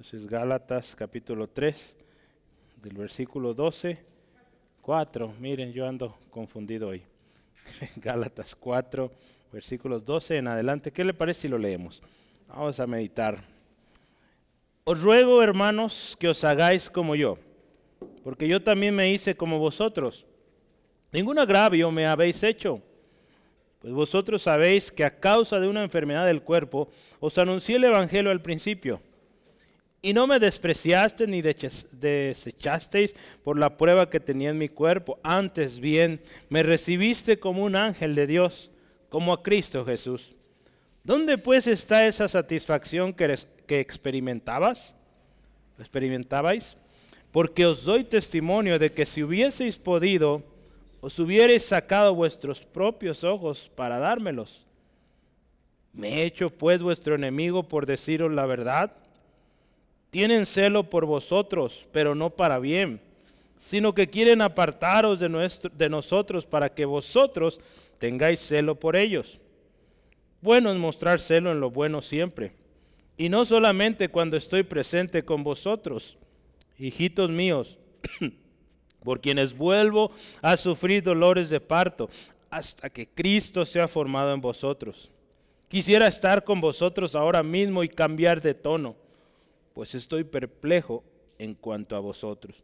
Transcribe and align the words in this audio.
Entonces 0.00 0.26
Gálatas 0.30 0.96
capítulo 0.96 1.46
3, 1.46 1.94
del 2.80 2.96
versículo 2.96 3.52
12, 3.52 3.98
4. 4.80 5.34
Miren, 5.38 5.74
yo 5.74 5.86
ando 5.86 6.16
confundido 6.30 6.88
hoy. 6.88 7.02
Gálatas 7.96 8.56
4, 8.56 9.12
versículos 9.52 10.02
12 10.02 10.38
en 10.38 10.48
adelante. 10.48 10.90
¿Qué 10.90 11.04
le 11.04 11.12
parece 11.12 11.42
si 11.42 11.48
lo 11.48 11.58
leemos? 11.58 12.00
Vamos 12.48 12.80
a 12.80 12.86
meditar. 12.86 13.44
Os 14.84 15.02
ruego, 15.02 15.42
hermanos, 15.42 16.16
que 16.18 16.28
os 16.30 16.42
hagáis 16.44 16.88
como 16.88 17.14
yo, 17.14 17.36
porque 18.24 18.48
yo 18.48 18.62
también 18.62 18.94
me 18.94 19.12
hice 19.12 19.36
como 19.36 19.58
vosotros. 19.58 20.24
Ningún 21.12 21.38
agravio 21.38 21.90
me 21.90 22.06
habéis 22.06 22.42
hecho, 22.42 22.80
pues 23.80 23.92
vosotros 23.92 24.40
sabéis 24.40 24.90
que 24.90 25.04
a 25.04 25.20
causa 25.20 25.60
de 25.60 25.68
una 25.68 25.82
enfermedad 25.82 26.24
del 26.24 26.40
cuerpo 26.40 26.88
os 27.20 27.36
anuncié 27.36 27.76
el 27.76 27.84
Evangelio 27.84 28.30
al 28.30 28.40
principio. 28.40 29.02
Y 30.02 30.14
no 30.14 30.26
me 30.26 30.38
despreciaste 30.38 31.26
ni 31.26 31.42
desechasteis 31.42 33.14
por 33.44 33.58
la 33.58 33.76
prueba 33.76 34.08
que 34.08 34.18
tenía 34.18 34.50
en 34.50 34.58
mi 34.58 34.68
cuerpo. 34.68 35.18
Antes 35.22 35.78
bien, 35.78 36.22
me 36.48 36.62
recibiste 36.62 37.38
como 37.38 37.64
un 37.64 37.76
ángel 37.76 38.14
de 38.14 38.26
Dios, 38.26 38.70
como 39.10 39.32
a 39.32 39.42
Cristo 39.42 39.84
Jesús. 39.84 40.30
¿Dónde 41.04 41.36
pues 41.36 41.66
está 41.66 42.06
esa 42.06 42.28
satisfacción 42.28 43.12
que, 43.12 43.36
que 43.66 43.80
experimentabas? 43.80 44.94
¿Experimentabais? 45.78 46.76
Porque 47.30 47.66
os 47.66 47.84
doy 47.84 48.04
testimonio 48.04 48.78
de 48.78 48.92
que 48.92 49.04
si 49.04 49.22
hubieseis 49.22 49.76
podido, 49.76 50.42
os 51.00 51.18
hubierais 51.18 51.64
sacado 51.64 52.14
vuestros 52.14 52.60
propios 52.60 53.22
ojos 53.22 53.70
para 53.74 53.98
dármelos. 53.98 54.64
¿Me 55.92 56.08
he 56.08 56.24
hecho 56.24 56.50
pues 56.50 56.82
vuestro 56.82 57.14
enemigo 57.14 57.64
por 57.68 57.86
deciros 57.86 58.32
la 58.32 58.46
verdad? 58.46 58.99
Tienen 60.10 60.44
celo 60.44 60.90
por 60.90 61.06
vosotros, 61.06 61.86
pero 61.92 62.14
no 62.14 62.30
para 62.30 62.58
bien, 62.58 63.00
sino 63.58 63.94
que 63.94 64.08
quieren 64.08 64.42
apartaros 64.42 65.20
de, 65.20 65.28
nuestro, 65.28 65.70
de 65.70 65.88
nosotros 65.88 66.44
para 66.44 66.74
que 66.74 66.84
vosotros 66.84 67.60
tengáis 67.98 68.40
celo 68.40 68.74
por 68.74 68.96
ellos. 68.96 69.40
Bueno 70.40 70.70
es 70.72 70.78
mostrar 70.78 71.20
celo 71.20 71.52
en 71.52 71.60
lo 71.60 71.70
bueno 71.70 72.02
siempre, 72.02 72.52
y 73.16 73.28
no 73.28 73.44
solamente 73.44 74.08
cuando 74.08 74.36
estoy 74.36 74.62
presente 74.62 75.24
con 75.24 75.44
vosotros, 75.44 76.16
hijitos 76.78 77.30
míos, 77.30 77.78
por 79.04 79.20
quienes 79.20 79.56
vuelvo 79.56 80.10
a 80.42 80.56
sufrir 80.56 81.02
dolores 81.02 81.50
de 81.50 81.60
parto, 81.60 82.10
hasta 82.48 82.90
que 82.90 83.06
Cristo 83.06 83.64
sea 83.64 83.86
formado 83.86 84.32
en 84.32 84.40
vosotros. 84.40 85.10
Quisiera 85.68 86.08
estar 86.08 86.42
con 86.42 86.60
vosotros 86.60 87.14
ahora 87.14 87.44
mismo 87.44 87.84
y 87.84 87.88
cambiar 87.88 88.42
de 88.42 88.54
tono 88.54 88.96
pues 89.80 89.94
estoy 89.94 90.24
perplejo 90.24 91.02
en 91.38 91.54
cuanto 91.54 91.96
a 91.96 92.00
vosotros. 92.00 92.54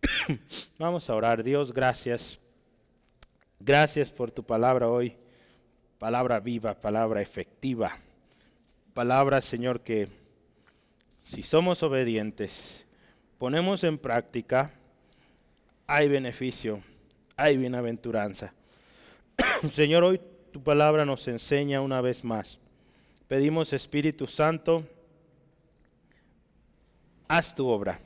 Vamos 0.78 1.10
a 1.10 1.16
orar. 1.16 1.42
Dios, 1.42 1.72
gracias. 1.74 2.38
Gracias 3.58 4.12
por 4.12 4.30
tu 4.30 4.44
palabra 4.44 4.88
hoy. 4.88 5.16
Palabra 5.98 6.38
viva, 6.38 6.78
palabra 6.78 7.20
efectiva. 7.20 7.98
Palabra, 8.94 9.40
Señor, 9.40 9.80
que 9.80 10.06
si 11.20 11.42
somos 11.42 11.82
obedientes, 11.82 12.86
ponemos 13.38 13.82
en 13.82 13.98
práctica, 13.98 14.72
hay 15.88 16.08
beneficio, 16.08 16.80
hay 17.36 17.56
bienaventuranza. 17.56 18.54
Señor, 19.72 20.04
hoy 20.04 20.20
tu 20.52 20.62
palabra 20.62 21.04
nos 21.04 21.26
enseña 21.26 21.80
una 21.80 22.00
vez 22.00 22.22
más. 22.22 22.60
Pedimos, 23.26 23.72
Espíritu 23.72 24.28
Santo, 24.28 24.86
haz 27.36 27.54
tu 27.54 27.66
obra 27.66 27.98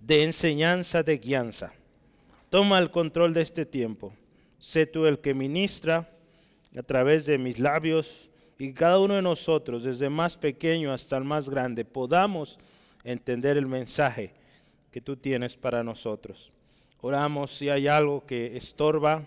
de 0.00 0.24
enseñanza, 0.24 1.02
de 1.02 1.18
guianza. 1.18 1.74
Toma 2.48 2.78
el 2.78 2.90
control 2.90 3.34
de 3.34 3.42
este 3.42 3.66
tiempo. 3.66 4.14
Sé 4.58 4.86
tú 4.86 5.04
el 5.04 5.18
que 5.18 5.34
ministra 5.34 6.08
a 6.74 6.82
través 6.82 7.26
de 7.26 7.36
mis 7.36 7.58
labios 7.58 8.30
y 8.58 8.72
cada 8.72 8.98
uno 8.98 9.14
de 9.14 9.20
nosotros, 9.20 9.84
desde 9.84 10.08
más 10.08 10.38
pequeño 10.38 10.90
hasta 10.90 11.18
el 11.18 11.24
más 11.24 11.50
grande, 11.50 11.84
podamos 11.84 12.58
entender 13.04 13.58
el 13.58 13.66
mensaje 13.66 14.32
que 14.90 15.02
tú 15.02 15.16
tienes 15.16 15.54
para 15.54 15.82
nosotros. 15.82 16.50
Oramos 17.02 17.50
si 17.50 17.68
hay 17.68 17.86
algo 17.88 18.24
que 18.24 18.56
estorba, 18.56 19.22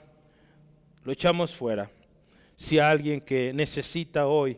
lo 1.04 1.12
echamos 1.12 1.54
fuera. 1.54 1.92
Si 2.56 2.80
hay 2.80 2.92
alguien 2.92 3.22
que 3.22 3.54
necesita 3.54 4.26
hoy 4.26 4.58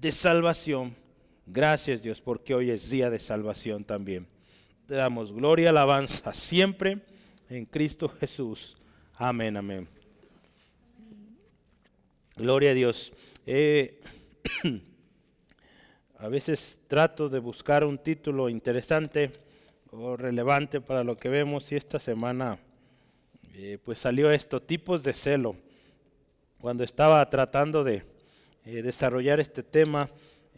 de 0.00 0.12
salvación, 0.12 0.99
Gracias 1.52 2.00
Dios 2.00 2.20
porque 2.20 2.54
hoy 2.54 2.70
es 2.70 2.90
día 2.90 3.10
de 3.10 3.18
salvación 3.18 3.82
también. 3.82 4.24
Te 4.86 4.94
damos 4.94 5.32
gloria, 5.32 5.70
alabanza 5.70 6.32
siempre 6.32 7.00
en 7.48 7.66
Cristo 7.66 8.08
Jesús. 8.08 8.76
Amén, 9.14 9.56
amén. 9.56 9.88
Gloria 12.36 12.70
a 12.70 12.74
Dios. 12.74 13.12
Eh, 13.46 14.00
a 16.18 16.28
veces 16.28 16.82
trato 16.86 17.28
de 17.28 17.40
buscar 17.40 17.84
un 17.84 17.98
título 17.98 18.48
interesante 18.48 19.32
o 19.90 20.16
relevante 20.16 20.80
para 20.80 21.02
lo 21.02 21.16
que 21.16 21.30
vemos 21.30 21.72
y 21.72 21.74
esta 21.74 21.98
semana 21.98 22.60
eh, 23.54 23.76
pues 23.84 23.98
salió 23.98 24.30
esto, 24.30 24.62
tipos 24.62 25.02
de 25.02 25.14
celo. 25.14 25.56
Cuando 26.60 26.84
estaba 26.84 27.28
tratando 27.28 27.82
de 27.82 28.04
eh, 28.66 28.82
desarrollar 28.82 29.40
este 29.40 29.64
tema, 29.64 30.08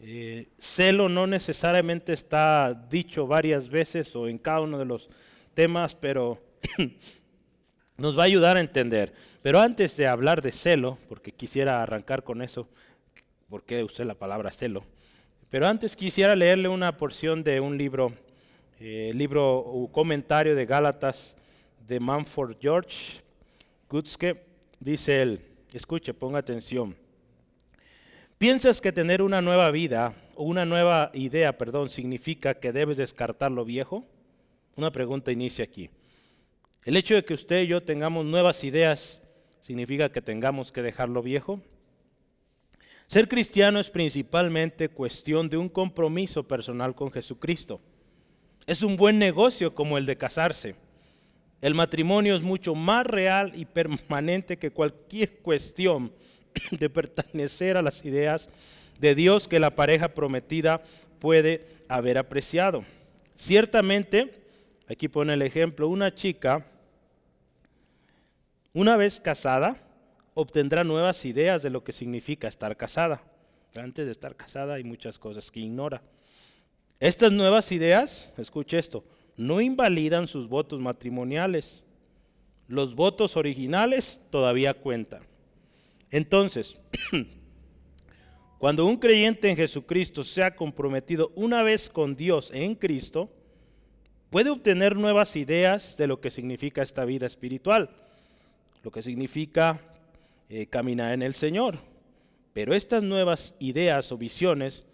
eh, 0.01 0.47
celo 0.57 1.07
no 1.07 1.27
necesariamente 1.27 2.13
está 2.13 2.73
dicho 2.73 3.27
varias 3.27 3.69
veces 3.69 4.15
o 4.15 4.27
en 4.27 4.37
cada 4.37 4.61
uno 4.61 4.77
de 4.77 4.85
los 4.85 5.09
temas, 5.53 5.95
pero 5.95 6.41
nos 7.97 8.17
va 8.17 8.23
a 8.23 8.25
ayudar 8.25 8.57
a 8.57 8.61
entender. 8.61 9.13
Pero 9.41 9.59
antes 9.59 9.95
de 9.95 10.07
hablar 10.07 10.41
de 10.41 10.51
celo, 10.51 10.97
porque 11.07 11.31
quisiera 11.31 11.81
arrancar 11.81 12.23
con 12.23 12.41
eso, 12.41 12.67
porque 13.49 13.83
usé 13.83 14.03
la 14.05 14.15
palabra 14.15 14.51
celo, 14.51 14.83
pero 15.49 15.67
antes 15.67 15.95
quisiera 15.95 16.35
leerle 16.35 16.67
una 16.67 16.97
porción 16.97 17.43
de 17.43 17.59
un 17.59 17.77
libro, 17.77 18.13
eh, 18.79 19.11
libro 19.13 19.57
o 19.57 19.91
comentario 19.91 20.55
de 20.55 20.65
Gálatas 20.65 21.35
de 21.87 21.99
Manford 21.99 22.57
George 22.59 23.21
Gutzke. 23.87 24.43
Dice 24.79 25.21
él, 25.21 25.41
escuche, 25.71 26.13
ponga 26.13 26.39
atención. 26.39 26.95
¿Piensas 28.43 28.81
que 28.81 28.91
tener 28.91 29.21
una 29.21 29.41
nueva 29.41 29.71
vida 29.71 30.13
o 30.35 30.43
una 30.43 30.65
nueva 30.65 31.11
idea, 31.13 31.57
perdón, 31.57 31.89
significa 31.89 32.55
que 32.55 32.73
debes 32.73 32.97
descartar 32.97 33.49
lo 33.51 33.63
viejo? 33.63 34.05
Una 34.75 34.91
pregunta 34.91 35.31
inicia 35.31 35.63
aquí. 35.63 35.89
¿El 36.83 36.97
hecho 36.97 37.15
de 37.15 37.23
que 37.23 37.35
usted 37.35 37.61
y 37.61 37.67
yo 37.67 37.83
tengamos 37.83 38.25
nuevas 38.25 38.65
ideas 38.65 39.21
significa 39.61 40.11
que 40.11 40.21
tengamos 40.21 40.73
que 40.73 40.81
dejar 40.81 41.07
lo 41.07 41.21
viejo? 41.21 41.61
Ser 43.07 43.29
cristiano 43.29 43.79
es 43.79 43.89
principalmente 43.89 44.89
cuestión 44.89 45.47
de 45.47 45.55
un 45.55 45.69
compromiso 45.69 46.45
personal 46.45 46.95
con 46.95 47.13
Jesucristo. 47.13 47.79
Es 48.67 48.83
un 48.83 48.97
buen 48.97 49.19
negocio 49.19 49.73
como 49.73 49.97
el 49.97 50.05
de 50.05 50.17
casarse. 50.17 50.75
El 51.61 51.75
matrimonio 51.75 52.35
es 52.35 52.41
mucho 52.41 52.75
más 52.75 53.07
real 53.07 53.53
y 53.55 53.63
permanente 53.63 54.57
que 54.57 54.71
cualquier 54.71 55.37
cuestión 55.37 56.11
de 56.71 56.89
pertenecer 56.89 57.77
a 57.77 57.81
las 57.81 58.03
ideas 58.05 58.49
de 58.99 59.15
Dios 59.15 59.47
que 59.47 59.59
la 59.59 59.75
pareja 59.75 60.09
prometida 60.09 60.83
puede 61.19 61.65
haber 61.87 62.17
apreciado. 62.17 62.85
Ciertamente, 63.35 64.43
aquí 64.87 65.07
pone 65.07 65.33
el 65.33 65.41
ejemplo, 65.41 65.87
una 65.87 66.13
chica, 66.13 66.65
una 68.73 68.97
vez 68.97 69.19
casada, 69.19 69.77
obtendrá 70.33 70.83
nuevas 70.83 71.25
ideas 71.25 71.61
de 71.61 71.69
lo 71.69 71.83
que 71.83 71.93
significa 71.93 72.47
estar 72.47 72.75
casada. 72.75 73.21
Antes 73.75 74.05
de 74.05 74.11
estar 74.11 74.35
casada 74.35 74.75
hay 74.75 74.83
muchas 74.83 75.17
cosas 75.17 75.49
que 75.51 75.59
ignora. 75.59 76.01
Estas 76.99 77.31
nuevas 77.31 77.71
ideas, 77.71 78.31
escuche 78.37 78.79
esto, 78.79 79.03
no 79.35 79.61
invalidan 79.61 80.27
sus 80.27 80.47
votos 80.47 80.79
matrimoniales. 80.79 81.83
Los 82.67 82.95
votos 82.95 83.35
originales 83.35 84.21
todavía 84.29 84.73
cuentan. 84.73 85.21
Entonces, 86.13 86.79
cuando 88.59 88.85
un 88.85 88.97
creyente 88.97 89.49
en 89.49 89.57
Jesucristo 89.57 90.23
se 90.23 90.43
ha 90.43 90.55
comprometido 90.55 91.31
una 91.33 91.63
vez 91.63 91.89
con 91.89 92.15
Dios 92.15 92.51
en 92.53 92.75
Cristo, 92.75 93.31
puede 94.29 94.51
obtener 94.51 94.95
nuevas 94.95 95.35
ideas 95.35 95.97
de 95.97 96.05
lo 96.05 96.21
que 96.21 96.29
significa 96.29 96.83
esta 96.83 97.03
vida 97.03 97.25
espiritual, 97.25 97.89
lo 98.83 98.91
que 98.91 99.01
significa 99.01 99.81
eh, 100.49 100.67
caminar 100.67 101.13
en 101.13 101.23
el 101.23 101.33
Señor. 101.33 101.79
Pero 102.53 102.75
estas 102.75 103.01
nuevas 103.01 103.55
ideas 103.57 104.11
o 104.11 104.17
visiones 104.19 104.85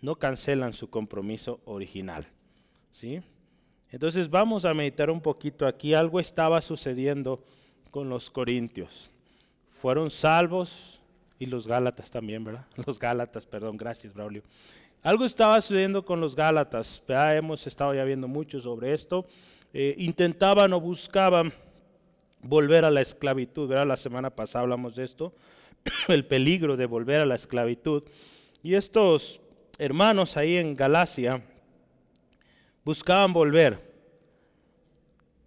no 0.00 0.14
cancelan 0.14 0.74
su 0.74 0.88
compromiso 0.88 1.58
original. 1.64 2.28
¿sí? 2.92 3.20
Entonces 3.90 4.30
vamos 4.30 4.64
a 4.64 4.74
meditar 4.74 5.10
un 5.10 5.20
poquito 5.20 5.66
aquí. 5.66 5.92
Algo 5.92 6.20
estaba 6.20 6.60
sucediendo 6.60 7.42
con 7.90 8.08
los 8.08 8.30
corintios 8.30 9.10
fueron 9.80 10.10
salvos 10.10 11.00
y 11.38 11.46
los 11.46 11.66
Gálatas 11.66 12.10
también, 12.10 12.44
¿verdad? 12.44 12.66
Los 12.86 12.98
Gálatas, 12.98 13.46
perdón, 13.46 13.76
gracias, 13.76 14.14
Braulio. 14.14 14.42
Algo 15.02 15.24
estaba 15.24 15.60
sucediendo 15.60 16.04
con 16.04 16.20
los 16.20 16.34
Gálatas, 16.34 17.00
ya 17.06 17.36
hemos 17.36 17.66
estado 17.66 17.94
ya 17.94 18.02
viendo 18.04 18.26
mucho 18.26 18.60
sobre 18.60 18.92
esto. 18.92 19.24
Eh, 19.72 19.94
intentaban 19.98 20.72
o 20.72 20.80
buscaban 20.80 21.52
volver 22.42 22.84
a 22.84 22.90
la 22.90 23.02
esclavitud, 23.02 23.68
¿verdad? 23.68 23.86
La 23.86 23.96
semana 23.96 24.30
pasada 24.30 24.62
hablamos 24.62 24.96
de 24.96 25.04
esto, 25.04 25.34
el 26.08 26.24
peligro 26.24 26.76
de 26.76 26.86
volver 26.86 27.20
a 27.20 27.26
la 27.26 27.34
esclavitud. 27.34 28.02
Y 28.62 28.74
estos 28.74 29.40
hermanos 29.78 30.36
ahí 30.36 30.56
en 30.56 30.74
Galacia 30.74 31.42
buscaban 32.84 33.32
volver 33.32 33.94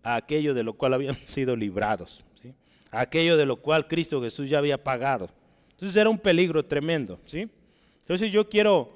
a 0.03 0.15
aquello 0.15 0.53
de 0.53 0.63
lo 0.63 0.73
cual 0.73 0.93
habían 0.93 1.15
sido 1.27 1.55
librados, 1.55 2.23
aquello 2.91 3.37
de 3.37 3.45
lo 3.45 3.57
cual 3.57 3.87
Cristo 3.87 4.21
Jesús 4.21 4.49
ya 4.49 4.57
había 4.57 4.83
pagado. 4.83 5.29
Entonces 5.71 5.95
era 5.95 6.09
un 6.09 6.17
peligro 6.17 6.63
tremendo. 6.65 7.19
¿sí? 7.25 7.49
Entonces 8.01 8.31
yo 8.31 8.49
quiero 8.49 8.93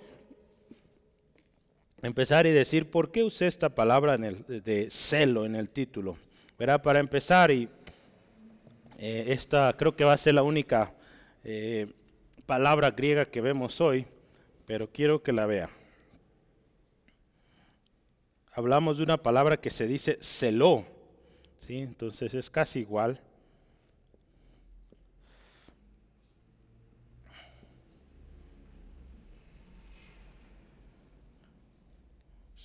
empezar 2.01 2.45
y 2.45 2.51
decir 2.51 2.89
por 2.89 3.11
qué 3.11 3.23
usé 3.23 3.47
esta 3.47 3.69
palabra 3.69 4.17
de 4.17 4.87
celo 4.89 5.45
en 5.45 5.55
el 5.55 5.69
título. 5.69 6.17
¿verdad? 6.57 6.81
Para 6.81 6.99
empezar, 6.99 7.51
y 7.51 7.67
eh, 8.97 9.25
esta 9.27 9.75
creo 9.77 9.95
que 9.95 10.05
va 10.05 10.13
a 10.13 10.17
ser 10.17 10.35
la 10.35 10.43
única 10.43 10.93
eh, 11.43 11.87
palabra 12.45 12.91
griega 12.91 13.25
que 13.25 13.41
vemos 13.41 13.81
hoy, 13.81 14.05
pero 14.65 14.89
quiero 14.89 15.21
que 15.21 15.33
la 15.33 15.45
vea. 15.45 15.69
Hablamos 18.53 18.97
de 18.97 19.03
una 19.03 19.17
palabra 19.17 19.57
que 19.57 19.71
se 19.71 19.87
dice 19.87 20.17
celó, 20.21 20.85
¿sí? 21.59 21.79
entonces 21.79 22.33
es 22.33 22.49
casi 22.49 22.79
igual. 22.79 23.19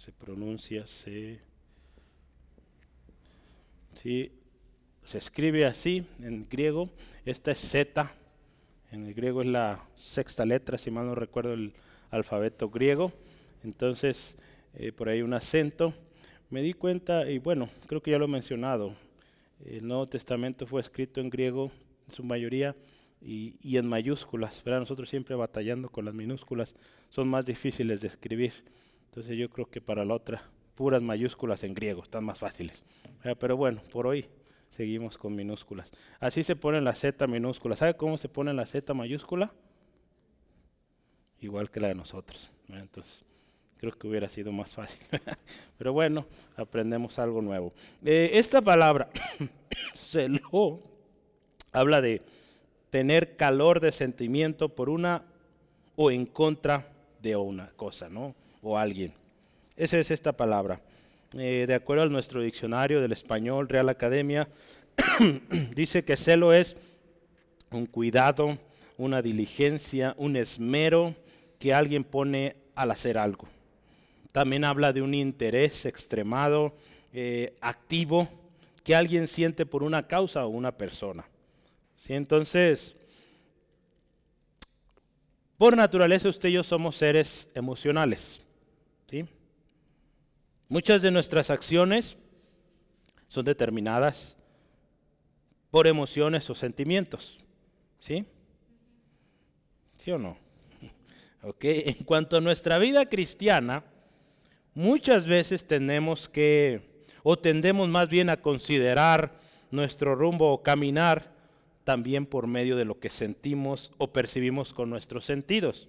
Se 0.08 0.12
pronuncia 0.14 0.86
se, 0.86 1.38
sí, 3.92 4.32
se 5.04 5.18
escribe 5.18 5.66
así 5.66 6.06
en 6.22 6.48
griego. 6.48 6.88
Esta 7.26 7.50
es 7.50 7.58
Z. 7.58 8.10
En 8.90 9.14
griego 9.14 9.42
es 9.42 9.48
la 9.48 9.84
sexta 9.96 10.46
letra, 10.46 10.78
si 10.78 10.90
mal 10.90 11.04
no 11.04 11.14
recuerdo 11.14 11.52
el 11.52 11.74
alfabeto 12.10 12.70
griego. 12.70 13.12
Entonces, 13.62 14.38
eh, 14.72 14.92
por 14.92 15.10
ahí 15.10 15.20
un 15.20 15.34
acento. 15.34 15.92
Me 16.48 16.62
di 16.62 16.72
cuenta, 16.72 17.30
y 17.30 17.36
bueno, 17.36 17.68
creo 17.86 18.00
que 18.00 18.12
ya 18.12 18.18
lo 18.18 18.24
he 18.24 18.28
mencionado, 18.28 18.94
el 19.62 19.86
Nuevo 19.86 20.08
Testamento 20.08 20.66
fue 20.66 20.80
escrito 20.80 21.20
en 21.20 21.28
griego 21.28 21.70
en 22.08 22.14
su 22.14 22.24
mayoría 22.24 22.74
y, 23.20 23.56
y 23.60 23.76
en 23.76 23.86
mayúsculas. 23.86 24.64
¿verdad? 24.64 24.80
Nosotros 24.80 25.10
siempre 25.10 25.36
batallando 25.36 25.90
con 25.90 26.06
las 26.06 26.14
minúsculas, 26.14 26.74
son 27.10 27.28
más 27.28 27.44
difíciles 27.44 28.00
de 28.00 28.08
escribir. 28.08 28.54
Entonces 29.08 29.36
yo 29.36 29.48
creo 29.50 29.66
que 29.66 29.80
para 29.80 30.04
la 30.04 30.14
otra, 30.14 30.42
puras 30.74 31.02
mayúsculas 31.02 31.64
en 31.64 31.74
griego, 31.74 32.02
están 32.02 32.24
más 32.24 32.38
fáciles. 32.38 32.84
Pero 33.40 33.56
bueno, 33.56 33.82
por 33.90 34.06
hoy 34.06 34.26
seguimos 34.68 35.18
con 35.18 35.34
minúsculas. 35.34 35.90
Así 36.20 36.42
se 36.42 36.56
pone 36.56 36.80
la 36.80 36.94
Z 36.94 37.26
minúscula. 37.26 37.76
¿Sabe 37.76 37.94
cómo 37.94 38.18
se 38.18 38.28
pone 38.28 38.52
la 38.52 38.66
Z 38.66 38.94
mayúscula? 38.94 39.52
Igual 41.40 41.70
que 41.70 41.80
la 41.80 41.88
de 41.88 41.94
nosotros. 41.94 42.50
Entonces, 42.68 43.24
creo 43.78 43.92
que 43.92 44.06
hubiera 44.06 44.28
sido 44.28 44.52
más 44.52 44.72
fácil. 44.72 45.00
Pero 45.78 45.92
bueno, 45.92 46.26
aprendemos 46.56 47.18
algo 47.18 47.40
nuevo. 47.40 47.72
Eh, 48.04 48.30
esta 48.34 48.60
palabra, 48.60 49.08
celo, 49.94 50.82
habla 51.72 52.00
de 52.00 52.22
tener 52.90 53.36
calor 53.36 53.80
de 53.80 53.92
sentimiento 53.92 54.68
por 54.68 54.90
una 54.90 55.24
o 55.96 56.10
en 56.10 56.26
contra 56.26 56.92
de 57.20 57.36
una 57.36 57.70
cosa, 57.70 58.08
¿no? 58.08 58.34
O 58.62 58.76
alguien. 58.76 59.12
Esa 59.76 59.98
es 59.98 60.10
esta 60.10 60.32
palabra. 60.32 60.80
Eh, 61.36 61.66
de 61.68 61.74
acuerdo 61.74 62.04
a 62.04 62.06
nuestro 62.06 62.40
diccionario 62.40 63.00
del 63.00 63.12
español, 63.12 63.68
Real 63.68 63.88
Academia, 63.88 64.48
dice 65.74 66.04
que 66.04 66.16
celo 66.16 66.52
es 66.52 66.76
un 67.70 67.86
cuidado, 67.86 68.58
una 68.96 69.22
diligencia, 69.22 70.14
un 70.18 70.36
esmero 70.36 71.14
que 71.58 71.74
alguien 71.74 72.04
pone 72.04 72.56
al 72.74 72.90
hacer 72.90 73.18
algo. 73.18 73.48
También 74.32 74.64
habla 74.64 74.92
de 74.92 75.02
un 75.02 75.14
interés 75.14 75.84
extremado, 75.84 76.74
eh, 77.12 77.54
activo, 77.60 78.28
que 78.84 78.94
alguien 78.94 79.28
siente 79.28 79.66
por 79.66 79.82
una 79.82 80.06
causa 80.06 80.46
o 80.46 80.48
una 80.48 80.72
persona. 80.72 81.26
¿Sí? 81.96 82.14
Entonces, 82.14 82.94
por 85.58 85.76
naturaleza 85.76 86.28
usted 86.28 86.48
y 86.48 86.52
yo 86.52 86.62
somos 86.62 86.96
seres 86.96 87.48
emocionales. 87.54 88.40
Muchas 90.68 91.00
de 91.00 91.10
nuestras 91.10 91.48
acciones 91.50 92.16
son 93.28 93.44
determinadas 93.44 94.36
por 95.70 95.86
emociones 95.86 96.48
o 96.50 96.54
sentimientos. 96.54 97.38
¿Sí? 98.00 98.24
¿Sí 99.96 100.10
o 100.10 100.18
no? 100.18 100.36
Ok, 101.40 101.64
en 101.64 102.04
cuanto 102.04 102.36
a 102.36 102.40
nuestra 102.40 102.78
vida 102.78 103.06
cristiana, 103.06 103.84
muchas 104.74 105.24
veces 105.24 105.64
tenemos 105.64 106.28
que, 106.28 107.04
o 107.22 107.38
tendemos 107.38 107.88
más 107.88 108.08
bien 108.08 108.28
a 108.28 108.38
considerar 108.38 109.38
nuestro 109.70 110.16
rumbo 110.16 110.52
o 110.52 110.64
caminar 110.64 111.32
también 111.84 112.26
por 112.26 112.48
medio 112.48 112.76
de 112.76 112.84
lo 112.84 112.98
que 112.98 113.08
sentimos 113.08 113.92
o 113.98 114.12
percibimos 114.12 114.74
con 114.74 114.90
nuestros 114.90 115.24
sentidos. 115.24 115.88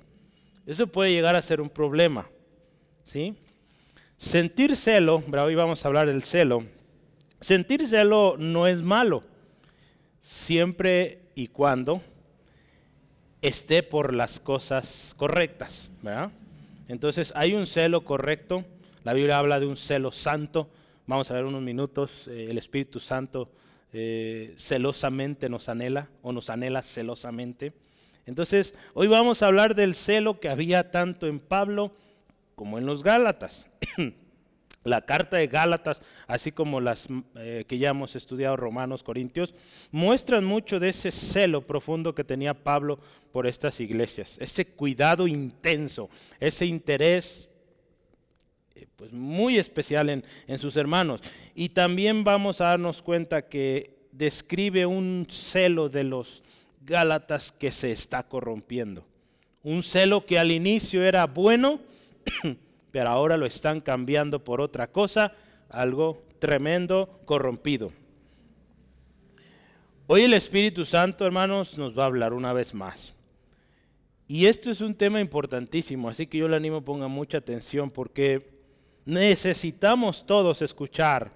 Eso 0.67 0.87
puede 0.87 1.11
llegar 1.11 1.35
a 1.35 1.41
ser 1.41 1.61
un 1.61 1.69
problema, 1.69 2.29
¿sí? 3.03 3.35
Sentir 4.19 4.75
celo, 4.75 5.23
hoy 5.45 5.55
vamos 5.55 5.83
a 5.83 5.87
hablar 5.87 6.07
del 6.07 6.21
celo, 6.23 6.65
sentir 7.39 7.87
celo 7.87 8.35
no 8.37 8.67
es 8.67 8.81
malo, 8.81 9.23
siempre 10.19 11.21
y 11.35 11.47
cuando 11.47 12.01
esté 13.41 13.81
por 13.81 14.13
las 14.13 14.41
cosas 14.41 15.13
correctas, 15.15 15.89
Entonces 16.89 17.31
hay 17.33 17.53
un 17.53 17.65
celo 17.65 18.03
correcto, 18.03 18.65
la 19.05 19.13
Biblia 19.13 19.39
habla 19.39 19.57
de 19.57 19.67
un 19.67 19.77
celo 19.77 20.11
santo, 20.11 20.69
vamos 21.07 21.31
a 21.31 21.35
ver 21.35 21.45
unos 21.45 21.61
minutos, 21.61 22.27
eh, 22.27 22.47
el 22.49 22.57
Espíritu 22.57 22.99
Santo 22.99 23.49
eh, 23.93 24.53
celosamente 24.57 25.47
nos 25.47 25.69
anhela 25.69 26.09
o 26.23 26.33
nos 26.33 26.49
anhela 26.49 26.81
celosamente. 26.81 27.71
Entonces 28.25 28.75
hoy 28.93 29.07
vamos 29.07 29.41
a 29.41 29.47
hablar 29.47 29.75
del 29.75 29.95
celo 29.95 30.41
que 30.41 30.49
había 30.49 30.91
tanto 30.91 31.25
en 31.25 31.39
Pablo 31.39 31.93
como 32.59 32.77
en 32.77 32.85
los 32.85 33.03
Gálatas. 33.03 33.65
La 34.83 35.05
carta 35.05 35.37
de 35.37 35.47
Gálatas, 35.47 36.01
así 36.27 36.51
como 36.51 36.81
las 36.81 37.07
eh, 37.35 37.63
que 37.65 37.77
ya 37.77 37.91
hemos 37.91 38.17
estudiado 38.17 38.57
Romanos, 38.57 39.01
Corintios, 39.01 39.55
muestran 39.91 40.43
mucho 40.43 40.77
de 40.77 40.89
ese 40.89 41.09
celo 41.11 41.65
profundo 41.65 42.13
que 42.13 42.25
tenía 42.25 42.53
Pablo 42.53 42.99
por 43.31 43.47
estas 43.47 43.79
iglesias, 43.79 44.35
ese 44.41 44.65
cuidado 44.65 45.25
intenso, 45.25 46.09
ese 46.37 46.65
interés 46.65 47.47
eh, 48.75 48.87
pues 48.97 49.13
muy 49.13 49.57
especial 49.57 50.09
en, 50.09 50.25
en 50.45 50.59
sus 50.59 50.75
hermanos. 50.75 51.21
Y 51.55 51.69
también 51.69 52.25
vamos 52.25 52.59
a 52.59 52.65
darnos 52.65 53.01
cuenta 53.01 53.47
que 53.47 53.99
describe 54.11 54.85
un 54.85 55.27
celo 55.29 55.87
de 55.87 56.03
los 56.03 56.43
Gálatas 56.81 57.53
que 57.53 57.71
se 57.71 57.93
está 57.93 58.23
corrompiendo. 58.23 59.05
Un 59.63 59.81
celo 59.81 60.25
que 60.25 60.37
al 60.37 60.51
inicio 60.51 61.05
era 61.05 61.25
bueno, 61.25 61.87
pero 62.91 63.09
ahora 63.09 63.37
lo 63.37 63.45
están 63.45 63.81
cambiando 63.81 64.43
por 64.43 64.61
otra 64.61 64.91
cosa, 64.91 65.33
algo 65.69 66.23
tremendo, 66.39 67.21
corrompido. 67.25 67.91
Hoy 70.07 70.23
el 70.23 70.33
Espíritu 70.33 70.85
Santo, 70.85 71.25
hermanos, 71.25 71.77
nos 71.77 71.97
va 71.97 72.03
a 72.03 72.07
hablar 72.07 72.33
una 72.33 72.51
vez 72.51 72.73
más. 72.73 73.13
Y 74.27 74.45
esto 74.45 74.69
es 74.71 74.81
un 74.81 74.95
tema 74.95 75.19
importantísimo, 75.19 76.09
así 76.09 76.27
que 76.27 76.37
yo 76.37 76.47
le 76.47 76.55
animo 76.55 76.83
ponga 76.83 77.07
mucha 77.07 77.39
atención 77.39 77.89
porque 77.89 78.59
necesitamos 79.05 80.25
todos 80.25 80.61
escuchar 80.61 81.31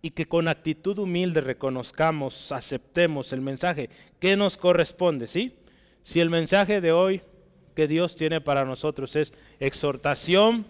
y 0.00 0.10
que 0.10 0.26
con 0.26 0.48
actitud 0.48 0.98
humilde 0.98 1.40
reconozcamos, 1.40 2.50
aceptemos 2.52 3.32
el 3.32 3.40
mensaje 3.40 3.90
que 4.18 4.36
nos 4.36 4.56
corresponde, 4.56 5.26
¿sí? 5.26 5.56
Si 6.02 6.20
el 6.20 6.30
mensaje 6.30 6.80
de 6.80 6.92
hoy 6.92 7.20
que 7.78 7.86
Dios 7.86 8.16
tiene 8.16 8.40
para 8.40 8.64
nosotros 8.64 9.14
es 9.14 9.32
exhortación, 9.60 10.66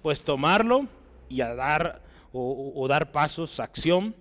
pues 0.00 0.22
tomarlo 0.22 0.86
y 1.28 1.42
a 1.42 1.54
dar 1.54 2.00
o, 2.32 2.86
dar 2.88 3.12
pasos, 3.12 3.60
acción. 3.60 4.14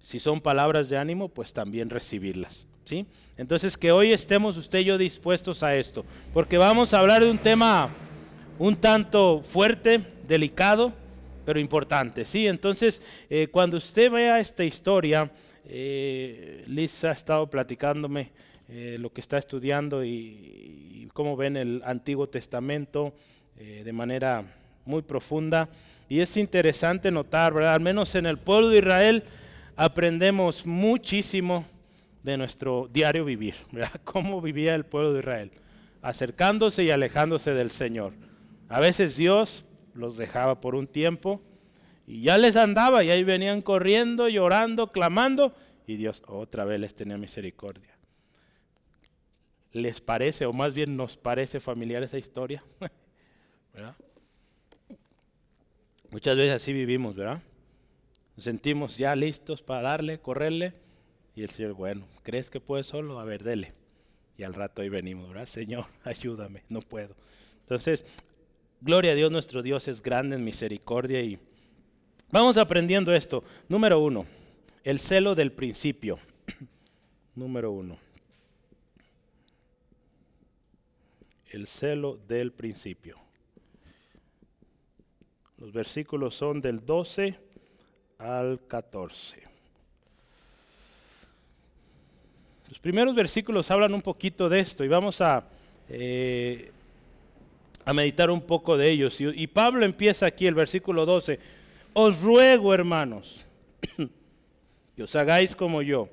Si 0.00 0.20
son 0.20 0.40
palabras 0.40 0.88
de 0.88 0.96
ánimo, 0.96 1.28
pues 1.28 1.52
también 1.52 1.90
recibirlas. 1.90 2.68
¿sí? 2.84 3.04
Entonces 3.36 3.76
que 3.76 3.90
hoy 3.90 4.12
estemos 4.12 4.56
usted 4.56 4.78
y 4.78 4.84
yo 4.84 4.96
dispuestos 4.96 5.64
a 5.64 5.74
esto, 5.74 6.04
porque 6.32 6.56
vamos 6.56 6.94
a 6.94 7.00
hablar 7.00 7.24
de 7.24 7.32
un 7.32 7.38
tema 7.38 7.90
un 8.60 8.76
tanto 8.76 9.42
fuerte, 9.42 10.00
delicado, 10.28 10.92
pero 11.44 11.58
importante. 11.58 12.24
¿sí? 12.26 12.46
Entonces, 12.46 13.02
eh, 13.28 13.48
cuando 13.48 13.78
usted 13.78 14.08
vea 14.08 14.38
esta 14.38 14.62
historia, 14.62 15.32
eh, 15.64 16.62
Liz 16.68 17.02
ha 17.02 17.10
estado 17.10 17.50
platicándome 17.50 18.30
eh, 18.68 18.96
lo 18.98 19.12
que 19.12 19.20
está 19.20 19.38
estudiando 19.38 20.04
y, 20.04 21.08
cómo 21.12 21.36
ven 21.36 21.56
el 21.56 21.82
Antiguo 21.84 22.26
Testamento, 22.26 23.14
eh, 23.56 23.82
de 23.84 23.92
manera 23.92 24.44
muy 24.84 25.02
profunda. 25.02 25.68
Y 26.08 26.20
es 26.20 26.36
interesante 26.36 27.10
notar, 27.10 27.54
¿verdad? 27.54 27.74
Al 27.74 27.80
menos 27.80 28.14
en 28.14 28.26
el 28.26 28.38
pueblo 28.38 28.68
de 28.68 28.78
Israel 28.78 29.24
aprendemos 29.76 30.66
muchísimo 30.66 31.64
de 32.22 32.36
nuestro 32.36 32.88
diario 32.92 33.24
vivir, 33.24 33.54
¿verdad? 33.72 33.92
Cómo 34.04 34.40
vivía 34.42 34.74
el 34.74 34.84
pueblo 34.84 35.12
de 35.12 35.20
Israel, 35.20 35.52
acercándose 36.02 36.84
y 36.84 36.90
alejándose 36.90 37.54
del 37.54 37.70
Señor. 37.70 38.12
A 38.68 38.80
veces 38.80 39.16
Dios 39.16 39.64
los 39.94 40.16
dejaba 40.16 40.60
por 40.60 40.74
un 40.74 40.86
tiempo 40.86 41.40
y 42.06 42.22
ya 42.22 42.36
les 42.36 42.56
andaba 42.56 43.04
y 43.04 43.10
ahí 43.10 43.24
venían 43.24 43.62
corriendo, 43.62 44.28
llorando, 44.28 44.92
clamando 44.92 45.54
y 45.86 45.96
Dios 45.96 46.22
otra 46.26 46.64
vez 46.64 46.80
les 46.80 46.94
tenía 46.94 47.16
misericordia. 47.16 47.95
¿Les 49.76 50.00
parece, 50.00 50.46
o 50.46 50.54
más 50.54 50.72
bien 50.72 50.96
nos 50.96 51.18
parece 51.18 51.60
familiar 51.60 52.02
esa 52.02 52.16
historia? 52.16 52.64
¿Verdad? 53.74 53.94
Muchas 56.10 56.34
veces 56.34 56.54
así 56.54 56.72
vivimos, 56.72 57.14
¿verdad? 57.14 57.42
Nos 58.36 58.44
sentimos 58.44 58.96
ya 58.96 59.14
listos 59.14 59.60
para 59.60 59.82
darle, 59.82 60.18
correrle, 60.18 60.72
y 61.34 61.42
el 61.42 61.50
Señor, 61.50 61.74
bueno, 61.74 62.06
¿crees 62.22 62.48
que 62.48 62.58
puedes 62.58 62.86
solo? 62.86 63.20
A 63.20 63.24
ver, 63.26 63.44
dele. 63.44 63.74
Y 64.38 64.44
al 64.44 64.54
rato 64.54 64.80
ahí 64.80 64.88
venimos, 64.88 65.28
¿verdad? 65.28 65.44
Señor, 65.46 65.84
ayúdame, 66.04 66.62
no 66.70 66.80
puedo. 66.80 67.14
Entonces, 67.60 68.02
gloria 68.80 69.12
a 69.12 69.14
Dios, 69.14 69.30
nuestro 69.30 69.60
Dios 69.62 69.88
es 69.88 70.02
grande 70.02 70.36
en 70.36 70.44
misericordia 70.44 71.20
y 71.20 71.38
vamos 72.30 72.56
aprendiendo 72.56 73.14
esto. 73.14 73.44
Número 73.68 74.00
uno, 74.00 74.24
el 74.84 75.00
celo 75.00 75.34
del 75.34 75.52
principio. 75.52 76.18
Número 77.34 77.72
uno. 77.72 78.05
El 81.50 81.66
celo 81.66 82.18
del 82.28 82.52
principio. 82.52 83.18
Los 85.58 85.72
versículos 85.72 86.34
son 86.34 86.60
del 86.60 86.84
12 86.84 87.38
al 88.18 88.60
14. 88.66 89.42
Los 92.68 92.78
primeros 92.78 93.14
versículos 93.14 93.70
hablan 93.70 93.94
un 93.94 94.02
poquito 94.02 94.48
de 94.48 94.60
esto 94.60 94.84
y 94.84 94.88
vamos 94.88 95.20
a, 95.20 95.44
eh, 95.88 96.70
a 97.84 97.92
meditar 97.94 98.30
un 98.30 98.42
poco 98.42 98.76
de 98.76 98.90
ellos. 98.90 99.18
Y, 99.20 99.28
y 99.28 99.46
Pablo 99.46 99.84
empieza 99.84 100.26
aquí 100.26 100.46
el 100.46 100.54
versículo 100.54 101.06
12. 101.06 101.38
Os 101.94 102.20
ruego, 102.20 102.74
hermanos, 102.74 103.46
que 104.96 105.02
os 105.02 105.16
hagáis 105.16 105.56
como 105.56 105.80
yo. 105.80 106.10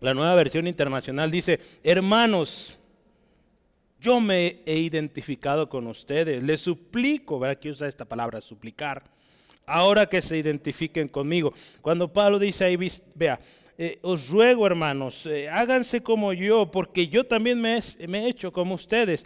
La 0.00 0.14
nueva 0.14 0.34
versión 0.34 0.66
internacional 0.66 1.30
dice, 1.30 1.60
hermanos, 1.84 2.79
yo 4.00 4.20
me 4.20 4.60
he 4.64 4.78
identificado 4.78 5.68
con 5.68 5.86
ustedes. 5.86 6.42
Les 6.42 6.60
suplico, 6.60 7.38
¿verdad? 7.38 7.58
que 7.58 7.70
usa 7.70 7.86
esta 7.86 8.04
palabra, 8.04 8.40
suplicar. 8.40 9.02
Ahora 9.66 10.06
que 10.06 10.22
se 10.22 10.38
identifiquen 10.38 11.06
conmigo. 11.06 11.52
Cuando 11.80 12.12
Pablo 12.12 12.38
dice 12.38 12.64
ahí, 12.64 12.76
vea, 13.14 13.38
eh, 13.78 13.98
os 14.02 14.28
ruego 14.28 14.66
hermanos, 14.66 15.26
eh, 15.26 15.48
háganse 15.48 16.02
como 16.02 16.32
yo, 16.32 16.70
porque 16.70 17.08
yo 17.08 17.24
también 17.24 17.60
me, 17.60 17.78
he 17.78 18.28
hecho 18.28 18.52
como 18.52 18.74
ustedes. 18.74 19.24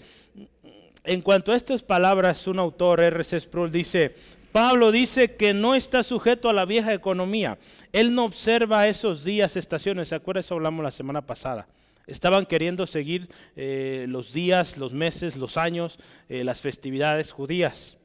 En 1.05 1.21
cuanto 1.23 1.53
a 1.53 1.57
estas 1.57 1.83
palabras, 1.83 2.47
un 2.47 2.59
autor, 2.59 3.01
R.C. 3.01 3.41
Sproul, 3.41 3.71
dice, 3.71 4.15
Pablo 4.53 4.93
dice 4.93 5.37
que 5.37 5.55
no 5.55 5.75
está 5.75 6.03
sujeto 6.03 6.49
a 6.49 6.53
la 6.53 6.65
vieja 6.65 6.95
economía. 6.95 7.59
Él 7.93 8.15
no 8.15 8.25
observa 8.25 8.87
esos 8.89 9.25
días, 9.25 9.57
estaciones. 9.57 10.09
¿Se 10.09 10.15
acuerda? 10.15 10.41
Eso 10.41 10.55
hablamos 10.55 10.85
la 10.85 10.91
semana 10.91 11.23
pasada. 11.23 11.67
Estaban 12.07 12.45
queriendo 12.45 12.87
seguir 12.87 13.31
eh, 13.57 14.07
los 14.09 14.33
días, 14.33 14.77
los 14.77 14.93
meses, 14.93 15.37
los 15.37 15.57
años, 15.57 15.99
eh, 16.29 16.45
las 16.45 16.61
festividades 16.61 17.33
judías. 17.33 17.97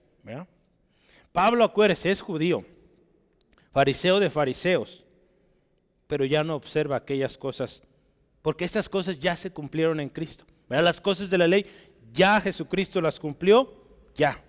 Pablo, 1.32 1.64
acuérdese, 1.64 2.12
es 2.12 2.22
judío, 2.22 2.66
fariseo 3.72 4.20
de 4.20 4.30
fariseos, 4.30 5.04
pero 6.08 6.26
ya 6.26 6.44
no 6.44 6.56
observa 6.56 6.96
aquellas 6.96 7.38
cosas, 7.38 7.84
porque 8.42 8.66
estas 8.66 8.88
cosas 8.88 9.20
ya 9.20 9.36
se 9.36 9.52
cumplieron 9.52 10.00
en 10.00 10.10
Cristo. 10.10 10.46
Las 10.70 11.02
cosas 11.02 11.30
de 11.30 11.38
la 11.38 11.48
ley, 11.48 11.66
ya 12.14 12.40
Jesucristo 12.40 13.02
las 13.02 13.20
cumplió, 13.20 13.74
ya. 14.16 14.42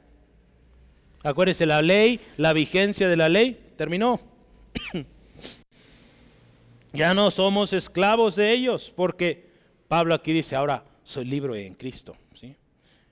Acuérdese, 1.22 1.66
la 1.66 1.82
ley, 1.82 2.20
la 2.36 2.52
vigencia 2.52 3.08
de 3.08 3.16
la 3.16 3.28
ley 3.28 3.72
terminó. 3.76 4.20
Ya 6.92 7.14
no 7.14 7.30
somos 7.30 7.72
esclavos 7.72 8.36
de 8.36 8.52
ellos, 8.52 8.92
porque 8.94 9.48
Pablo 9.88 10.14
aquí 10.14 10.32
dice, 10.32 10.56
ahora 10.56 10.84
soy 11.04 11.24
libre 11.24 11.66
en 11.66 11.74
Cristo. 11.74 12.16
¿sí? 12.34 12.56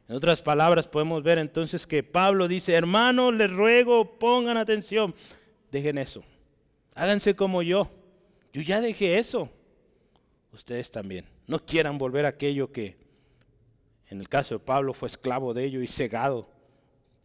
En 0.09 0.17
otras 0.17 0.41
palabras, 0.41 0.87
podemos 0.87 1.23
ver 1.23 1.39
entonces 1.39 1.87
que 1.87 2.03
Pablo 2.03 2.49
dice, 2.49 2.75
hermanos, 2.75 3.35
les 3.35 3.51
ruego, 3.51 4.19
pongan 4.19 4.57
atención, 4.57 5.15
dejen 5.71 5.99
eso, 5.99 6.25
háganse 6.95 7.35
como 7.37 7.63
yo. 7.63 7.91
Yo 8.53 8.63
ya 8.63 8.81
dejé 8.81 9.19
eso. 9.19 9.51
Ustedes 10.53 10.91
también. 10.91 11.27
No 11.47 11.65
quieran 11.65 11.99
volver 11.99 12.25
a 12.25 12.31
aquello 12.31 12.73
que, 12.73 12.97
en 14.09 14.19
el 14.19 14.29
caso 14.29 14.57
de 14.57 14.65
Pablo, 14.65 14.95
fue 14.95 15.09
esclavo 15.09 15.55
de 15.55 15.65
ello 15.65 15.83
y 15.83 15.87
cegado 15.87 16.49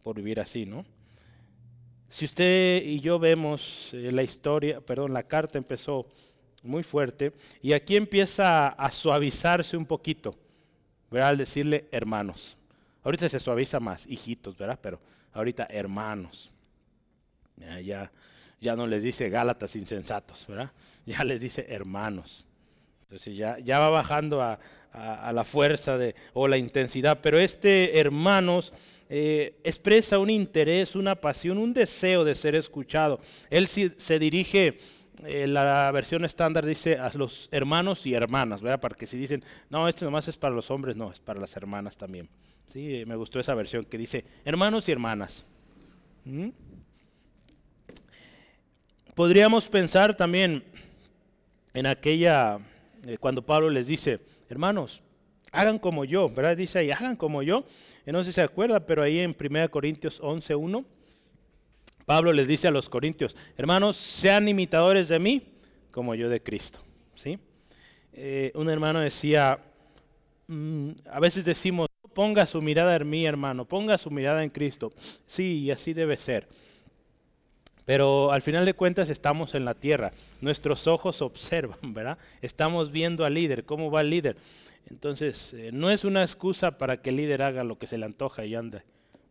por 0.02 0.16
vivir 0.16 0.38
así, 0.38 0.66
¿no? 0.66 0.84
Si 2.10 2.26
usted 2.26 2.82
y 2.84 3.00
yo 3.00 3.18
vemos 3.18 3.90
eh, 3.92 4.12
la 4.12 4.22
historia, 4.22 4.80
perdón, 4.80 5.12
la 5.12 5.24
carta 5.24 5.58
empezó 5.58 6.06
muy 6.64 6.82
fuerte, 6.82 7.32
y 7.62 7.72
aquí 7.72 7.96
empieza 7.96 8.68
a 8.68 8.90
suavizarse 8.90 9.76
un 9.76 9.86
poquito, 9.86 10.34
¿verdad? 11.10 11.28
Al 11.28 11.38
decirle 11.38 11.86
hermanos. 11.92 12.56
Ahorita 13.02 13.28
se 13.28 13.38
suaviza 13.38 13.80
más, 13.80 14.06
hijitos, 14.06 14.56
¿verdad? 14.56 14.78
Pero 14.82 14.98
ahorita 15.34 15.66
hermanos. 15.70 16.50
Ya, 17.82 18.10
ya, 18.60 18.76
no 18.76 18.86
les 18.86 19.02
dice 19.02 19.28
Gálatas 19.28 19.76
insensatos, 19.76 20.46
¿verdad? 20.48 20.72
Ya 21.06 21.22
les 21.22 21.38
dice 21.38 21.66
hermanos. 21.68 22.46
Entonces 23.02 23.36
ya, 23.36 23.58
ya 23.58 23.78
va 23.78 23.90
bajando 23.90 24.40
a, 24.40 24.58
la 25.32 25.44
fuerza 25.44 25.98
de, 25.98 26.14
o 26.32 26.48
la 26.48 26.56
intensidad. 26.56 27.18
Pero 27.20 27.38
este 27.38 27.98
hermanos 27.98 28.72
eh, 29.10 29.60
expresa 29.64 30.18
un 30.18 30.30
interés, 30.30 30.96
una 30.96 31.14
pasión, 31.14 31.58
un 31.58 31.74
deseo 31.74 32.24
de 32.24 32.34
ser 32.34 32.54
escuchado. 32.54 33.20
Él 33.50 33.68
se 33.68 34.18
dirige 34.18 34.78
eh, 35.22 35.46
la 35.46 35.90
versión 35.92 36.24
estándar 36.24 36.66
dice 36.66 36.98
a 36.98 37.10
los 37.14 37.48
hermanos 37.52 38.04
y 38.06 38.14
hermanas, 38.14 38.60
¿verdad? 38.60 38.80
Para 38.80 38.96
que 38.96 39.06
si 39.06 39.16
dicen, 39.16 39.44
no, 39.70 39.88
esto 39.88 40.04
nomás 40.04 40.26
es 40.28 40.36
para 40.36 40.54
los 40.54 40.70
hombres, 40.70 40.96
no, 40.96 41.12
es 41.12 41.20
para 41.20 41.40
las 41.40 41.56
hermanas 41.56 41.96
también. 41.96 42.28
Sí, 42.72 43.04
me 43.06 43.14
gustó 43.14 43.38
esa 43.38 43.54
versión 43.54 43.84
que 43.84 43.96
dice 43.96 44.24
hermanos 44.44 44.88
y 44.88 44.92
hermanas. 44.92 45.44
¿Mm? 46.24 46.48
Podríamos 49.14 49.68
pensar 49.68 50.16
también 50.16 50.64
en 51.72 51.86
aquella, 51.86 52.58
eh, 53.06 53.16
cuando 53.18 53.42
Pablo 53.42 53.70
les 53.70 53.86
dice, 53.86 54.18
hermanos, 54.48 55.00
hagan 55.52 55.78
como 55.78 56.04
yo, 56.04 56.28
¿verdad? 56.28 56.56
Dice 56.56 56.80
ahí, 56.80 56.90
hagan 56.90 57.14
como 57.14 57.42
yo. 57.42 57.64
no 58.06 58.24
sé 58.24 58.30
si 58.30 58.34
se 58.34 58.42
acuerda, 58.42 58.80
pero 58.80 59.02
ahí 59.02 59.20
en 59.20 59.36
1 59.38 59.70
Corintios 59.70 60.20
11.1 60.20 60.84
Pablo 62.06 62.32
les 62.32 62.46
dice 62.46 62.68
a 62.68 62.70
los 62.70 62.88
corintios, 62.88 63.36
hermanos, 63.56 63.96
sean 63.96 64.48
imitadores 64.48 65.08
de 65.08 65.18
mí 65.18 65.42
como 65.90 66.14
yo 66.14 66.28
de 66.28 66.42
Cristo. 66.42 66.80
¿sí? 67.14 67.38
Eh, 68.12 68.52
un 68.54 68.68
hermano 68.68 69.00
decía, 69.00 69.58
mm, 70.48 70.90
a 71.10 71.20
veces 71.20 71.44
decimos, 71.44 71.88
ponga 72.14 72.46
su 72.46 72.60
mirada 72.62 72.96
en 72.96 73.08
mí, 73.08 73.24
hermano, 73.24 73.64
ponga 73.64 73.98
su 73.98 74.10
mirada 74.10 74.42
en 74.42 74.50
Cristo. 74.50 74.92
Sí, 75.26 75.60
y 75.60 75.70
así 75.70 75.92
debe 75.92 76.16
ser. 76.16 76.48
Pero 77.84 78.32
al 78.32 78.42
final 78.42 78.64
de 78.64 78.74
cuentas 78.74 79.10
estamos 79.10 79.54
en 79.54 79.64
la 79.64 79.74
tierra, 79.74 80.12
nuestros 80.40 80.86
ojos 80.86 81.20
observan, 81.22 81.94
¿verdad? 81.94 82.18
Estamos 82.40 82.90
viendo 82.90 83.24
al 83.24 83.34
líder, 83.34 83.64
cómo 83.64 83.90
va 83.90 84.00
el 84.00 84.10
líder. 84.10 84.36
Entonces, 84.90 85.54
eh, 85.54 85.70
no 85.72 85.90
es 85.90 86.04
una 86.04 86.22
excusa 86.22 86.78
para 86.78 87.00
que 87.00 87.10
el 87.10 87.16
líder 87.16 87.42
haga 87.42 87.64
lo 87.64 87.78
que 87.78 87.86
se 87.86 87.98
le 87.98 88.06
antoja 88.06 88.44
y 88.44 88.54
ande 88.54 88.82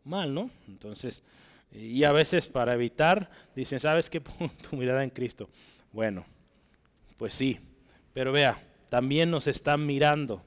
mal, 0.04 0.34
¿no? 0.34 0.50
Entonces, 0.68 1.24
y 1.74 2.04
a 2.04 2.12
veces 2.12 2.48
para 2.48 2.74
evitar, 2.74 3.30
dicen, 3.56 3.80
¿sabes 3.80 4.10
qué? 4.10 4.22
Pon 4.22 4.50
tu 4.50 4.76
mirada 4.76 5.04
en 5.04 5.10
Cristo. 5.10 5.50
Bueno, 5.92 6.26
pues 7.18 7.34
sí, 7.34 7.60
pero 8.14 8.32
vea, 8.32 8.62
también 8.90 9.32
nos 9.32 9.48
están 9.48 9.86
mirando. 9.86 10.44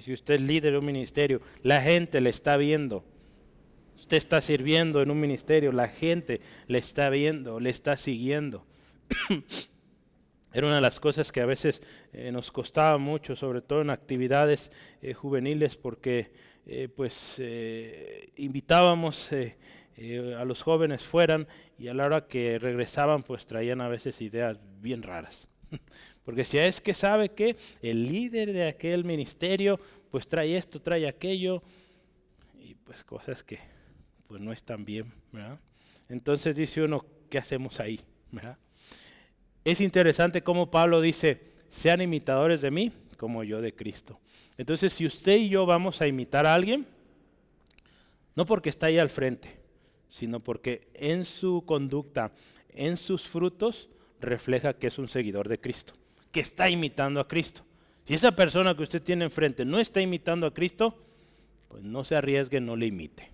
Si 0.00 0.12
usted 0.12 0.34
es 0.34 0.40
líder 0.40 0.72
de 0.72 0.78
un 0.78 0.84
ministerio, 0.84 1.40
la 1.62 1.80
gente 1.80 2.20
le 2.20 2.30
está 2.30 2.56
viendo. 2.56 3.04
Usted 3.96 4.16
está 4.16 4.40
sirviendo 4.40 5.00
en 5.02 5.10
un 5.10 5.20
ministerio, 5.20 5.70
la 5.70 5.88
gente 5.88 6.40
le 6.66 6.78
está 6.78 7.08
viendo, 7.10 7.60
le 7.60 7.70
está 7.70 7.96
siguiendo. 7.96 8.66
Era 10.52 10.66
una 10.66 10.76
de 10.76 10.80
las 10.80 11.00
cosas 11.00 11.32
que 11.32 11.40
a 11.40 11.46
veces 11.46 11.82
eh, 12.12 12.30
nos 12.32 12.50
costaba 12.50 12.98
mucho, 12.98 13.34
sobre 13.34 13.60
todo 13.60 13.82
en 13.82 13.90
actividades 13.90 14.70
eh, 15.02 15.12
juveniles, 15.12 15.76
porque 15.76 16.32
eh, 16.66 16.88
pues 16.94 17.40
invitábamos 18.36 19.28
eh, 19.96 20.34
a 20.38 20.44
los 20.44 20.62
jóvenes 20.62 21.02
fueran 21.02 21.46
y 21.78 21.88
a 21.88 21.94
la 21.94 22.06
hora 22.06 22.26
que 22.26 22.58
regresaban 22.58 23.22
pues 23.22 23.46
traían 23.46 23.80
a 23.80 23.88
veces 23.88 24.20
ideas 24.20 24.58
bien 24.80 25.02
raras. 25.02 25.48
Porque 26.24 26.44
si 26.44 26.58
es 26.58 26.80
que 26.80 26.94
sabe 26.94 27.30
que 27.30 27.56
el 27.82 28.08
líder 28.08 28.52
de 28.52 28.68
aquel 28.68 29.04
ministerio 29.04 29.78
pues 30.10 30.28
trae 30.28 30.56
esto, 30.56 30.80
trae 30.80 31.06
aquello, 31.08 31.62
pues 32.84 33.02
cosas 33.04 33.42
que 33.42 33.58
pues 34.26 34.40
no 34.40 34.52
están 34.52 34.84
bien, 34.84 35.12
¿verdad? 35.32 35.58
Entonces 36.08 36.56
dice 36.56 36.82
uno, 36.82 37.04
¿qué 37.30 37.38
hacemos 37.38 37.80
ahí? 37.80 38.00
¿verdad? 38.30 38.58
Es 39.64 39.80
interesante 39.80 40.42
cómo 40.42 40.70
Pablo 40.70 41.00
dice, 41.00 41.40
sean 41.70 42.02
imitadores 42.02 42.60
de 42.60 42.70
mí 42.70 42.92
como 43.16 43.42
yo 43.44 43.60
de 43.60 43.74
Cristo. 43.74 44.20
Entonces, 44.58 44.92
si 44.92 45.06
usted 45.06 45.36
y 45.36 45.48
yo 45.48 45.66
vamos 45.66 46.00
a 46.00 46.06
imitar 46.06 46.46
a 46.46 46.54
alguien, 46.54 46.86
no 48.36 48.44
porque 48.44 48.68
está 48.68 48.86
ahí 48.86 48.98
al 48.98 49.08
frente, 49.08 49.63
sino 50.14 50.38
porque 50.38 50.86
en 50.94 51.24
su 51.24 51.64
conducta, 51.66 52.30
en 52.68 52.96
sus 52.98 53.22
frutos, 53.22 53.88
refleja 54.20 54.74
que 54.74 54.86
es 54.86 54.96
un 54.96 55.08
seguidor 55.08 55.48
de 55.48 55.58
Cristo, 55.58 55.92
que 56.30 56.38
está 56.38 56.70
imitando 56.70 57.18
a 57.18 57.26
Cristo. 57.26 57.62
Si 58.06 58.14
esa 58.14 58.30
persona 58.30 58.76
que 58.76 58.84
usted 58.84 59.02
tiene 59.02 59.24
enfrente 59.24 59.64
no 59.64 59.80
está 59.80 60.00
imitando 60.00 60.46
a 60.46 60.54
Cristo, 60.54 60.96
pues 61.66 61.82
no 61.82 62.04
se 62.04 62.14
arriesgue, 62.14 62.60
no 62.60 62.76
le 62.76 62.86
imite. 62.86 63.28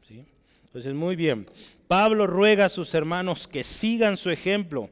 ¿sí? 0.00 0.24
Entonces, 0.64 0.94
muy 0.94 1.14
bien. 1.14 1.46
Pablo 1.88 2.26
ruega 2.26 2.64
a 2.64 2.70
sus 2.70 2.94
hermanos 2.94 3.46
que 3.46 3.62
sigan 3.62 4.16
su 4.16 4.30
ejemplo. 4.30 4.88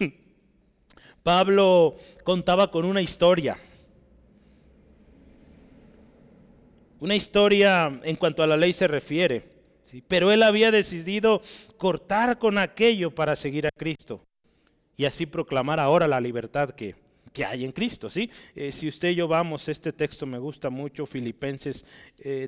Pablo 1.22 1.98
contaba 2.24 2.70
con 2.70 2.86
una 2.86 3.02
historia. 3.02 3.58
Una 6.98 7.14
historia 7.14 8.00
en 8.04 8.16
cuanto 8.16 8.42
a 8.42 8.46
la 8.46 8.56
ley 8.56 8.72
se 8.72 8.88
refiere. 8.88 9.51
Pero 10.08 10.32
él 10.32 10.42
había 10.42 10.70
decidido 10.70 11.42
cortar 11.76 12.38
con 12.38 12.58
aquello 12.58 13.14
para 13.14 13.36
seguir 13.36 13.66
a 13.66 13.70
Cristo. 13.70 14.24
Y 14.96 15.04
así 15.04 15.26
proclamar 15.26 15.80
ahora 15.80 16.06
la 16.06 16.20
libertad 16.20 16.70
que, 16.70 16.94
hay 17.46 17.64
en 17.64 17.72
Cristo. 17.72 18.10
¿sí? 18.10 18.30
Eh, 18.54 18.72
si 18.72 18.88
usted 18.88 19.10
y 19.10 19.14
yo 19.16 19.28
vamos, 19.28 19.68
este 19.68 19.92
texto 19.92 20.26
me 20.26 20.38
gusta 20.38 20.70
mucho, 20.70 21.06
Filipenses 21.06 21.84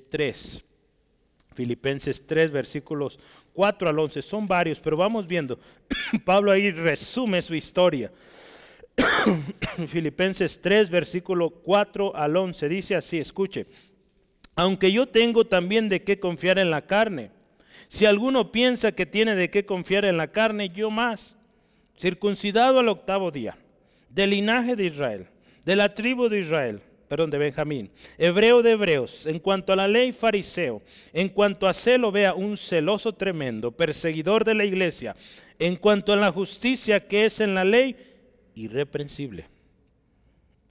3. 0.08 0.56
Eh, 0.56 0.62
Filipenses 1.54 2.26
3, 2.26 2.50
versículos 2.50 3.18
4 3.52 3.88
al 3.88 3.98
11. 3.98 4.22
Son 4.22 4.46
varios, 4.46 4.80
pero 4.80 4.96
vamos 4.96 5.26
viendo. 5.26 5.58
Pablo 6.24 6.50
ahí 6.50 6.70
resume 6.70 7.40
su 7.40 7.54
historia. 7.54 8.12
Filipenses 9.88 10.60
3, 10.60 10.90
versículo 10.90 11.50
4 11.50 12.14
al 12.14 12.36
11. 12.36 12.68
Dice 12.68 12.96
así, 12.96 13.18
escuche. 13.18 13.66
Aunque 14.56 14.92
yo 14.92 15.06
tengo 15.06 15.44
también 15.44 15.88
de 15.88 16.02
qué 16.02 16.20
confiar 16.20 16.58
en 16.58 16.70
la 16.70 16.82
carne. 16.82 17.30
Si 17.88 18.06
alguno 18.06 18.52
piensa 18.52 18.92
que 18.92 19.06
tiene 19.06 19.34
de 19.34 19.50
qué 19.50 19.66
confiar 19.66 20.04
en 20.04 20.16
la 20.16 20.28
carne, 20.28 20.70
yo 20.70 20.90
más. 20.90 21.36
Circuncidado 21.98 22.80
al 22.80 22.88
octavo 22.88 23.30
día, 23.30 23.56
del 24.08 24.30
linaje 24.30 24.74
de 24.74 24.86
Israel, 24.86 25.26
de 25.64 25.76
la 25.76 25.94
tribu 25.94 26.28
de 26.28 26.40
Israel, 26.40 26.80
perdón, 27.08 27.30
de 27.30 27.38
Benjamín, 27.38 27.90
hebreo 28.18 28.62
de 28.62 28.72
hebreos, 28.72 29.26
en 29.26 29.38
cuanto 29.38 29.72
a 29.72 29.76
la 29.76 29.86
ley 29.86 30.12
fariseo, 30.12 30.82
en 31.12 31.28
cuanto 31.28 31.68
a 31.68 31.72
celo, 31.72 32.10
vea, 32.10 32.34
un 32.34 32.56
celoso 32.56 33.12
tremendo, 33.12 33.70
perseguidor 33.70 34.44
de 34.44 34.54
la 34.54 34.64
iglesia, 34.64 35.14
en 35.58 35.76
cuanto 35.76 36.12
a 36.12 36.16
la 36.16 36.32
justicia 36.32 37.06
que 37.06 37.26
es 37.26 37.40
en 37.40 37.54
la 37.54 37.64
ley, 37.64 37.96
irreprensible. 38.56 39.53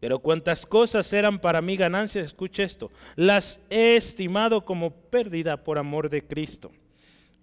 Pero 0.03 0.19
cuantas 0.19 0.65
cosas 0.65 1.13
eran 1.13 1.39
para 1.39 1.61
mí 1.61 1.77
ganancias, 1.77 2.25
escuche 2.25 2.61
esto, 2.61 2.91
las 3.15 3.61
he 3.69 3.95
estimado 3.95 4.65
como 4.65 4.91
pérdida 4.91 5.63
por 5.63 5.79
amor 5.79 6.09
de 6.09 6.21
Cristo. 6.21 6.71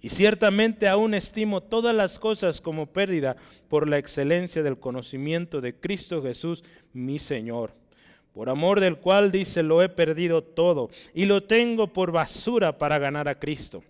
Y 0.02 0.10
ciertamente 0.10 0.86
aún 0.86 1.14
estimo 1.14 1.62
todas 1.62 1.94
las 1.96 2.18
cosas 2.18 2.60
como 2.60 2.84
pérdida 2.84 3.34
por 3.70 3.88
la 3.88 3.96
excelencia 3.96 4.62
del 4.62 4.78
conocimiento 4.78 5.62
de 5.62 5.74
Cristo 5.74 6.22
Jesús, 6.22 6.62
mi 6.92 7.18
Señor. 7.18 7.72
Por 8.34 8.50
amor 8.50 8.78
del 8.78 8.98
cual 8.98 9.32
dice, 9.32 9.62
lo 9.62 9.82
he 9.82 9.88
perdido 9.88 10.42
todo 10.44 10.90
y 11.14 11.24
lo 11.24 11.44
tengo 11.44 11.86
por 11.86 12.12
basura 12.12 12.76
para 12.76 12.98
ganar 12.98 13.26
a 13.26 13.38
Cristo 13.38 13.82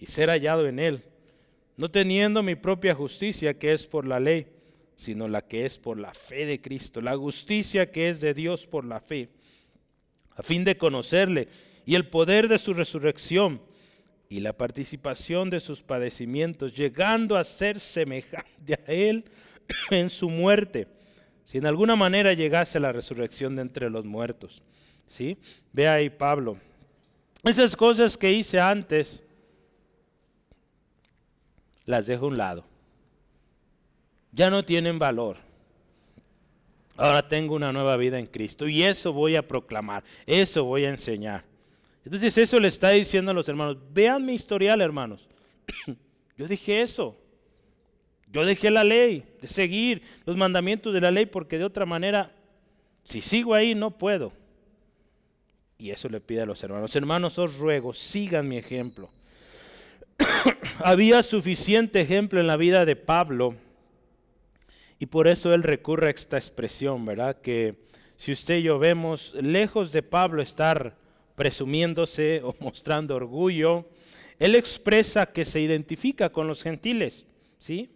y 0.00 0.06
ser 0.06 0.30
hallado 0.30 0.66
en 0.66 0.80
Él, 0.80 1.04
no 1.76 1.92
teniendo 1.92 2.42
mi 2.42 2.56
propia 2.56 2.92
justicia 2.92 3.56
que 3.56 3.72
es 3.72 3.86
por 3.86 4.04
la 4.04 4.18
ley 4.18 4.48
sino 4.96 5.28
la 5.28 5.42
que 5.42 5.66
es 5.66 5.76
por 5.76 5.98
la 5.98 6.12
fe 6.12 6.46
de 6.46 6.60
Cristo, 6.60 7.00
la 7.00 7.16
justicia 7.16 7.90
que 7.90 8.08
es 8.08 8.20
de 8.20 8.34
Dios 8.34 8.66
por 8.66 8.84
la 8.84 9.00
fe, 9.00 9.28
a 10.34 10.42
fin 10.42 10.64
de 10.64 10.76
conocerle 10.76 11.48
y 11.84 11.94
el 11.94 12.08
poder 12.08 12.48
de 12.48 12.58
su 12.58 12.72
resurrección 12.72 13.60
y 14.28 14.40
la 14.40 14.54
participación 14.54 15.50
de 15.50 15.60
sus 15.60 15.82
padecimientos, 15.82 16.74
llegando 16.74 17.36
a 17.36 17.44
ser 17.44 17.78
semejante 17.78 18.74
a 18.74 18.92
Él 18.92 19.24
en 19.90 20.10
su 20.10 20.30
muerte, 20.30 20.88
si 21.44 21.58
en 21.58 21.66
alguna 21.66 21.94
manera 21.94 22.32
llegase 22.32 22.78
a 22.78 22.80
la 22.80 22.92
resurrección 22.92 23.54
de 23.54 23.62
entre 23.62 23.90
los 23.90 24.04
muertos. 24.04 24.62
¿Sí? 25.06 25.38
Ve 25.72 25.86
ahí 25.86 26.10
Pablo. 26.10 26.58
Esas 27.44 27.76
cosas 27.76 28.16
que 28.16 28.32
hice 28.32 28.58
antes, 28.58 29.22
las 31.84 32.08
dejo 32.08 32.24
a 32.24 32.28
un 32.28 32.36
lado 32.36 32.75
ya 34.36 34.50
no 34.50 34.64
tienen 34.64 34.98
valor. 34.98 35.38
Ahora 36.96 37.26
tengo 37.26 37.54
una 37.54 37.72
nueva 37.72 37.96
vida 37.96 38.18
en 38.18 38.26
Cristo 38.26 38.68
y 38.68 38.82
eso 38.82 39.12
voy 39.12 39.34
a 39.34 39.46
proclamar, 39.46 40.04
eso 40.26 40.64
voy 40.64 40.84
a 40.84 40.90
enseñar. 40.90 41.44
Entonces 42.04 42.36
eso 42.38 42.60
le 42.60 42.68
está 42.68 42.90
diciendo 42.90 43.30
a 43.30 43.34
los 43.34 43.48
hermanos, 43.48 43.78
vean 43.92 44.24
mi 44.24 44.34
historial 44.34 44.80
hermanos. 44.80 45.26
Yo 46.36 46.46
dije 46.46 46.82
eso. 46.82 47.18
Yo 48.30 48.44
dejé 48.44 48.70
la 48.70 48.84
ley, 48.84 49.24
de 49.40 49.46
seguir 49.46 50.02
los 50.26 50.36
mandamientos 50.36 50.92
de 50.92 51.00
la 51.00 51.10
ley 51.10 51.26
porque 51.26 51.58
de 51.58 51.64
otra 51.64 51.86
manera, 51.86 52.34
si 53.04 53.22
sigo 53.22 53.54
ahí 53.54 53.74
no 53.74 53.92
puedo. 53.92 54.32
Y 55.78 55.90
eso 55.90 56.08
le 56.08 56.20
pide 56.20 56.42
a 56.42 56.46
los 56.46 56.62
hermanos. 56.62 56.94
Hermanos, 56.94 57.38
os 57.38 57.56
ruego, 57.56 57.94
sigan 57.94 58.48
mi 58.48 58.58
ejemplo. 58.58 59.10
Había 60.80 61.22
suficiente 61.22 62.00
ejemplo 62.00 62.40
en 62.40 62.46
la 62.46 62.56
vida 62.56 62.84
de 62.84 62.96
Pablo 62.96 63.54
y 64.98 65.06
por 65.06 65.28
eso 65.28 65.52
él 65.52 65.62
recurre 65.62 66.08
a 66.08 66.10
esta 66.10 66.36
expresión, 66.36 67.04
¿verdad? 67.04 67.40
Que 67.40 67.86
si 68.16 68.32
usted 68.32 68.58
y 68.58 68.62
yo 68.62 68.78
vemos, 68.78 69.34
lejos 69.34 69.92
de 69.92 70.02
Pablo 70.02 70.42
estar 70.42 70.96
presumiéndose 71.34 72.40
o 72.44 72.54
mostrando 72.60 73.14
orgullo, 73.14 73.88
él 74.38 74.54
expresa 74.54 75.26
que 75.26 75.44
se 75.44 75.60
identifica 75.60 76.30
con 76.30 76.46
los 76.46 76.62
gentiles, 76.62 77.24
¿sí? 77.58 77.90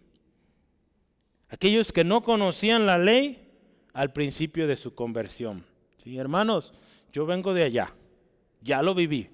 Aquellos 1.49 1.91
que 1.91 2.03
no 2.03 2.23
conocían 2.23 2.85
la 2.85 2.97
ley 2.97 3.49
al 3.93 4.13
principio 4.13 4.67
de 4.67 4.77
su 4.77 4.95
conversión. 4.95 5.65
¿Sí? 5.97 6.17
Hermanos, 6.17 6.73
yo 7.11 7.25
vengo 7.25 7.53
de 7.53 7.63
allá, 7.63 7.93
ya 8.61 8.81
lo 8.81 8.95
viví, 8.95 9.29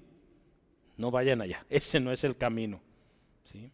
no 0.96 1.10
vayan 1.10 1.40
allá, 1.40 1.64
ese 1.70 2.00
no 2.00 2.12
es 2.12 2.24
el 2.24 2.36
camino. 2.36 2.80
¿sí? 3.44 3.70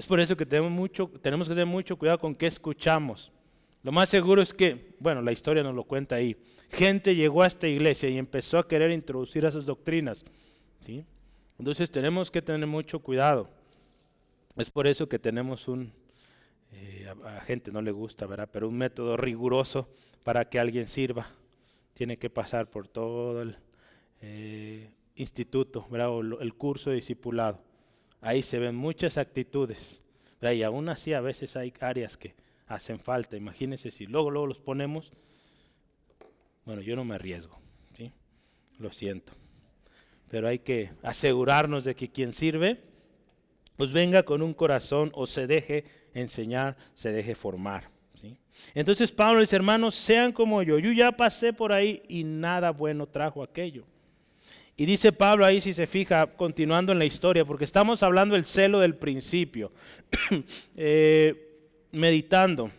Es 0.00 0.06
por 0.06 0.18
eso 0.18 0.34
que 0.34 0.46
tenemos, 0.46 0.72
mucho, 0.72 1.10
tenemos 1.20 1.46
que 1.46 1.52
tener 1.52 1.66
mucho 1.66 1.94
cuidado 1.94 2.18
con 2.18 2.34
qué 2.34 2.46
escuchamos. 2.46 3.30
Lo 3.82 3.92
más 3.92 4.08
seguro 4.08 4.40
es 4.40 4.54
que, 4.54 4.96
bueno, 4.98 5.20
la 5.20 5.30
historia 5.30 5.62
nos 5.62 5.74
lo 5.74 5.84
cuenta 5.84 6.14
ahí. 6.14 6.38
Gente 6.70 7.14
llegó 7.14 7.42
a 7.42 7.46
esta 7.46 7.68
iglesia 7.68 8.08
y 8.08 8.16
empezó 8.16 8.56
a 8.56 8.66
querer 8.66 8.92
introducir 8.92 9.44
esas 9.44 9.66
doctrinas. 9.66 10.24
¿sí? 10.80 11.04
Entonces 11.58 11.90
tenemos 11.90 12.30
que 12.30 12.40
tener 12.40 12.66
mucho 12.66 13.00
cuidado. 13.00 13.50
Es 14.56 14.70
por 14.70 14.86
eso 14.86 15.06
que 15.06 15.18
tenemos 15.18 15.68
un, 15.68 15.92
eh, 16.72 17.06
a, 17.22 17.40
gente 17.42 17.70
no 17.70 17.82
le 17.82 17.90
gusta, 17.90 18.24
¿verdad? 18.24 18.48
Pero 18.50 18.70
un 18.70 18.78
método 18.78 19.18
riguroso 19.18 19.86
para 20.24 20.48
que 20.48 20.58
alguien 20.58 20.88
sirva. 20.88 21.26
Tiene 21.92 22.16
que 22.16 22.30
pasar 22.30 22.70
por 22.70 22.88
todo 22.88 23.42
el 23.42 23.58
eh, 24.22 24.88
instituto, 25.14 25.86
¿verdad? 25.90 26.08
O 26.08 26.20
el 26.22 26.54
curso 26.54 26.88
de 26.88 26.96
discipulado. 26.96 27.68
Ahí 28.20 28.42
se 28.42 28.58
ven 28.58 28.76
muchas 28.76 29.18
actitudes. 29.18 30.02
Y 30.42 30.62
aún 30.62 30.88
así 30.88 31.12
a 31.12 31.20
veces 31.20 31.56
hay 31.56 31.72
áreas 31.80 32.16
que 32.16 32.34
hacen 32.66 32.98
falta. 32.98 33.36
Imagínense 33.36 33.90
si 33.90 34.06
luego, 34.06 34.30
luego 34.30 34.46
los 34.46 34.58
ponemos. 34.58 35.12
Bueno, 36.64 36.82
yo 36.82 36.96
no 36.96 37.04
me 37.04 37.14
arriesgo. 37.14 37.58
¿sí? 37.96 38.10
Lo 38.78 38.92
siento. 38.92 39.32
Pero 40.30 40.48
hay 40.48 40.60
que 40.60 40.90
asegurarnos 41.02 41.84
de 41.84 41.94
que 41.94 42.08
quien 42.08 42.32
sirve, 42.32 42.80
pues 43.76 43.92
venga 43.92 44.22
con 44.22 44.42
un 44.42 44.54
corazón 44.54 45.10
o 45.14 45.26
se 45.26 45.46
deje 45.46 45.84
enseñar, 46.14 46.76
se 46.94 47.12
deje 47.12 47.34
formar. 47.34 47.90
¿sí? 48.14 48.36
Entonces 48.74 49.10
Pablo 49.10 49.40
dice, 49.40 49.56
hermanos, 49.56 49.94
sean 49.94 50.32
como 50.32 50.62
yo. 50.62 50.78
Yo 50.78 50.92
ya 50.92 51.12
pasé 51.12 51.52
por 51.52 51.72
ahí 51.72 52.02
y 52.08 52.24
nada 52.24 52.70
bueno 52.70 53.06
trajo 53.06 53.42
aquello. 53.42 53.84
Y 54.76 54.86
dice 54.86 55.12
Pablo 55.12 55.44
ahí, 55.44 55.60
si 55.60 55.74
se 55.74 55.86
fija, 55.86 56.26
continuando 56.26 56.92
en 56.92 56.98
la 56.98 57.04
historia, 57.04 57.44
porque 57.44 57.64
estamos 57.64 58.02
hablando 58.02 58.34
del 58.34 58.44
celo 58.44 58.80
del 58.80 58.96
principio, 58.96 59.72
eh, 60.76 61.68
meditando. 61.92 62.70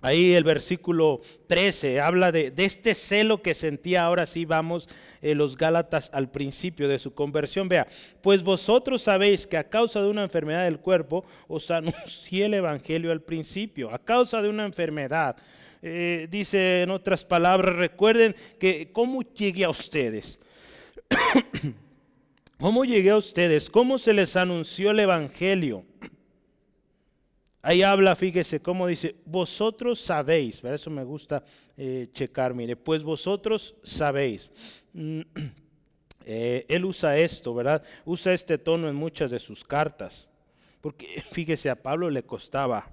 Ahí 0.00 0.32
el 0.32 0.44
versículo 0.44 1.20
13 1.48 2.00
habla 2.00 2.30
de, 2.30 2.52
este 2.56 2.94
celo 2.94 3.42
que 3.42 3.54
sentía, 3.54 4.04
ahora 4.04 4.26
sí 4.26 4.44
vamos, 4.44 4.88
eh, 5.20 5.34
los 5.34 5.56
Gálatas 5.56 6.08
al 6.14 6.30
principio 6.30 6.88
de 6.88 7.00
su 7.00 7.12
conversión. 7.14 7.68
Vea, 7.68 7.88
pues 8.22 8.42
vosotros 8.44 9.02
sabéis 9.02 9.44
que 9.46 9.56
a 9.56 9.68
causa 9.68 10.00
de 10.00 10.08
una 10.08 10.22
enfermedad 10.22 10.64
del 10.64 10.78
cuerpo 10.78 11.24
os 11.48 11.70
anuncié 11.72 12.46
el 12.46 12.54
Evangelio 12.54 13.10
al 13.10 13.22
principio, 13.22 13.92
a 13.92 13.98
causa 13.98 14.40
de 14.40 14.48
una 14.48 14.64
enfermedad. 14.64 15.36
Eh, 15.82 16.28
dice 16.30 16.82
en 16.82 16.90
otras 16.90 17.24
palabras, 17.24 17.74
recuerden 17.74 18.36
que 18.58 18.92
cómo 18.92 19.22
llegué 19.34 19.64
a 19.64 19.70
ustedes. 19.70 20.38
¿Cómo 22.58 22.84
llegué 22.84 23.10
a 23.10 23.16
ustedes? 23.16 23.70
¿Cómo 23.70 23.98
se 23.98 24.12
les 24.12 24.36
anunció 24.36 24.90
el 24.90 25.00
Evangelio? 25.00 25.84
Ahí 27.60 27.82
habla, 27.82 28.14
fíjese, 28.14 28.62
cómo 28.62 28.86
dice, 28.86 29.16
vosotros 29.24 30.00
sabéis, 30.00 30.60
para 30.60 30.76
eso 30.76 30.90
me 30.90 31.02
gusta 31.04 31.44
eh, 31.76 32.08
checar, 32.12 32.54
mire, 32.54 32.76
pues 32.76 33.02
vosotros 33.02 33.74
sabéis. 33.82 34.50
Mm, 34.92 35.20
eh, 36.24 36.64
él 36.68 36.84
usa 36.84 37.18
esto, 37.18 37.52
¿verdad? 37.54 37.84
Usa 38.04 38.32
este 38.32 38.58
tono 38.58 38.88
en 38.88 38.94
muchas 38.94 39.30
de 39.30 39.38
sus 39.38 39.64
cartas, 39.64 40.28
porque 40.80 41.20
fíjese, 41.32 41.68
a 41.68 41.82
Pablo 41.82 42.10
le 42.10 42.22
costaba 42.22 42.90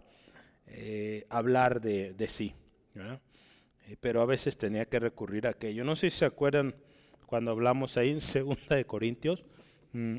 eh, 0.67 1.25
hablar 1.29 1.79
de, 1.79 2.13
de 2.13 2.27
sí, 2.27 2.53
pero 3.99 4.21
a 4.21 4.25
veces 4.25 4.57
tenía 4.57 4.85
que 4.85 4.99
recurrir 4.99 5.45
a 5.45 5.51
aquello. 5.51 5.83
No 5.83 5.95
sé 5.95 6.09
si 6.09 6.17
se 6.17 6.25
acuerdan 6.25 6.75
cuando 7.25 7.51
hablamos 7.51 7.97
ahí 7.97 8.11
en 8.11 8.21
Segunda 8.21 8.75
de 8.75 8.85
Corintios, 8.85 9.43
mm, 9.93 10.17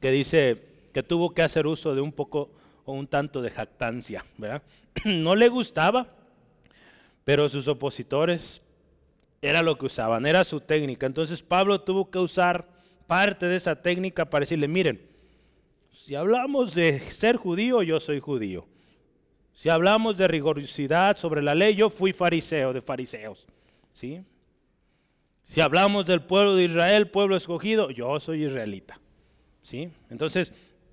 que 0.00 0.10
dice 0.10 0.62
que 0.92 1.02
tuvo 1.02 1.30
que 1.30 1.42
hacer 1.42 1.66
uso 1.66 1.94
de 1.94 2.00
un 2.00 2.12
poco 2.12 2.50
o 2.84 2.92
un 2.92 3.06
tanto 3.06 3.42
de 3.42 3.50
jactancia, 3.50 4.24
¿verdad? 4.38 4.62
No 5.04 5.36
le 5.36 5.48
gustaba, 5.48 6.08
pero 7.24 7.48
sus 7.48 7.68
opositores 7.68 8.60
era 9.42 9.62
lo 9.62 9.78
que 9.78 9.86
usaban, 9.86 10.26
era 10.26 10.44
su 10.44 10.60
técnica. 10.60 11.06
Entonces 11.06 11.42
Pablo 11.42 11.80
tuvo 11.80 12.10
que 12.10 12.18
usar 12.18 12.66
parte 13.06 13.46
de 13.46 13.56
esa 13.56 13.80
técnica 13.80 14.28
para 14.28 14.44
decirle, 14.44 14.68
miren, 14.68 15.00
si 15.92 16.14
hablamos 16.14 16.74
de 16.74 17.00
ser 17.00 17.36
judío, 17.36 17.82
yo 17.82 18.00
soy 18.00 18.20
judío. 18.20 18.66
Si 19.54 19.68
hablamos 19.68 20.16
de 20.16 20.26
rigorosidad 20.26 21.16
sobre 21.16 21.42
la 21.42 21.54
ley, 21.54 21.74
yo 21.74 21.90
fui 21.90 22.12
fariseo 22.12 22.72
de 22.72 22.80
fariseos. 22.80 23.46
¿Sí? 23.92 24.22
Si 25.44 25.60
hablamos 25.60 26.06
del 26.06 26.22
pueblo 26.22 26.54
de 26.54 26.64
Israel, 26.64 27.08
pueblo 27.08 27.36
escogido, 27.36 27.90
yo 27.90 28.20
soy 28.20 28.44
israelita. 28.44 29.00
¿Sí? 29.62 29.90
Entonces, 30.08 30.52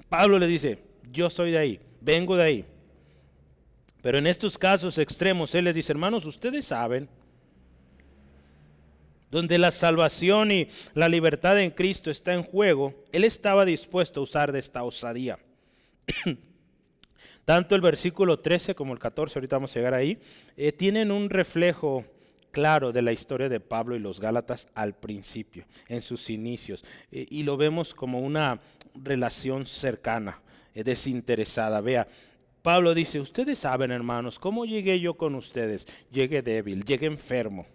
Pablo 0.10 0.40
le 0.40 0.48
dice, 0.48 0.80
yo 1.12 1.30
soy 1.30 1.52
de 1.52 1.58
ahí, 1.58 1.80
vengo 2.02 2.36
de 2.36 2.44
ahí. 2.44 2.66
Pero 4.02 4.18
en 4.18 4.28
estos 4.28 4.58
casos 4.58 4.98
extremos, 4.98 5.54
Él 5.56 5.66
les 5.66 5.76
dice, 5.76 5.92
hermanos, 5.92 6.26
ustedes 6.26 6.66
saben, 6.66 7.10
donde 9.30 9.58
la 9.58 9.72
salvación 9.72 10.52
y 10.52 10.70
la 10.94 11.10
libertad 11.10 11.60
en 11.60 11.72
Cristo 11.72 12.10
está 12.10 12.34
en 12.34 12.44
juego, 12.44 12.94
Él 13.12 13.24
estaba 13.24 13.66
dispuesto 13.66 14.20
a 14.20 14.24
usar 14.24 14.52
de 14.52 14.60
esta 14.60 14.84
osadía. 14.84 15.40
Tanto 17.46 17.76
el 17.76 17.82
versículo 17.82 18.40
13 18.40 18.76
como 18.76 18.94
el 18.94 19.00
14, 19.00 19.40
ahorita 19.40 19.56
vamos 19.58 19.72
a 19.72 19.80
llegar 19.80 19.94
ahí, 19.94 20.20
eh, 20.56 20.72
tienen 20.72 21.12
un 21.12 21.30
reflejo 21.30 22.06
claro 22.52 22.92
de 22.92 23.02
la 23.02 23.12
historia 23.12 23.50
de 23.50 23.60
Pablo 23.60 23.96
y 23.96 24.00
los 24.00 24.20
Gálatas 24.20 24.68
al 24.74 24.94
principio, 24.94 25.66
en 25.88 26.02
sus 26.02 26.30
inicios. 26.30 26.84
Eh, 27.12 27.26
y 27.30 27.44
lo 27.44 27.58
vemos 27.58 27.94
como 27.94 28.20
una 28.20 28.60
relación 28.96 29.66
cercana. 29.66 30.42
Eh, 30.78 30.84
desinteresada. 30.84 31.82
Vea, 31.82 32.08
Pablo 32.62 32.94
dice, 32.94 33.20
ustedes 33.20 33.58
saben 33.58 33.90
hermanos, 33.90 34.38
¿cómo 34.38 34.64
llegué 34.64 35.00
yo 35.00 35.16
con 35.16 35.34
ustedes? 35.34 35.88
Llegué 36.12 36.44
débil, 36.44 36.86
llegué 36.86 37.08
enfermo. 37.08 37.66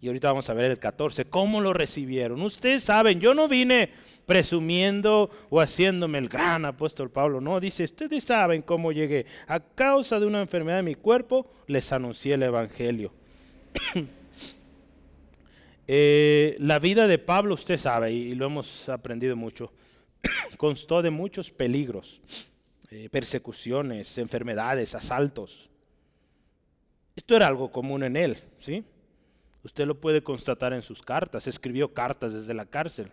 Y 0.00 0.06
ahorita 0.06 0.28
vamos 0.28 0.48
a 0.48 0.54
ver 0.54 0.70
el 0.70 0.78
14, 0.78 1.26
¿cómo 1.26 1.60
lo 1.60 1.74
recibieron? 1.74 2.40
Ustedes 2.40 2.84
saben, 2.84 3.20
yo 3.20 3.34
no 3.34 3.48
vine 3.48 3.90
presumiendo 4.24 5.28
o 5.50 5.60
haciéndome 5.60 6.16
el 6.16 6.30
gran 6.30 6.64
apóstol 6.64 7.10
Pablo, 7.10 7.42
no, 7.42 7.60
dice, 7.60 7.84
ustedes 7.84 8.24
saben 8.24 8.62
cómo 8.62 8.90
llegué. 8.90 9.26
A 9.46 9.60
causa 9.60 10.18
de 10.18 10.26
una 10.26 10.40
enfermedad 10.40 10.78
de 10.78 10.84
mi 10.84 10.94
cuerpo, 10.94 11.50
les 11.66 11.92
anuncié 11.92 12.34
el 12.34 12.44
Evangelio. 12.44 13.12
Eh, 15.86 16.56
la 16.60 16.78
vida 16.78 17.06
de 17.06 17.18
Pablo, 17.18 17.52
usted 17.52 17.76
sabe, 17.76 18.10
y 18.10 18.34
lo 18.34 18.46
hemos 18.46 18.88
aprendido 18.88 19.36
mucho, 19.36 19.70
constó 20.56 21.02
de 21.02 21.10
muchos 21.10 21.50
peligros, 21.50 22.22
eh, 22.90 23.10
persecuciones, 23.10 24.16
enfermedades, 24.16 24.94
asaltos. 24.94 25.68
Esto 27.14 27.36
era 27.36 27.48
algo 27.48 27.70
común 27.70 28.02
en 28.02 28.16
él, 28.16 28.38
¿sí? 28.58 28.82
Usted 29.64 29.86
lo 29.86 29.98
puede 29.98 30.22
constatar 30.22 30.74
en 30.74 30.82
sus 30.82 31.00
cartas. 31.02 31.46
Escribió 31.46 31.92
cartas 31.94 32.34
desde 32.34 32.52
la 32.52 32.66
cárcel. 32.66 33.10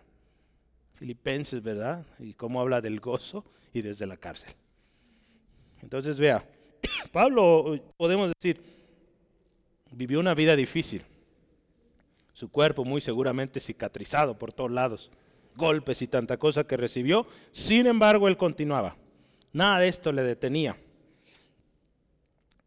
Filipenses, 0.94 1.62
¿verdad? 1.62 2.04
Y 2.18 2.34
cómo 2.34 2.60
habla 2.60 2.80
del 2.80 3.00
gozo 3.00 3.44
y 3.72 3.80
desde 3.80 4.06
la 4.06 4.18
cárcel. 4.18 4.52
Entonces, 5.82 6.18
vea, 6.18 6.46
Pablo, 7.12 7.80
podemos 7.96 8.32
decir, 8.38 8.62
vivió 9.92 10.20
una 10.20 10.34
vida 10.34 10.56
difícil. 10.56 11.02
Su 12.32 12.50
cuerpo 12.50 12.84
muy 12.84 13.00
seguramente 13.00 13.60
cicatrizado 13.60 14.38
por 14.38 14.52
todos 14.52 14.70
lados 14.70 15.10
golpes 15.56 16.02
y 16.02 16.06
tanta 16.06 16.36
cosa 16.36 16.64
que 16.64 16.76
recibió. 16.76 17.26
Sin 17.52 17.86
embargo, 17.86 18.28
él 18.28 18.36
continuaba. 18.36 18.96
Nada 19.52 19.80
de 19.80 19.88
esto 19.88 20.12
le 20.12 20.22
detenía. 20.22 20.76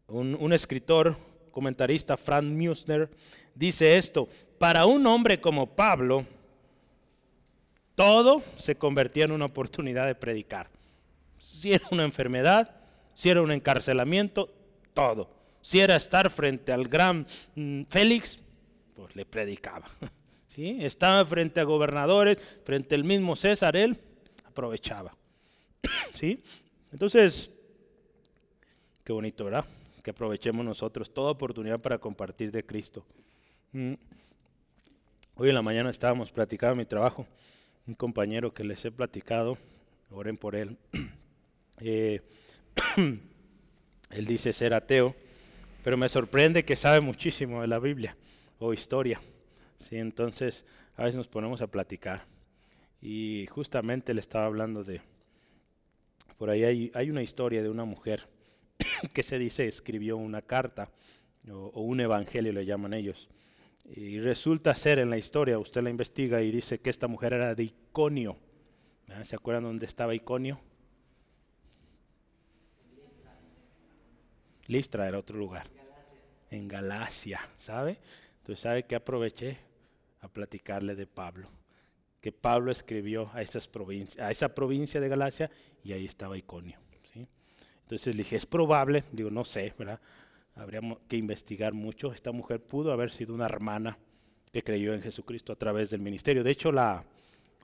Un, 0.08 0.52
escritor, 0.52 1.16
comentarista, 1.50 2.16
Frank 2.16 2.44
Musner, 2.44 3.10
dice 3.54 3.96
esto, 3.96 4.28
para 4.58 4.86
un 4.86 5.04
hombre 5.06 5.40
como 5.40 5.66
Pablo, 5.66 6.24
todo 7.96 8.42
se 8.56 8.76
convertía 8.76 9.24
en 9.24 9.32
una 9.32 9.46
oportunidad 9.46 10.06
de 10.06 10.14
predicar. 10.14 10.68
Si 11.38 11.72
era 11.72 11.84
una 11.90 12.04
enfermedad, 12.04 12.70
si 13.14 13.30
era 13.30 13.42
un 13.42 13.50
encarcelamiento, 13.50 14.48
todo. 14.94 15.28
Si 15.66 15.80
era 15.80 15.96
estar 15.96 16.30
frente 16.30 16.70
al 16.70 16.86
gran 16.86 17.26
mm, 17.56 17.86
Félix, 17.88 18.38
pues 18.94 19.16
le 19.16 19.26
predicaba. 19.26 19.84
Estaba 20.56 21.26
frente 21.26 21.58
a 21.58 21.64
gobernadores, 21.64 22.38
frente 22.62 22.94
al 22.94 23.02
mismo 23.02 23.34
César, 23.34 23.74
él 23.74 23.98
aprovechaba. 24.44 25.16
¿Sí? 26.14 26.40
Entonces, 26.92 27.50
qué 29.02 29.12
bonito, 29.12 29.44
¿verdad? 29.44 29.64
Que 30.04 30.10
aprovechemos 30.10 30.64
nosotros 30.64 31.12
toda 31.12 31.32
oportunidad 31.32 31.80
para 31.80 31.98
compartir 31.98 32.52
de 32.52 32.64
Cristo. 32.64 33.04
Mm. 33.72 33.94
Hoy 35.34 35.48
en 35.48 35.54
la 35.56 35.62
mañana 35.62 35.90
estábamos 35.90 36.30
platicando 36.30 36.76
mi 36.76 36.84
trabajo, 36.84 37.26
un 37.88 37.94
compañero 37.94 38.54
que 38.54 38.62
les 38.62 38.84
he 38.84 38.92
platicado, 38.92 39.58
oren 40.12 40.36
por 40.36 40.54
él. 40.54 40.76
Eh, 41.80 42.22
él 42.96 44.24
dice 44.24 44.54
ser 44.54 44.72
ateo, 44.72 45.14
pero 45.86 45.96
me 45.96 46.08
sorprende 46.08 46.64
que 46.64 46.74
sabe 46.74 47.00
muchísimo 47.00 47.60
de 47.60 47.68
la 47.68 47.78
Biblia 47.78 48.16
o 48.58 48.72
historia. 48.72 49.20
¿sí? 49.78 49.98
Entonces, 49.98 50.64
a 50.96 51.04
veces 51.04 51.14
nos 51.14 51.28
ponemos 51.28 51.62
a 51.62 51.68
platicar. 51.68 52.24
Y 53.00 53.46
justamente 53.52 54.12
le 54.12 54.18
estaba 54.18 54.46
hablando 54.46 54.82
de, 54.82 55.00
por 56.38 56.50
ahí 56.50 56.90
hay, 56.92 57.08
una 57.08 57.22
historia 57.22 57.62
de 57.62 57.70
una 57.70 57.84
mujer 57.84 58.26
que 59.14 59.22
se 59.22 59.38
dice 59.38 59.68
escribió 59.68 60.16
una 60.16 60.42
carta 60.42 60.90
o, 61.48 61.80
un 61.82 62.00
evangelio 62.00 62.52
le 62.52 62.66
llaman 62.66 62.92
ellos. 62.92 63.28
Y 63.84 64.18
resulta 64.18 64.74
ser 64.74 64.98
en 64.98 65.08
la 65.08 65.18
historia, 65.18 65.56
usted 65.56 65.84
la 65.84 65.90
investiga 65.90 66.42
y 66.42 66.50
dice 66.50 66.80
que 66.80 66.90
esta 66.90 67.06
mujer 67.06 67.32
era 67.34 67.54
de 67.54 67.62
Iconio. 67.62 68.36
¿Se 69.22 69.36
acuerdan 69.36 69.62
dónde 69.62 69.86
estaba 69.86 70.16
Iconio? 70.16 70.58
Listra 74.66 75.08
era 75.08 75.18
otro 75.18 75.36
lugar. 75.36 75.68
En 76.50 76.68
Galacia, 76.68 77.40
¿sabe? 77.58 77.98
Entonces, 78.38 78.62
¿sabe 78.62 78.84
qué 78.84 78.94
aproveché? 78.94 79.58
a 80.26 80.28
platicarle 80.28 80.94
de 80.94 81.06
Pablo, 81.06 81.48
que 82.20 82.32
Pablo 82.32 82.72
escribió 82.72 83.30
a, 83.32 83.38
a 83.38 84.30
esa 84.30 84.54
provincia 84.54 85.00
de 85.00 85.08
Galacia 85.08 85.50
y 85.84 85.92
ahí 85.92 86.04
estaba 86.04 86.36
Iconio. 86.36 86.78
¿sí? 87.12 87.26
Entonces 87.82 88.14
le 88.14 88.24
dije, 88.24 88.36
es 88.36 88.46
probable, 88.46 89.04
digo, 89.12 89.30
no 89.30 89.44
sé, 89.44 89.72
¿verdad? 89.78 90.00
Habríamos 90.56 90.98
que 91.08 91.16
investigar 91.16 91.74
mucho. 91.74 92.12
Esta 92.12 92.32
mujer 92.32 92.60
pudo 92.60 92.92
haber 92.92 93.12
sido 93.12 93.34
una 93.34 93.44
hermana 93.44 93.98
que 94.52 94.62
creyó 94.62 94.94
en 94.94 95.02
Jesucristo 95.02 95.52
a 95.52 95.56
través 95.56 95.90
del 95.90 96.00
ministerio. 96.00 96.42
De 96.42 96.50
hecho, 96.50 96.72
la, 96.72 97.04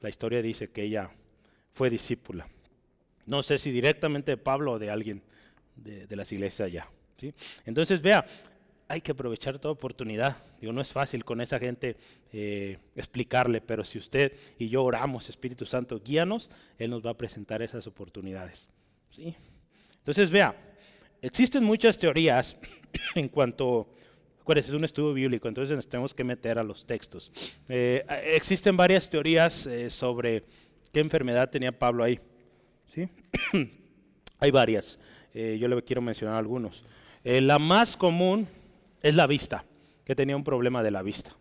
la 0.01 0.09
historia 0.09 0.43
dice 0.43 0.71
que 0.71 0.83
ella 0.83 1.11
fue 1.73 1.88
discípula. 1.88 2.47
No 3.25 3.43
sé 3.43 3.57
si 3.57 3.71
directamente 3.71 4.33
de 4.33 4.37
Pablo 4.37 4.73
o 4.73 4.79
de 4.79 4.91
alguien 4.91 5.23
de, 5.77 6.17
las 6.17 6.31
iglesias 6.33 6.67
allá. 6.67 6.89
¿sí? 7.19 7.35
Entonces, 7.65 8.01
vea, 8.01 8.25
hay 8.89 9.01
que 9.01 9.13
aprovechar 9.13 9.59
toda 9.59 9.73
oportunidad. 9.73 10.37
Digo, 10.61 10.73
no 10.73 10.81
es 10.81 10.91
fácil 10.91 11.25
con 11.25 11.41
esa 11.41 11.59
gente 11.59 11.97
eh, 12.33 12.79
explicarle, 12.95 13.61
pero 13.61 13.85
si 13.85 13.99
usted 13.99 14.33
y 14.59 14.69
yo 14.69 14.85
oramos, 14.85 15.29
Espíritu 15.29 15.65
Santo, 15.65 16.01
guíanos, 16.05 16.51
Él 16.79 16.91
nos 16.91 17.05
va 17.05 17.11
a 17.11 17.17
presentar 17.17 17.63
esas 17.63 17.87
oportunidades. 17.87 18.69
¿sí? 19.11 19.35
Entonces, 19.99 20.31
vea, 20.31 20.55
existen 21.23 21.65
muchas 21.65 21.97
teorías 21.97 22.57
en 23.15 23.29
cuanto, 23.29 23.95
acuérdense, 24.41 24.71
es 24.71 24.75
un 24.75 24.85
estudio 24.85 25.15
bíblico, 25.15 25.49
entonces 25.49 25.75
nos 25.75 25.89
tenemos 25.89 26.13
que 26.13 26.25
meter 26.25 26.59
a 26.59 26.63
los 26.63 26.85
textos. 26.85 27.33
Eh, 27.69 28.05
existen 28.35 28.77
varias 28.77 29.09
teorías 29.09 29.67
eh, 29.67 29.89
sobre 29.89 30.45
qué 30.93 31.01
enfermedad 31.01 31.49
tenía 31.49 31.73
Pablo 31.73 32.05
ahí. 32.05 32.21
¿sí? 32.89 33.09
Hay 34.39 34.51
varias, 34.51 34.99
yo 35.35 35.68
le 35.68 35.83
quiero 35.83 36.03
mencionar 36.03 36.37
algunos. 36.37 36.85
la 37.25 37.59
más 37.59 37.97
común 37.97 38.47
es 39.03 39.14
la 39.14 39.27
vista, 39.27 39.64
que 40.05 40.14
tenía 40.14 40.37
un 40.37 40.45
problema 40.45 40.83
de 40.83 40.90
la 40.90 41.03
vista. 41.03 41.35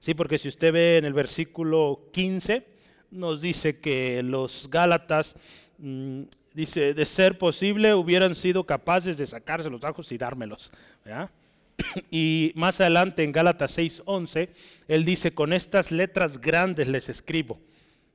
Sí, 0.00 0.14
porque 0.14 0.38
si 0.38 0.48
usted 0.48 0.72
ve 0.72 0.96
en 0.96 1.04
el 1.04 1.12
versículo 1.12 2.08
15, 2.12 2.64
nos 3.10 3.42
dice 3.42 3.80
que 3.80 4.22
los 4.22 4.68
Gálatas, 4.70 5.34
mm, 5.78 6.22
dice, 6.54 6.94
de 6.94 7.04
ser 7.04 7.36
posible, 7.36 7.94
hubieran 7.94 8.34
sido 8.34 8.64
capaces 8.64 9.18
de 9.18 9.26
sacarse 9.26 9.68
los 9.68 9.84
ojos 9.84 10.10
y 10.12 10.18
dármelos. 10.18 10.72
Y 12.10 12.52
más 12.56 12.80
adelante 12.80 13.24
en 13.24 13.32
Gálatas 13.32 13.76
6:11, 13.78 14.50
él 14.86 15.04
dice, 15.04 15.32
con 15.32 15.52
estas 15.52 15.90
letras 15.90 16.40
grandes 16.40 16.88
les 16.88 17.08
escribo. 17.08 17.58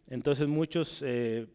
Entonces 0.07 0.47
muchos 0.47 1.01
eh, 1.03 1.47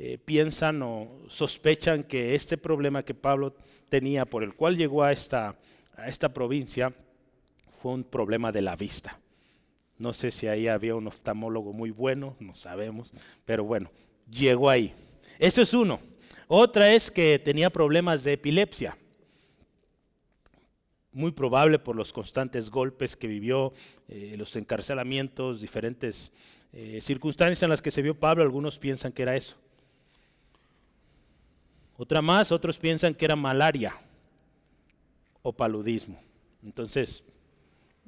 eh, 0.00 0.16
piensan 0.16 0.80
o 0.82 1.08
sospechan 1.26 2.04
que 2.04 2.36
este 2.36 2.56
problema 2.56 3.02
que 3.02 3.14
Pablo 3.14 3.56
tenía, 3.88 4.24
por 4.24 4.44
el 4.44 4.54
cual 4.54 4.76
llegó 4.76 5.02
a 5.02 5.10
esta, 5.10 5.56
a 5.96 6.06
esta 6.06 6.32
provincia, 6.32 6.94
fue 7.82 7.94
un 7.94 8.04
problema 8.04 8.52
de 8.52 8.62
la 8.62 8.76
vista. 8.76 9.18
No 9.98 10.12
sé 10.12 10.30
si 10.30 10.46
ahí 10.46 10.68
había 10.68 10.94
un 10.94 11.08
oftalmólogo 11.08 11.72
muy 11.72 11.90
bueno, 11.90 12.36
no 12.38 12.54
sabemos, 12.54 13.10
pero 13.44 13.64
bueno, 13.64 13.90
llegó 14.30 14.70
ahí. 14.70 14.94
Eso 15.36 15.62
es 15.62 15.74
uno. 15.74 15.98
Otra 16.46 16.94
es 16.94 17.10
que 17.10 17.40
tenía 17.40 17.68
problemas 17.68 18.22
de 18.22 18.34
epilepsia. 18.34 18.96
Muy 21.10 21.32
probable 21.32 21.80
por 21.80 21.96
los 21.96 22.12
constantes 22.12 22.70
golpes 22.70 23.16
que 23.16 23.26
vivió, 23.26 23.72
eh, 24.06 24.36
los 24.38 24.54
encarcelamientos, 24.54 25.60
diferentes 25.60 26.30
eh, 26.72 27.00
circunstancias 27.02 27.64
en 27.64 27.70
las 27.70 27.82
que 27.82 27.90
se 27.90 28.02
vio 28.02 28.14
Pablo, 28.14 28.44
algunos 28.44 28.78
piensan 28.78 29.10
que 29.10 29.22
era 29.22 29.34
eso. 29.34 29.56
Otra 31.98 32.22
más, 32.22 32.52
otros 32.52 32.78
piensan 32.78 33.12
que 33.12 33.24
era 33.24 33.34
malaria 33.34 33.92
o 35.42 35.52
paludismo. 35.52 36.20
Entonces, 36.62 37.24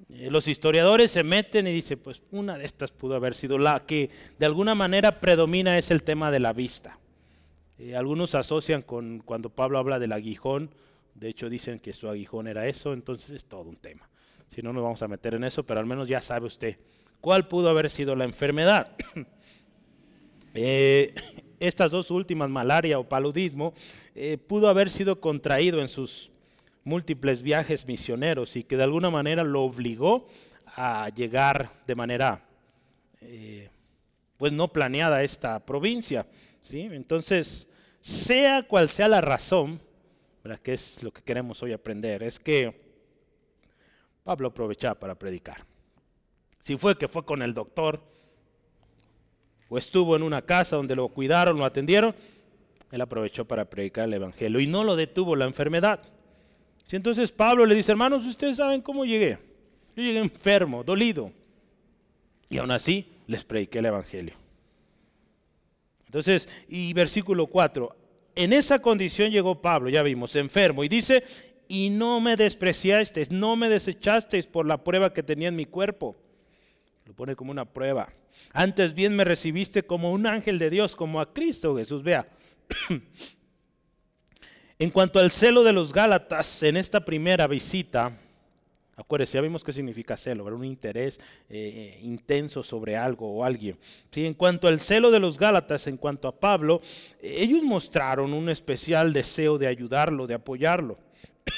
eh, 0.08 0.30
los 0.30 0.46
historiadores 0.46 1.10
se 1.10 1.24
meten 1.24 1.66
y 1.66 1.72
dicen, 1.72 1.98
pues 1.98 2.22
una 2.30 2.56
de 2.56 2.64
estas 2.64 2.92
pudo 2.92 3.16
haber 3.16 3.34
sido 3.34 3.58
la 3.58 3.84
que 3.84 4.10
de 4.38 4.46
alguna 4.46 4.76
manera 4.76 5.20
predomina 5.20 5.76
es 5.76 5.90
el 5.90 6.04
tema 6.04 6.30
de 6.30 6.38
la 6.38 6.52
vista. 6.52 7.00
Eh, 7.78 7.96
algunos 7.96 8.36
asocian 8.36 8.82
con 8.82 9.18
cuando 9.24 9.50
Pablo 9.50 9.78
habla 9.78 9.98
del 9.98 10.12
aguijón, 10.12 10.70
de 11.16 11.28
hecho 11.28 11.50
dicen 11.50 11.80
que 11.80 11.92
su 11.92 12.08
aguijón 12.08 12.46
era 12.46 12.68
eso, 12.68 12.92
entonces 12.92 13.30
es 13.30 13.44
todo 13.44 13.62
un 13.62 13.76
tema. 13.76 14.08
Si 14.46 14.62
no 14.62 14.72
nos 14.72 14.84
vamos 14.84 15.02
a 15.02 15.08
meter 15.08 15.34
en 15.34 15.42
eso, 15.42 15.64
pero 15.64 15.80
al 15.80 15.86
menos 15.86 16.08
ya 16.08 16.20
sabe 16.20 16.46
usted 16.46 16.78
cuál 17.20 17.48
pudo 17.48 17.68
haber 17.70 17.90
sido 17.90 18.14
la 18.14 18.24
enfermedad. 18.24 18.96
Eh, 20.52 21.14
estas 21.60 21.92
dos 21.92 22.10
últimas, 22.10 22.50
malaria 22.50 22.98
o 22.98 23.08
paludismo, 23.08 23.74
pudo 24.48 24.68
haber 24.68 24.90
sido 24.90 25.20
contraído 25.20 25.80
en 25.80 25.88
sus 25.88 26.30
múltiples 26.84 27.42
viajes 27.42 27.86
misioneros 27.86 28.56
y 28.56 28.64
que 28.64 28.76
de 28.76 28.84
alguna 28.84 29.10
manera 29.10 29.44
lo 29.44 29.62
obligó 29.62 30.26
a 30.66 31.08
llegar 31.10 31.70
de 31.86 31.94
manera 31.94 32.44
eh, 33.20 33.68
pues 34.36 34.52
no 34.52 34.68
planeada 34.68 35.16
a 35.16 35.22
esta 35.22 35.64
provincia. 35.64 36.26
¿sí? 36.62 36.80
Entonces, 36.80 37.68
sea 38.00 38.62
cual 38.62 38.88
sea 38.88 39.08
la 39.08 39.20
razón, 39.20 39.80
que 40.62 40.72
es 40.72 41.02
lo 41.02 41.12
que 41.12 41.22
queremos 41.22 41.62
hoy 41.62 41.72
aprender, 41.72 42.22
es 42.22 42.38
que 42.38 42.80
Pablo 44.24 44.48
aprovechaba 44.48 44.98
para 44.98 45.14
predicar. 45.14 45.64
Si 46.60 46.76
fue 46.76 46.96
que 46.96 47.08
fue 47.08 47.24
con 47.24 47.42
el 47.42 47.52
doctor 47.52 48.02
o 49.70 49.78
estuvo 49.78 50.16
en 50.16 50.22
una 50.22 50.42
casa 50.42 50.76
donde 50.76 50.96
lo 50.96 51.08
cuidaron, 51.08 51.56
lo 51.56 51.64
atendieron, 51.64 52.14
él 52.90 53.00
aprovechó 53.00 53.46
para 53.46 53.64
predicar 53.64 54.06
el 54.08 54.14
Evangelio 54.14 54.60
y 54.60 54.66
no 54.66 54.84
lo 54.84 54.96
detuvo 54.96 55.36
la 55.36 55.46
enfermedad. 55.46 56.00
Si 56.84 56.96
entonces 56.96 57.30
Pablo 57.30 57.64
le 57.64 57.76
dice, 57.76 57.92
hermanos, 57.92 58.26
ustedes 58.26 58.56
saben 58.56 58.82
cómo 58.82 59.04
llegué. 59.04 59.38
Yo 59.96 60.02
llegué 60.02 60.18
enfermo, 60.18 60.82
dolido. 60.82 61.30
Y 62.48 62.58
aún 62.58 62.72
así 62.72 63.06
les 63.28 63.44
prediqué 63.44 63.78
el 63.78 63.86
Evangelio. 63.86 64.34
Entonces, 66.06 66.48
y 66.68 66.92
versículo 66.92 67.46
4, 67.46 67.96
en 68.34 68.52
esa 68.52 68.82
condición 68.82 69.30
llegó 69.30 69.62
Pablo, 69.62 69.88
ya 69.88 70.02
vimos, 70.02 70.34
enfermo, 70.34 70.82
y 70.82 70.88
dice, 70.88 71.22
y 71.68 71.90
no 71.90 72.20
me 72.20 72.36
despreciasteis, 72.36 73.30
no 73.30 73.54
me 73.54 73.68
desechasteis 73.68 74.46
por 74.46 74.66
la 74.66 74.82
prueba 74.82 75.12
que 75.12 75.22
tenía 75.22 75.46
en 75.46 75.54
mi 75.54 75.66
cuerpo. 75.66 76.16
Lo 77.10 77.16
pone 77.16 77.34
como 77.34 77.50
una 77.50 77.64
prueba. 77.64 78.08
Antes 78.52 78.94
bien 78.94 79.16
me 79.16 79.24
recibiste 79.24 79.82
como 79.82 80.12
un 80.12 80.28
ángel 80.28 80.60
de 80.60 80.70
Dios, 80.70 80.94
como 80.94 81.20
a 81.20 81.32
Cristo 81.32 81.76
Jesús. 81.76 82.04
Vea, 82.04 82.28
En 84.78 84.90
cuanto 84.90 85.18
al 85.18 85.32
celo 85.32 85.64
de 85.64 85.72
los 85.72 85.92
Gálatas, 85.92 86.62
en 86.62 86.76
esta 86.76 87.04
primera 87.04 87.48
visita, 87.48 88.16
acuérdense, 88.94 89.34
ya 89.34 89.40
vimos 89.40 89.64
qué 89.64 89.72
significa 89.72 90.16
celo, 90.16 90.44
un 90.44 90.64
interés 90.64 91.18
eh, 91.48 91.98
intenso 92.02 92.62
sobre 92.62 92.96
algo 92.96 93.28
o 93.30 93.44
alguien. 93.44 93.76
En 94.12 94.34
cuanto 94.34 94.68
al 94.68 94.78
celo 94.78 95.10
de 95.10 95.18
los 95.18 95.36
Gálatas, 95.36 95.88
en 95.88 95.96
cuanto 95.96 96.28
a 96.28 96.38
Pablo, 96.38 96.80
ellos 97.20 97.64
mostraron 97.64 98.32
un 98.32 98.48
especial 98.48 99.12
deseo 99.12 99.58
de 99.58 99.66
ayudarlo, 99.66 100.28
de 100.28 100.34
apoyarlo. 100.34 100.96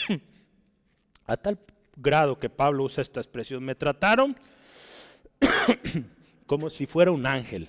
a 1.26 1.36
tal 1.36 1.58
grado 1.94 2.38
que 2.38 2.48
Pablo 2.48 2.84
usa 2.84 3.02
esta 3.02 3.20
expresión, 3.20 3.62
me 3.62 3.74
trataron 3.74 4.34
como 6.46 6.70
si 6.70 6.86
fuera 6.86 7.10
un 7.10 7.26
ángel, 7.26 7.68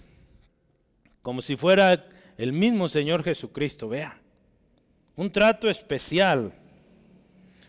como 1.22 1.42
si 1.42 1.56
fuera 1.56 2.06
el 2.38 2.54
mismo 2.54 2.90
Señor 2.90 3.24
Jesucristo, 3.24 3.90
vea 3.90 4.20
un 5.16 5.32
trato 5.32 5.70
especial. 5.70 6.54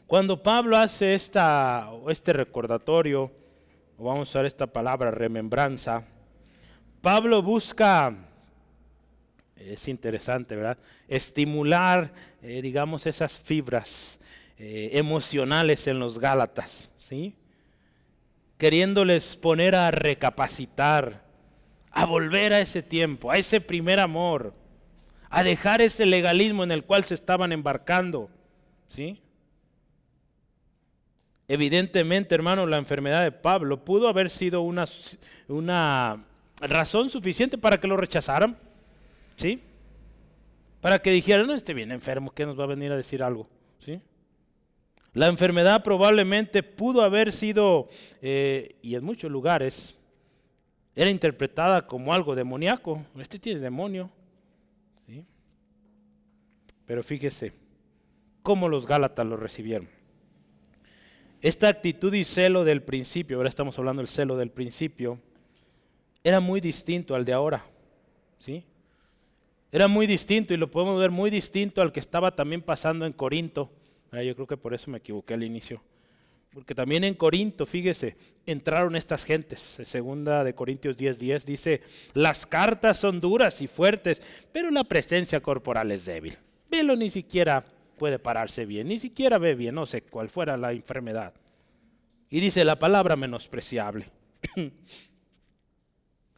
Cuando 0.07 0.43
Pablo 0.43 0.77
hace 0.77 1.15
esta, 1.15 1.91
este 2.09 2.33
recordatorio, 2.33 3.31
o 3.97 4.05
vamos 4.05 4.29
a 4.29 4.31
usar 4.31 4.47
esta 4.47 4.67
palabra, 4.67 5.11
remembranza, 5.11 6.05
Pablo 7.01 7.43
busca, 7.43 8.15
es 9.57 9.89
interesante, 9.89 10.57
¿verdad? 10.57 10.79
Estimular, 11.09 12.13
eh, 12.43 12.63
digamos, 12.63 13.07
esas 13.07 13.37
fibras 13.37 14.19
eh, 14.59 14.91
emocionales 14.93 15.87
en 15.87 15.99
los 15.99 16.19
Gálatas, 16.19 16.91
¿sí? 16.99 17.35
Queriéndoles 18.65 19.37
poner 19.37 19.75
a 19.75 19.91
recapacitar, 19.91 21.23
a 21.91 22.07
volver 22.07 22.55
a 22.55 22.61
ese 22.61 22.83
tiempo, 22.83 23.31
a 23.31 23.37
ese 23.37 23.61
primer 23.61 24.01
amor 24.01 24.55
a 25.29 25.43
dejar 25.43 25.83
ese 25.83 26.07
legalismo 26.07 26.65
en 26.65 26.73
el 26.73 26.83
cual 26.85 27.05
se 27.05 27.13
estaban 27.13 27.53
embarcando. 27.53 28.31
¿Sí? 28.89 29.21
Evidentemente, 31.47 32.35
hermano, 32.35 32.65
la 32.65 32.79
enfermedad 32.79 33.23
de 33.23 33.33
Pablo 33.33 33.85
pudo 33.85 34.09
haber 34.09 34.31
sido 34.31 34.63
una, 34.63 34.87
una 35.49 36.25
razón 36.59 37.11
suficiente 37.11 37.59
para 37.59 37.79
que 37.79 37.87
lo 37.87 37.99
rechazaran. 37.99 38.57
¿Sí? 39.37 39.61
Para 40.81 41.01
que 41.01 41.11
dijeran, 41.11 41.47
no, 41.47 41.55
este 41.55 41.75
bien 41.75 41.93
enfermo, 41.93 42.33
¿qué 42.33 42.47
nos 42.47 42.59
va 42.59 42.65
a 42.65 42.69
venir 42.69 42.93
a 42.93 42.97
decir 42.97 43.23
algo? 43.23 43.47
¿Sí? 43.79 44.01
La 45.15 45.29
enfermedad 45.29 45.83
probablemente 45.85 46.65
pudo 46.65 47.03
haber 47.03 47.33
sido, 47.33 47.89
eh, 48.21 48.77
y 48.83 48.97
en 48.97 49.05
muchos 49.05 49.31
lugares, 49.31 49.95
era 50.97 51.09
interpretada 51.09 51.87
como 51.87 52.13
algo 52.13 52.35
demoníaco. 52.35 53.05
Este 53.19 53.39
tiene 53.39 53.61
demonio. 53.61 54.11
Pero 56.87 57.03
fíjese 57.03 57.53
cómo 58.43 58.69
los 58.69 58.87
Gálatas 58.87 59.27
lo 59.27 59.37
recibieron. 59.37 59.89
Esta 61.41 61.69
actitud 61.69 62.13
y 62.13 62.25
celo 62.25 62.65
del 62.65 62.83
principio, 62.83 63.37
ahora 63.37 63.49
estamos 63.49 63.79
hablando 63.79 64.01
del 64.01 64.09
celo 64.09 64.37
del 64.37 64.51
principio, 64.51 65.19
era 66.23 66.41
muy 66.41 66.61
distinto 66.61 67.15
al 67.15 67.25
de 67.25 67.33
ahora. 67.33 67.65
¿sí? 68.39 68.65
Era 69.71 69.89
muy 69.89 70.07
distinto 70.07 70.55
y 70.55 70.57
lo 70.57 70.71
podemos 70.71 70.99
ver 70.99 71.11
muy 71.11 71.31
distinto 71.31 71.83
al 71.83 71.93
que 71.93 72.01
estaba 72.01 72.35
también 72.35 72.63
pasando 72.63 73.07
en 73.07 73.13
Corinto. 73.13 73.71
Yo 74.23 74.35
creo 74.35 74.47
que 74.47 74.57
por 74.57 74.75
eso 74.75 74.91
me 74.91 74.99
equivoqué 74.99 75.35
al 75.35 75.43
inicio. 75.43 75.83
Porque 76.55 76.75
también 76.75 77.03
en 77.03 77.15
Corinto, 77.15 77.67
fíjese, 77.67 78.17
entraron 78.47 78.95
estas 78.95 79.25
gentes. 79.25 79.81
Segunda 79.85 80.45
de 80.45 80.55
Corintios 80.55 80.97
10:10 80.97 81.17
10, 81.17 81.47
dice, 81.47 81.83
las 82.13 82.47
cartas 82.47 82.97
son 82.97 83.21
duras 83.21 83.61
y 83.61 83.67
fuertes, 83.67 84.23
pero 84.53 84.71
la 84.71 84.85
presencia 84.85 85.41
corporal 85.41 85.91
es 85.91 86.05
débil. 86.05 86.39
Velo 86.71 86.95
ni 86.95 87.11
siquiera 87.11 87.65
puede 87.99 88.21
pararse 88.21 88.67
bien, 88.67 88.87
ni 88.89 89.01
siquiera 89.01 89.39
ve 89.39 89.57
bien, 89.57 89.75
no 89.75 89.87
sé 89.87 90.03
cuál 90.03 90.29
fuera 90.29 90.57
la 90.57 90.73
enfermedad. 90.73 91.35
Y 92.31 92.39
dice 92.41 92.65
la 92.65 92.79
palabra 92.79 93.17
menospreciable. 93.17 94.07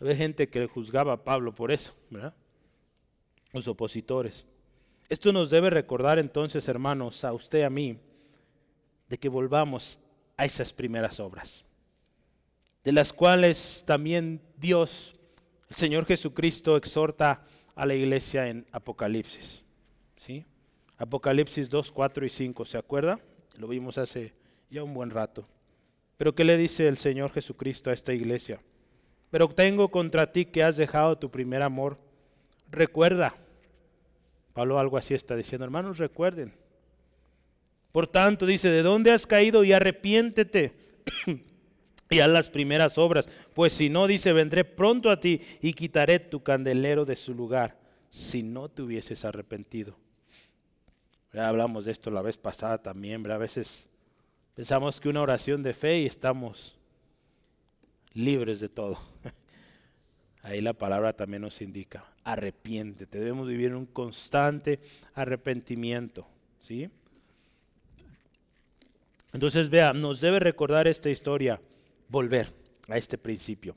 Hay 0.00 0.16
gente 0.16 0.48
que 0.48 0.66
juzgaba 0.66 1.12
a 1.14 1.24
Pablo 1.24 1.54
por 1.54 1.72
eso, 1.72 1.94
¿verdad? 2.10 2.34
Los 3.52 3.68
opositores. 3.68 4.46
Esto 5.08 5.32
nos 5.32 5.50
debe 5.50 5.70
recordar 5.70 6.18
entonces, 6.18 6.68
hermanos, 6.68 7.24
a 7.24 7.32
usted, 7.32 7.62
a 7.62 7.70
mí, 7.70 7.98
de 9.08 9.18
que 9.18 9.28
volvamos 9.28 9.98
a 10.36 10.44
esas 10.44 10.72
primeras 10.72 11.20
obras, 11.20 11.64
de 12.82 12.92
las 12.92 13.12
cuales 13.12 13.84
también 13.86 14.40
Dios, 14.56 15.14
el 15.70 15.76
Señor 15.76 16.06
Jesucristo, 16.06 16.76
exhorta 16.76 17.44
a 17.74 17.86
la 17.86 17.94
iglesia 17.94 18.48
en 18.48 18.66
Apocalipsis. 18.72 19.62
¿sí? 20.16 20.44
Apocalipsis 20.98 21.68
2, 21.68 21.92
4 21.92 22.26
y 22.26 22.30
5, 22.30 22.64
¿se 22.64 22.78
acuerda? 22.78 23.20
Lo 23.58 23.68
vimos 23.68 23.98
hace 23.98 24.34
ya 24.70 24.82
un 24.82 24.94
buen 24.94 25.10
rato. 25.10 25.44
Pero 26.16 26.34
¿qué 26.34 26.44
le 26.44 26.56
dice 26.56 26.88
el 26.88 26.96
Señor 26.96 27.30
Jesucristo 27.30 27.90
a 27.90 27.92
esta 27.92 28.12
iglesia? 28.12 28.60
pero 29.30 29.48
tengo 29.48 29.90
contra 29.90 30.32
ti 30.32 30.46
que 30.46 30.62
has 30.62 30.76
dejado 30.76 31.18
tu 31.18 31.30
primer 31.30 31.62
amor. 31.62 31.98
Recuerda. 32.70 33.34
Pablo 34.56 34.78
algo 34.78 34.96
así 34.96 35.12
está 35.12 35.36
diciendo, 35.36 35.66
hermanos, 35.66 35.98
recuerden. 35.98 36.50
Por 37.92 38.06
tanto, 38.06 38.46
dice, 38.46 38.70
¿de 38.70 38.82
dónde 38.82 39.10
has 39.10 39.26
caído 39.26 39.62
y 39.64 39.74
arrepiéntete? 39.74 40.72
y 42.10 42.20
haz 42.20 42.30
las 42.30 42.48
primeras 42.48 42.96
obras, 42.96 43.28
pues 43.52 43.74
si 43.74 43.90
no, 43.90 44.06
dice, 44.06 44.32
vendré 44.32 44.64
pronto 44.64 45.10
a 45.10 45.20
ti 45.20 45.42
y 45.60 45.74
quitaré 45.74 46.20
tu 46.20 46.42
candelero 46.42 47.04
de 47.04 47.16
su 47.16 47.34
lugar, 47.34 47.78
si 48.10 48.42
no 48.42 48.70
te 48.70 48.80
hubieses 48.80 49.26
arrepentido. 49.26 49.94
Ya 51.34 51.48
hablamos 51.48 51.84
de 51.84 51.92
esto 51.92 52.10
la 52.10 52.22
vez 52.22 52.38
pasada 52.38 52.78
también, 52.78 53.30
a 53.30 53.36
veces 53.36 53.86
pensamos 54.54 55.02
que 55.02 55.10
una 55.10 55.20
oración 55.20 55.62
de 55.62 55.74
fe 55.74 55.98
y 55.98 56.06
estamos 56.06 56.78
libres 58.14 58.58
de 58.60 58.70
todo. 58.70 58.98
Ahí 60.42 60.62
la 60.62 60.72
palabra 60.72 61.12
también 61.12 61.42
nos 61.42 61.60
indica, 61.60 62.06
arrepiéntete, 62.26 63.20
debemos 63.20 63.46
vivir 63.46 63.72
un 63.72 63.86
constante 63.86 64.80
arrepentimiento, 65.14 66.26
¿sí? 66.60 66.90
Entonces, 69.32 69.70
vea, 69.70 69.92
nos 69.92 70.20
debe 70.20 70.40
recordar 70.40 70.88
esta 70.88 71.08
historia 71.08 71.60
volver 72.08 72.52
a 72.88 72.98
este 72.98 73.16
principio, 73.16 73.76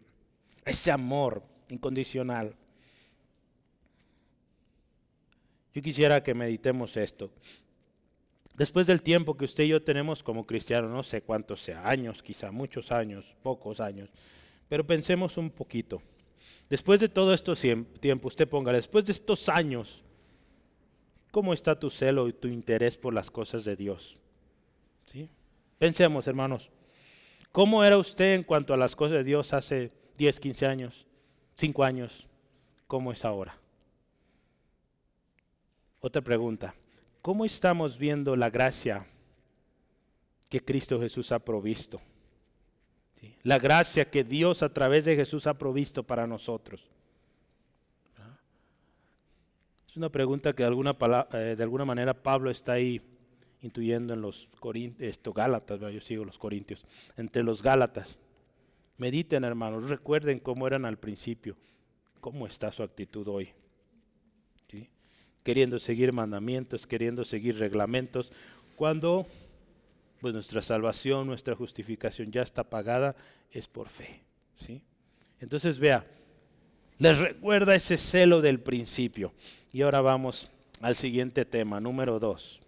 ese 0.65 0.91
amor 0.91 1.43
incondicional. 1.69 2.55
Yo 5.75 5.81
quisiera 5.83 6.23
que 6.23 6.33
meditemos 6.33 6.97
esto. 6.97 7.31
Después 8.55 8.87
del 8.87 9.03
tiempo 9.03 9.37
que 9.37 9.45
usted 9.45 9.65
y 9.65 9.69
yo 9.69 9.83
tenemos 9.83 10.23
como 10.23 10.47
cristianos, 10.47 10.89
no 10.89 11.03
sé 11.03 11.21
cuántos 11.21 11.61
sea, 11.61 11.87
años, 11.87 12.23
quizá 12.23 12.51
muchos 12.51 12.91
años, 12.91 13.35
pocos 13.43 13.79
años, 13.79 14.09
pero 14.67 14.87
pensemos 14.87 15.37
un 15.37 15.51
poquito. 15.51 16.01
Después 16.69 16.99
de 16.99 17.09
todo 17.09 17.33
este 17.33 17.53
tiempo, 17.99 18.27
usted 18.27 18.47
ponga, 18.47 18.71
después 18.71 19.03
de 19.05 19.11
estos 19.11 19.49
años, 19.49 20.03
¿cómo 21.31 21.51
está 21.53 21.79
tu 21.79 21.89
celo 21.89 22.27
y 22.27 22.33
tu 22.33 22.47
interés 22.47 22.95
por 22.95 23.13
las 23.13 23.31
cosas 23.31 23.65
de 23.65 23.75
Dios? 23.75 24.17
¿Sí? 25.07 25.29
Pensemos, 25.79 26.27
hermanos. 26.27 26.69
¿Cómo 27.51 27.83
era 27.83 27.97
usted 27.97 28.35
en 28.35 28.43
cuanto 28.43 28.75
a 28.75 28.77
las 28.77 28.95
cosas 28.95 29.17
de 29.17 29.23
Dios 29.23 29.53
hace 29.53 29.91
10, 30.19 30.39
15 30.39 30.65
años, 30.67 31.07
5 31.55 31.83
años? 31.83 32.27
¿Cómo 32.85 33.11
es 33.11 33.25
ahora? 33.25 33.57
Otra 35.99 36.21
pregunta. 36.21 36.75
¿Cómo 37.23 37.45
estamos 37.45 37.97
viendo 37.97 38.35
la 38.35 38.51
gracia 38.51 39.07
que 40.47 40.63
Cristo 40.63 40.99
Jesús 40.99 41.31
ha 41.31 41.39
provisto? 41.39 41.99
La 43.43 43.59
gracia 43.59 44.09
que 44.09 44.23
Dios 44.23 44.63
a 44.63 44.73
través 44.73 45.05
de 45.05 45.15
Jesús 45.15 45.47
ha 45.47 45.57
provisto 45.57 46.03
para 46.03 46.27
nosotros. 46.27 46.85
Es 49.89 49.97
una 49.97 50.09
pregunta 50.09 50.53
que 50.53 50.63
de 50.63 50.67
alguna, 50.67 50.95
eh, 51.33 51.55
de 51.57 51.63
alguna 51.63 51.83
manera 51.83 52.13
Pablo 52.13 52.51
está 52.51 52.73
ahí 52.73 53.01
intuyendo 53.61 54.13
en 54.13 54.21
los 54.21 54.47
Corintios, 54.59 55.09
esto, 55.09 55.33
Gálatas, 55.33 55.79
yo 55.79 56.01
sigo 56.01 56.23
los 56.23 56.37
Corintios, 56.37 56.85
entre 57.17 57.43
los 57.43 57.63
Gálatas. 57.63 58.17
Mediten, 58.97 59.43
hermanos, 59.43 59.89
recuerden 59.89 60.39
cómo 60.39 60.67
eran 60.67 60.85
al 60.85 60.97
principio, 60.97 61.55
cómo 62.19 62.45
está 62.45 62.71
su 62.71 62.83
actitud 62.83 63.27
hoy. 63.27 63.49
Queriendo 65.43 65.79
seguir 65.79 66.11
mandamientos, 66.11 66.85
queriendo 66.85 67.23
seguir 67.25 67.57
reglamentos, 67.57 68.31
cuando 68.75 69.25
pues, 70.19 70.33
nuestra 70.33 70.61
salvación, 70.61 71.27
nuestra 71.27 71.55
justificación 71.55 72.31
ya 72.31 72.41
está 72.41 72.63
pagada, 72.63 73.15
es 73.51 73.67
por 73.67 73.89
fe. 73.89 74.21
¿sí? 74.55 74.81
Entonces, 75.39 75.79
vea, 75.79 76.05
les 76.97 77.17
recuerda 77.17 77.75
ese 77.75 77.97
celo 77.97 78.41
del 78.41 78.59
principio. 78.59 79.33
Y 79.71 79.81
ahora 79.81 80.01
vamos 80.01 80.51
al 80.81 80.95
siguiente 80.95 81.45
tema, 81.45 81.79
número 81.79 82.19
dos. 82.19 82.61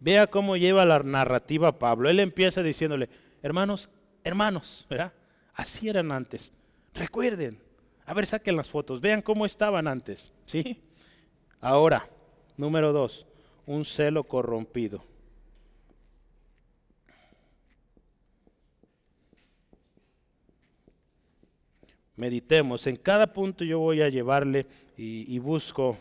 Vea 0.00 0.26
cómo 0.26 0.56
lleva 0.56 0.84
la 0.84 0.98
narrativa 1.00 1.78
Pablo. 1.78 2.10
Él 2.10 2.20
empieza 2.20 2.62
diciéndole, 2.62 3.08
hermanos, 3.42 3.88
hermanos, 4.24 4.86
¿verdad? 4.90 5.12
Así 5.54 5.88
eran 5.88 6.12
antes. 6.12 6.52
Recuerden. 6.94 7.58
A 8.04 8.14
ver, 8.14 8.26
saquen 8.26 8.56
las 8.56 8.68
fotos. 8.68 9.00
Vean 9.00 9.22
cómo 9.22 9.46
estaban 9.46 9.86
antes. 9.86 10.32
¿Sí? 10.46 10.82
Ahora, 11.60 12.08
número 12.56 12.92
dos, 12.92 13.26
un 13.64 13.84
celo 13.84 14.24
corrompido. 14.24 15.04
Meditemos. 22.16 22.86
En 22.86 22.96
cada 22.96 23.32
punto 23.32 23.64
yo 23.64 23.78
voy 23.78 24.02
a 24.02 24.08
llevarle 24.08 24.66
y, 24.96 25.38
busco 25.38 25.98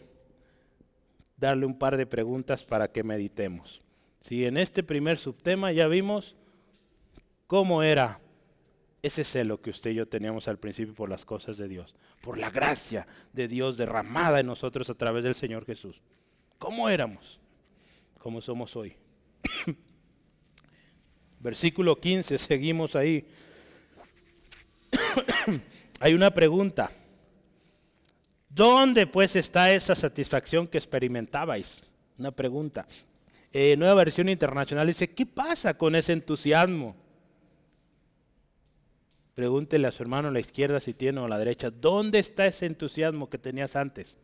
darle 1.38 1.66
un 1.66 1.78
par 1.78 1.98
de 1.98 2.06
preguntas 2.06 2.64
para 2.64 2.92
que 2.92 3.04
meditemos. 3.04 3.82
Si 4.22 4.46
en 4.46 4.58
este 4.58 4.84
primer 4.84 5.18
subtema 5.18 5.72
ya 5.72 5.88
vimos 5.88 6.36
cómo 7.48 7.82
era 7.82 8.20
ese 9.02 9.24
celo 9.24 9.60
que 9.62 9.72
usted 9.72 9.92
y 9.92 9.96
yo 9.96 10.08
teníamos 10.08 10.48
al 10.48 10.60
principio 10.60 10.94
por 10.94 11.10
las 11.10 11.26
cosas 11.26 11.58
de 11.58 11.68
Dios, 11.68 11.96
por 12.22 12.38
la 12.38 12.52
gracia 12.52 13.08
de 13.34 13.48
Dios 13.48 13.78
derramada 13.78 14.40
en 14.40 14.46
nosotros 14.46 14.90
a 14.90 14.94
través 14.94 15.24
del 15.24 15.34
Señor 15.34 15.66
Jesús. 15.66 16.02
¿Cómo 16.60 16.88
éramos? 16.88 17.40
¿Cómo 18.20 18.40
somos 18.42 18.76
hoy? 18.76 18.96
Versículo 21.40 22.00
15, 22.00 22.38
seguimos 22.38 22.96
ahí. 22.96 23.26
Hay 26.02 26.16
una 26.16 26.34
pregunta. 26.34 26.92
¿Dónde 28.50 29.06
pues 29.06 29.36
está 29.36 29.72
esa 29.72 29.94
satisfacción 29.94 30.68
que 30.68 30.80
experimentabais? 30.80 31.84
Una 32.18 32.32
pregunta. 32.32 32.88
Eh, 33.54 33.76
nueva 33.78 33.94
versión 33.94 34.28
internacional 34.28 34.88
dice, 34.88 35.14
¿qué 35.14 35.28
pasa 35.28 35.78
con 35.78 35.96
ese 35.96 36.14
entusiasmo? 36.14 36.96
Pregúntele 39.36 39.88
a 39.88 39.92
su 39.92 40.02
hermano 40.02 40.30
a 40.30 40.32
la 40.32 40.40
izquierda 40.40 40.80
si 40.80 40.96
tiene 40.96 41.20
o 41.20 41.26
a 41.26 41.30
la 41.30 41.38
derecha, 41.38 41.70
¿dónde 41.70 42.18
está 42.18 42.48
ese 42.48 42.66
entusiasmo 42.66 43.30
que 43.30 43.38
tenías 43.38 43.76
antes? 43.76 44.18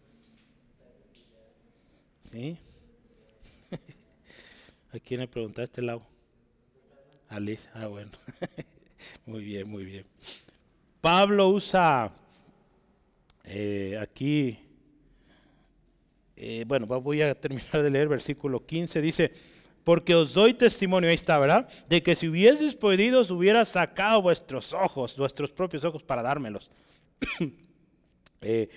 ¿Sí? 2.31 2.57
¿A 4.93 4.99
quién 4.99 5.19
le 5.19 5.27
preguntaste, 5.27 5.83
Lau? 5.83 6.01
A 7.29 7.39
Liz. 7.39 7.69
Ah, 7.75 7.85
bueno. 7.85 8.11
muy 9.27 9.43
bien, 9.43 9.69
muy 9.69 9.85
bien. 9.85 10.05
Pablo 11.01 11.49
usa 11.49 12.11
eh, 13.43 13.97
aquí 14.01 14.59
eh, 16.39 16.65
bueno, 16.67 16.85
voy 16.85 17.23
a 17.23 17.33
terminar 17.33 17.81
de 17.81 17.89
leer 17.89 18.07
versículo 18.07 18.63
15, 18.63 19.01
dice, 19.01 19.31
porque 19.83 20.13
os 20.13 20.35
doy 20.35 20.53
testimonio, 20.53 21.09
ahí 21.09 21.15
está, 21.15 21.39
¿verdad? 21.39 21.67
De 21.89 22.03
que 22.03 22.15
si 22.15 22.27
hubieses 22.27 22.75
podido, 22.75 23.21
os 23.21 23.31
hubiera 23.31 23.65
sacado 23.65 24.21
vuestros 24.21 24.71
ojos, 24.71 25.17
vuestros 25.17 25.51
propios 25.51 25.83
ojos 25.83 26.03
para 26.03 26.21
dármelos. 26.21 26.69
Eh, 28.39 28.69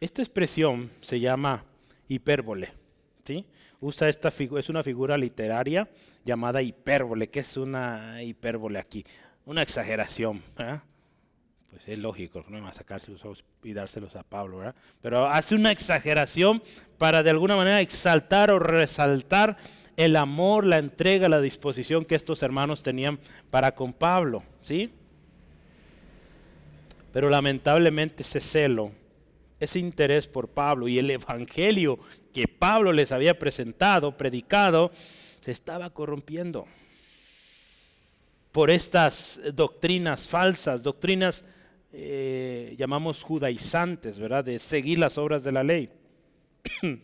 esta 0.00 0.20
expresión 0.20 0.90
se 1.00 1.20
llama 1.20 1.64
hipérbole, 2.08 2.70
¿sí? 3.24 3.46
Usa 3.78 4.08
esta 4.08 4.32
figura, 4.32 4.58
es 4.58 4.68
una 4.68 4.82
figura 4.82 5.16
literaria 5.16 5.88
llamada 6.24 6.60
hipérbole. 6.60 7.28
¿Qué 7.28 7.38
es 7.38 7.56
una 7.56 8.20
hipérbole 8.24 8.80
aquí? 8.80 9.06
Una 9.44 9.62
exageración, 9.62 10.42
¿verdad? 10.58 10.82
Pues 11.76 11.88
es 11.88 11.98
lógico, 11.98 12.42
no 12.48 12.62
va 12.62 12.70
a 12.70 12.72
sacarse 12.72 13.10
los 13.10 13.22
ojos 13.26 13.44
y 13.62 13.74
dárselos 13.74 14.16
a 14.16 14.22
Pablo, 14.22 14.56
¿verdad? 14.56 14.74
Pero 15.02 15.26
hace 15.26 15.54
una 15.54 15.70
exageración 15.70 16.62
para 16.96 17.22
de 17.22 17.28
alguna 17.28 17.54
manera 17.54 17.82
exaltar 17.82 18.50
o 18.50 18.58
resaltar 18.58 19.58
el 19.98 20.16
amor, 20.16 20.64
la 20.64 20.78
entrega, 20.78 21.28
la 21.28 21.42
disposición 21.42 22.06
que 22.06 22.14
estos 22.14 22.42
hermanos 22.42 22.82
tenían 22.82 23.18
para 23.50 23.74
con 23.74 23.92
Pablo, 23.92 24.42
¿sí? 24.62 24.90
Pero 27.12 27.28
lamentablemente 27.28 28.22
ese 28.22 28.40
celo, 28.40 28.92
ese 29.60 29.78
interés 29.78 30.26
por 30.26 30.48
Pablo 30.48 30.88
y 30.88 30.98
el 30.98 31.10
evangelio 31.10 31.98
que 32.32 32.48
Pablo 32.48 32.90
les 32.90 33.12
había 33.12 33.38
presentado, 33.38 34.16
predicado, 34.16 34.92
se 35.40 35.50
estaba 35.50 35.90
corrompiendo 35.90 36.66
por 38.50 38.70
estas 38.70 39.38
doctrinas 39.52 40.22
falsas, 40.22 40.82
doctrinas 40.82 41.44
eh, 41.98 42.74
llamamos 42.76 43.22
judaizantes, 43.22 44.18
¿verdad? 44.18 44.44
De 44.44 44.58
seguir 44.58 44.98
las 44.98 45.16
obras 45.16 45.42
de 45.42 45.52
la 45.52 45.64
ley. 45.64 45.88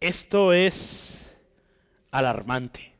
Esto 0.00 0.52
es 0.52 1.36
alarmante, 2.12 2.92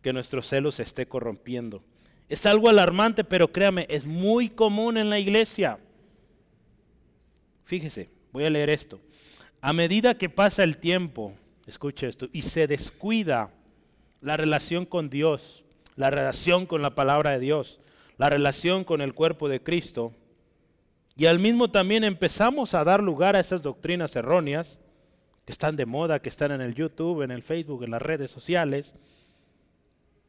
que 0.00 0.14
nuestro 0.14 0.40
celo 0.40 0.72
se 0.72 0.84
esté 0.84 1.06
corrompiendo. 1.06 1.84
Es 2.30 2.46
algo 2.46 2.70
alarmante, 2.70 3.24
pero 3.24 3.52
créame, 3.52 3.86
es 3.90 4.06
muy 4.06 4.48
común 4.48 4.96
en 4.96 5.10
la 5.10 5.18
iglesia. 5.18 5.78
Fíjese, 7.66 8.08
voy 8.32 8.44
a 8.46 8.50
leer 8.50 8.70
esto. 8.70 9.02
A 9.60 9.74
medida 9.74 10.16
que 10.16 10.30
pasa 10.30 10.62
el 10.62 10.78
tiempo, 10.78 11.34
escuche 11.66 12.08
esto, 12.08 12.30
y 12.32 12.40
se 12.40 12.66
descuida 12.66 13.50
la 14.22 14.38
relación 14.38 14.86
con 14.86 15.10
Dios, 15.10 15.62
la 15.94 16.08
relación 16.08 16.64
con 16.64 16.80
la 16.80 16.94
palabra 16.94 17.32
de 17.32 17.40
Dios, 17.40 17.80
la 18.16 18.30
relación 18.30 18.84
con 18.84 19.00
el 19.00 19.14
cuerpo 19.14 19.48
de 19.48 19.62
Cristo, 19.62 20.12
y 21.16 21.26
al 21.26 21.38
mismo 21.38 21.70
también 21.70 22.04
empezamos 22.04 22.74
a 22.74 22.84
dar 22.84 23.02
lugar 23.02 23.36
a 23.36 23.40
esas 23.40 23.62
doctrinas 23.62 24.16
erróneas 24.16 24.80
que 25.44 25.52
están 25.52 25.76
de 25.76 25.86
moda, 25.86 26.20
que 26.20 26.28
están 26.28 26.52
en 26.52 26.60
el 26.60 26.74
YouTube, 26.74 27.22
en 27.22 27.30
el 27.30 27.42
Facebook, 27.42 27.84
en 27.84 27.90
las 27.90 28.02
redes 28.02 28.30
sociales, 28.30 28.94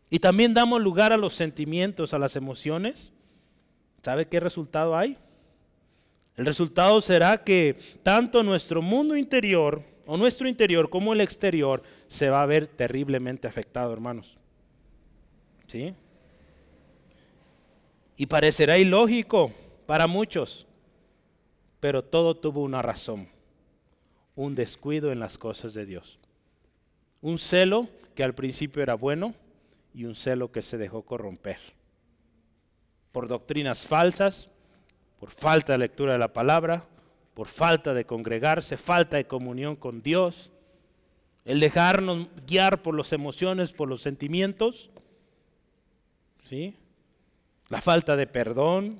y 0.09 0.19
también 0.19 0.53
damos 0.53 0.81
lugar 0.81 1.11
a 1.11 1.17
los 1.17 1.33
sentimientos, 1.33 2.13
a 2.13 2.19
las 2.19 2.35
emociones, 2.35 3.11
¿sabe 4.03 4.27
qué 4.27 4.39
resultado 4.39 4.95
hay? 4.95 5.17
El 6.37 6.45
resultado 6.45 7.01
será 7.01 7.43
que 7.43 7.77
tanto 8.03 8.43
nuestro 8.43 8.81
mundo 8.81 9.15
interior 9.15 9.83
o 10.05 10.17
nuestro 10.17 10.47
interior 10.47 10.89
como 10.89 11.13
el 11.13 11.21
exterior 11.21 11.81
se 12.07 12.29
va 12.29 12.41
a 12.41 12.45
ver 12.45 12.67
terriblemente 12.67 13.47
afectado, 13.47 13.91
hermanos. 13.93 14.35
¿Sí? 15.67 15.95
Y 18.17 18.27
parecerá 18.27 18.77
ilógico 18.77 19.51
para 19.85 20.07
muchos, 20.07 20.65
pero 21.79 22.03
todo 22.03 22.35
tuvo 22.35 22.61
una 22.61 22.81
razón, 22.81 23.27
un 24.35 24.55
descuido 24.55 25.11
en 25.11 25.19
las 25.19 25.37
cosas 25.37 25.73
de 25.73 25.85
Dios. 25.85 26.19
Un 27.21 27.37
celo 27.37 27.87
que 28.13 28.23
al 28.23 28.33
principio 28.33 28.81
era 28.81 28.95
bueno 28.95 29.33
y 29.93 30.05
un 30.05 30.15
celo 30.15 30.51
que 30.51 30.61
se 30.61 30.77
dejó 30.77 31.01
corromper 31.03 31.57
por 33.15 33.29
doctrinas 33.29 33.81
falsas, 33.81 34.49
por 35.21 35.31
falta 35.31 35.71
de 35.71 35.77
lectura 35.77 36.11
de 36.11 36.19
la 36.19 36.33
palabra, 36.33 36.85
por 37.33 37.47
falta 37.47 37.93
de 37.93 38.03
congregarse, 38.03 38.75
falta 38.75 39.15
de 39.15 39.25
comunión 39.25 39.75
con 39.75 40.01
Dios, 40.01 40.51
el 41.45 41.61
dejarnos 41.61 42.27
guiar 42.45 42.81
por 42.81 42.93
las 42.93 43.13
emociones, 43.13 43.71
por 43.71 43.87
los 43.87 44.01
sentimientos, 44.01 44.91
¿sí? 46.43 46.75
La 47.69 47.81
falta 47.81 48.15
de 48.15 48.27
perdón, 48.27 48.99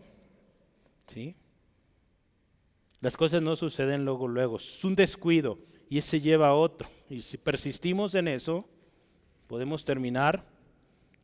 ¿sí? 1.07 1.36
Las 3.01 3.16
cosas 3.16 3.41
no 3.41 3.55
suceden 3.55 4.05
luego, 4.05 4.28
luego, 4.28 4.57
es 4.57 4.84
un 4.84 4.95
descuido 4.95 5.59
y 5.89 5.99
ese 5.99 6.20
lleva 6.22 6.47
a 6.47 6.55
otro. 6.55 6.89
Y 7.09 7.22
si 7.22 7.38
persistimos 7.38 8.16
en 8.16 8.28
eso, 8.28 8.68
podemos 9.47 9.86
terminar 9.86 10.43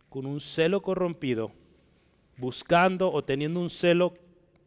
con 0.09 0.25
un 0.25 0.39
celo 0.39 0.81
corrompido, 0.81 1.51
buscando 2.37 3.11
o 3.11 3.23
teniendo 3.23 3.59
un 3.59 3.69
celo 3.69 4.13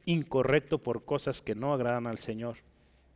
incorrecto 0.07 0.79
por 0.79 1.05
cosas 1.05 1.41
que 1.41 1.55
no 1.55 1.73
agradan 1.73 2.07
al 2.07 2.19
Señor. 2.19 2.57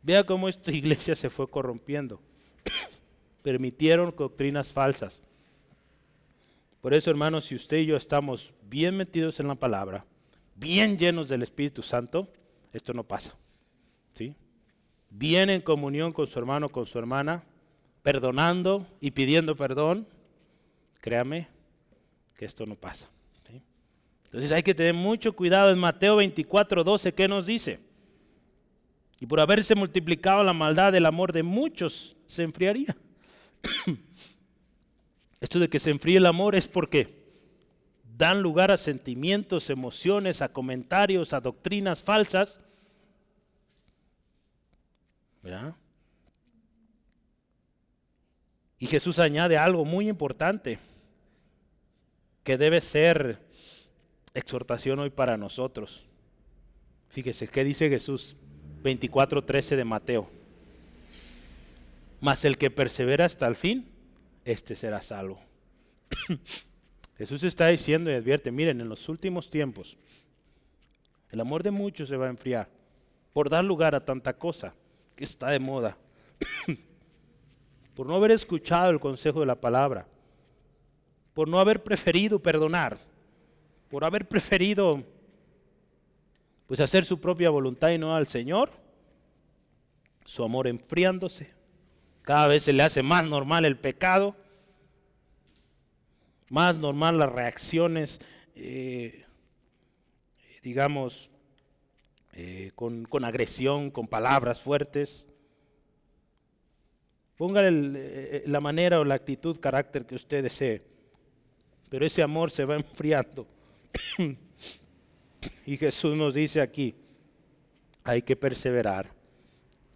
Vea 0.01 0.25
cómo 0.25 0.47
esta 0.47 0.71
iglesia 0.75 1.15
se 1.15 1.29
fue 1.29 1.49
corrompiendo. 1.49 2.21
Permitieron 3.43 4.13
doctrinas 4.17 4.69
falsas. 4.69 5.21
Por 6.81 6.93
eso, 6.93 7.09
hermanos, 7.09 7.45
si 7.45 7.55
usted 7.55 7.77
y 7.77 7.87
yo 7.87 7.97
estamos 7.97 8.53
bien 8.63 8.95
metidos 8.95 9.39
en 9.39 9.47
la 9.47 9.55
palabra, 9.55 10.05
bien 10.55 10.97
llenos 10.97 11.27
del 11.29 11.43
Espíritu 11.43 11.81
Santo, 11.83 12.31
esto 12.71 12.93
no 12.93 13.03
pasa. 13.03 13.35
¿sí? 14.13 14.35
Bien 15.09 15.49
en 15.49 15.61
comunión 15.61 16.13
con 16.13 16.27
su 16.27 16.39
hermano, 16.39 16.69
con 16.69 16.85
su 16.85 16.97
hermana, 16.97 17.43
perdonando 18.01 18.87
y 19.01 19.11
pidiendo 19.11 19.55
perdón, 19.55 20.07
créame 21.01 21.47
que 22.35 22.45
esto 22.45 22.65
no 22.65 22.75
pasa. 22.75 23.09
Entonces 24.29 24.51
hay 24.51 24.61
que 24.61 24.75
tener 24.75 24.93
mucho 24.93 25.33
cuidado. 25.33 25.71
En 25.71 25.79
Mateo 25.79 26.17
24, 26.17 26.83
12, 26.83 27.13
¿qué 27.13 27.27
nos 27.27 27.47
dice? 27.47 27.79
Y 29.19 29.25
por 29.25 29.39
haberse 29.39 29.73
multiplicado 29.73 30.43
la 30.43 30.53
maldad, 30.53 30.93
el 30.93 31.05
amor 31.07 31.33
de 31.33 31.41
muchos 31.41 32.15
se 32.27 32.43
enfriaría. 32.43 32.95
Esto 35.41 35.59
de 35.59 35.69
que 35.69 35.79
se 35.79 35.89
enfríe 35.89 36.17
el 36.17 36.25
amor 36.25 36.55
es 36.55 36.67
porque 36.67 37.19
dan 38.17 38.41
lugar 38.41 38.71
a 38.71 38.77
sentimientos, 38.77 39.69
emociones, 39.69 40.41
a 40.41 40.51
comentarios, 40.51 41.33
a 41.33 41.39
doctrinas 41.39 42.01
falsas. 42.01 42.59
¿Verdad? 45.41 45.75
Y 48.77 48.87
Jesús 48.87 49.19
añade 49.19 49.57
algo 49.57 49.85
muy 49.85 50.09
importante 50.09 50.79
que 52.43 52.57
debe 52.57 52.81
ser 52.81 53.39
exhortación 54.33 54.99
hoy 54.99 55.09
para 55.09 55.37
nosotros. 55.37 56.03
Fíjese, 57.09 57.47
¿qué 57.47 57.63
dice 57.63 57.89
Jesús? 57.89 58.35
24:13 58.83 59.75
de 59.75 59.83
Mateo. 59.83 60.29
Mas 62.21 62.43
el 62.45 62.57
que 62.57 62.69
persevera 62.69 63.25
hasta 63.25 63.47
el 63.47 63.55
fin, 63.55 63.87
este 64.51 64.75
será 64.75 65.01
salvo. 65.01 65.39
Jesús 67.17 67.43
está 67.43 67.67
diciendo 67.67 68.09
y 68.09 68.15
advierte, 68.15 68.51
miren, 68.51 68.81
en 68.81 68.89
los 68.89 69.09
últimos 69.09 69.49
tiempos, 69.49 69.97
el 71.31 71.39
amor 71.41 71.63
de 71.63 71.71
muchos 71.71 72.09
se 72.09 72.17
va 72.17 72.27
a 72.27 72.29
enfriar 72.29 72.69
por 73.33 73.49
dar 73.49 73.63
lugar 73.63 73.93
a 73.95 74.03
tanta 74.03 74.33
cosa 74.33 74.73
que 75.15 75.23
está 75.23 75.49
de 75.49 75.59
moda, 75.59 75.97
por 77.95 78.07
no 78.07 78.15
haber 78.15 78.31
escuchado 78.31 78.89
el 78.89 78.99
consejo 78.99 79.41
de 79.41 79.45
la 79.45 79.59
palabra, 79.59 80.07
por 81.33 81.47
no 81.47 81.59
haber 81.59 81.83
preferido 81.83 82.39
perdonar 82.39 83.09
por 83.89 84.05
haber 84.05 84.27
preferido 84.27 85.03
pues 86.67 86.79
hacer 86.79 87.03
su 87.03 87.19
propia 87.19 87.49
voluntad 87.49 87.89
y 87.89 87.97
no 87.97 88.15
al 88.15 88.27
Señor, 88.27 88.69
su 90.23 90.43
amor 90.43 90.67
enfriándose, 90.67 91.51
cada 92.29 92.45
vez 92.45 92.61
se 92.61 92.73
le 92.73 92.83
hace 92.83 93.01
más 93.01 93.25
normal 93.25 93.65
el 93.65 93.75
pecado, 93.75 94.35
más 96.49 96.77
normal 96.77 97.17
las 97.17 97.31
reacciones, 97.31 98.21
eh, 98.53 99.25
digamos, 100.61 101.31
eh, 102.33 102.69
con, 102.75 103.07
agresión, 103.25 103.89
con 103.89 104.07
palabras 104.07 104.59
fuertes. 104.59 105.25
Póngale 107.35 107.93
eh, 107.95 108.43
la 108.45 108.59
manera 108.59 108.99
o 108.99 109.03
la 109.03 109.15
actitud, 109.15 109.59
carácter 109.59 110.05
que 110.05 110.13
usted 110.13 110.43
desee, 110.43 110.83
pero 111.89 112.05
ese 112.05 112.21
amor 112.21 112.51
se 112.51 112.63
va 112.63 112.75
enfriando 112.75 113.47
y 115.65 115.77
Jesús 115.77 116.15
nos 116.15 116.35
dice 116.35 116.61
aquí, 116.61 116.93
hay 118.03 118.21
que 118.21 118.35
perseverar 118.35 119.18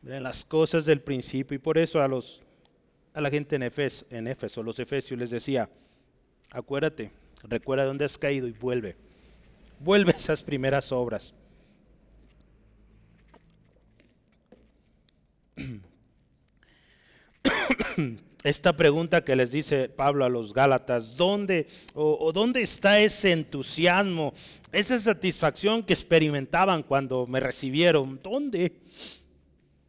las 0.04 0.44
cosas 0.44 0.86
del 0.86 1.02
principio. 1.02 1.56
Y 1.56 1.60
por 1.60 1.78
eso 1.78 2.02
a, 2.02 2.08
los, 2.08 2.42
a 3.14 3.22
la 3.22 3.30
gente 3.30 3.56
en 3.56 3.64
Éfeso, 3.64 4.06
en 4.10 4.28
Éfeso, 4.28 4.64
los 4.64 4.80
efesios 4.80 5.20
les 5.20 5.32
decía, 5.32 5.70
acuérdate, 6.52 7.12
recuerda 7.44 7.86
dónde 7.86 8.06
has 8.06 8.18
caído 8.18 8.48
y 8.48 8.52
vuelve. 8.52 8.96
Vuelve 9.80 10.12
esas 10.12 10.42
primeras 10.42 10.92
obras. 10.92 11.34
esta 18.44 18.76
pregunta 18.76 19.24
que 19.24 19.36
les 19.36 19.52
dice 19.52 19.90
Pablo 19.90 20.26
a 20.26 20.30
los 20.30 20.54
Gálatas, 20.54 21.16
¿dónde 21.16 21.68
o, 21.94 22.32
dónde 22.34 22.62
está 22.62 23.00
ese 23.00 23.32
entusiasmo, 23.32 24.34
esa 24.72 25.00
satisfacción 25.00 25.84
que 25.84 25.94
experimentaban 25.94 26.84
cuando 26.84 27.26
me 27.26 27.40
recibieron? 27.40 28.20
¿Dónde? 28.22 28.74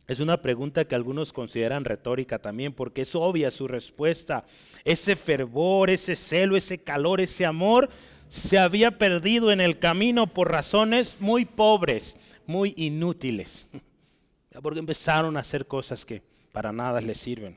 Es 0.06 0.20
una 0.20 0.42
pregunta 0.42 0.84
que 0.84 0.94
algunos 0.94 1.32
consideran 1.32 1.84
retórica 1.84 2.38
también 2.38 2.74
porque 2.74 3.02
es 3.02 3.14
obvia 3.14 3.50
su 3.50 3.66
respuesta. 3.66 4.44
Ese 4.84 5.16
fervor, 5.16 5.88
ese 5.88 6.14
celo, 6.14 6.56
ese 6.56 6.78
calor, 6.78 7.20
ese 7.20 7.46
amor 7.46 7.88
se 8.28 8.58
había 8.58 8.98
perdido 8.98 9.50
en 9.50 9.60
el 9.60 9.78
camino 9.78 10.26
por 10.26 10.50
razones 10.50 11.16
muy 11.20 11.44
pobres, 11.44 12.16
muy 12.46 12.74
inútiles. 12.76 13.66
Porque 14.62 14.78
empezaron 14.78 15.36
a 15.36 15.40
hacer 15.40 15.66
cosas 15.66 16.04
que 16.04 16.22
para 16.52 16.70
nada 16.70 17.00
les 17.00 17.18
sirven. 17.18 17.56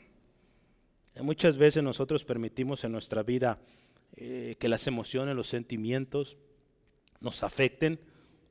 Muchas 1.21 1.55
veces 1.55 1.83
nosotros 1.83 2.23
permitimos 2.23 2.83
en 2.83 2.91
nuestra 2.91 3.21
vida 3.21 3.59
eh, 4.15 4.55
que 4.59 4.67
las 4.67 4.87
emociones, 4.87 5.35
los 5.35 5.47
sentimientos 5.47 6.37
nos 7.19 7.43
afecten 7.43 7.99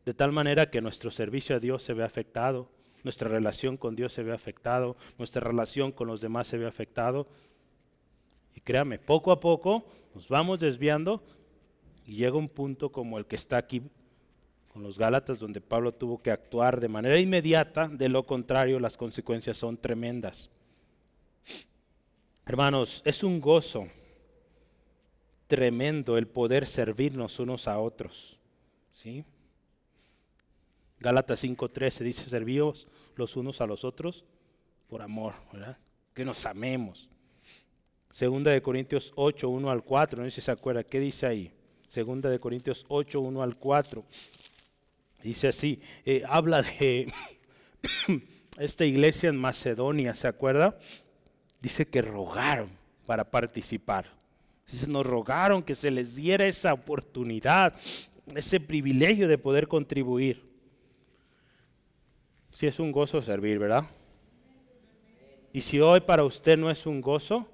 de 0.05 0.15
tal 0.15 0.31
manera 0.31 0.71
que 0.71 0.81
nuestro 0.81 1.11
servicio 1.11 1.57
a 1.57 1.59
Dios 1.59 1.83
se 1.83 1.93
ve 1.93 2.05
afectado, 2.05 2.71
nuestra 3.07 3.29
relación 3.29 3.77
con 3.77 3.95
Dios 3.95 4.13
se 4.13 4.25
ve 4.25 4.33
afectado, 4.33 4.97
nuestra 5.17 5.41
relación 5.41 5.93
con 5.93 6.09
los 6.09 6.21
demás 6.21 6.49
se 6.49 6.59
ve 6.59 6.67
afectado. 6.67 7.29
Y 8.53 8.61
créame, 8.61 8.99
poco 8.99 9.31
a 9.31 9.39
poco 9.39 9.87
nos 10.13 10.29
vamos 10.29 10.59
desviando 10.59 11.23
y 12.05 12.17
llega 12.17 12.37
un 12.37 12.49
punto 12.49 12.91
como 12.91 13.17
el 13.17 13.27
que 13.27 13.37
está 13.37 13.59
aquí 13.59 13.81
con 14.73 14.83
los 14.83 14.99
Gálatas, 14.99 15.39
donde 15.39 15.61
Pablo 15.61 15.95
tuvo 15.95 16.21
que 16.21 16.33
actuar 16.33 16.81
de 16.81 16.89
manera 16.89 17.17
inmediata, 17.21 17.87
de 17.87 18.09
lo 18.09 18.27
contrario 18.27 18.81
las 18.81 18.97
consecuencias 18.97 19.57
son 19.57 19.77
tremendas. 19.77 20.51
Hermanos, 22.45 23.03
es 23.05 23.23
un 23.23 23.41
gozo 23.41 23.87
tremendo 25.47 26.19
el 26.19 26.27
poder 26.27 26.67
servirnos 26.67 27.39
unos 27.39 27.69
a 27.69 27.79
otros. 27.79 28.37
¿sí? 28.93 29.25
Gálatas 30.99 31.45
5.13 31.45 32.01
dice, 32.01 32.29
servíos 32.29 32.89
los 33.17 33.37
unos 33.37 33.61
a 33.61 33.67
los 33.67 33.85
otros 33.85 34.25
por 34.89 35.03
amor, 35.03 35.35
¿verdad? 35.53 35.77
Que 36.15 36.25
nos 36.25 36.47
amemos. 36.47 37.09
Segunda 38.11 38.51
de 38.51 38.63
Corintios 38.63 39.13
8, 39.17 39.49
1 39.49 39.71
al 39.71 39.83
4, 39.83 40.23
no 40.23 40.31
sé 40.31 40.37
si 40.37 40.41
se 40.41 40.51
acuerda, 40.51 40.85
¿qué 40.85 41.01
dice 41.01 41.27
ahí? 41.27 41.53
Segunda 41.89 42.31
de 42.31 42.39
Corintios 42.41 42.85
8, 42.89 43.21
1 43.21 43.43
al 43.43 43.57
4. 43.59 44.05
Dice 45.23 45.49
así, 45.49 45.81
eh, 46.05 46.23
habla 46.29 46.63
de 46.63 47.13
esta 48.59 48.85
iglesia 48.85 49.29
en 49.29 49.37
Macedonia, 49.37 50.15
¿se 50.15 50.29
acuerda? 50.29 50.79
Dice 51.61 51.87
que 51.87 52.01
rogaron 52.01 52.71
para 53.07 53.31
participar. 53.31 54.07
Dice, 54.71 54.89
nos 54.89 55.07
rogaron 55.07 55.63
que 55.63 55.75
se 55.75 55.91
les 55.91 56.17
diera 56.17 56.47
esa 56.47 56.73
oportunidad, 56.73 57.75
ese 58.35 58.61
privilegio 58.61 59.29
de 59.29 59.39
poder 59.39 59.69
contribuir. 59.69 60.45
Si 62.57 62.67
es 62.67 62.81
un 62.81 62.91
gozo 62.91 63.21
servir, 63.21 63.59
¿verdad? 63.59 63.85
Y 65.53 65.61
si 65.61 65.79
hoy 65.79 66.01
para 66.01 66.25
usted 66.25 66.57
no 66.57 66.71
es 66.71 66.87
un 66.87 67.03
gozo, 67.03 67.47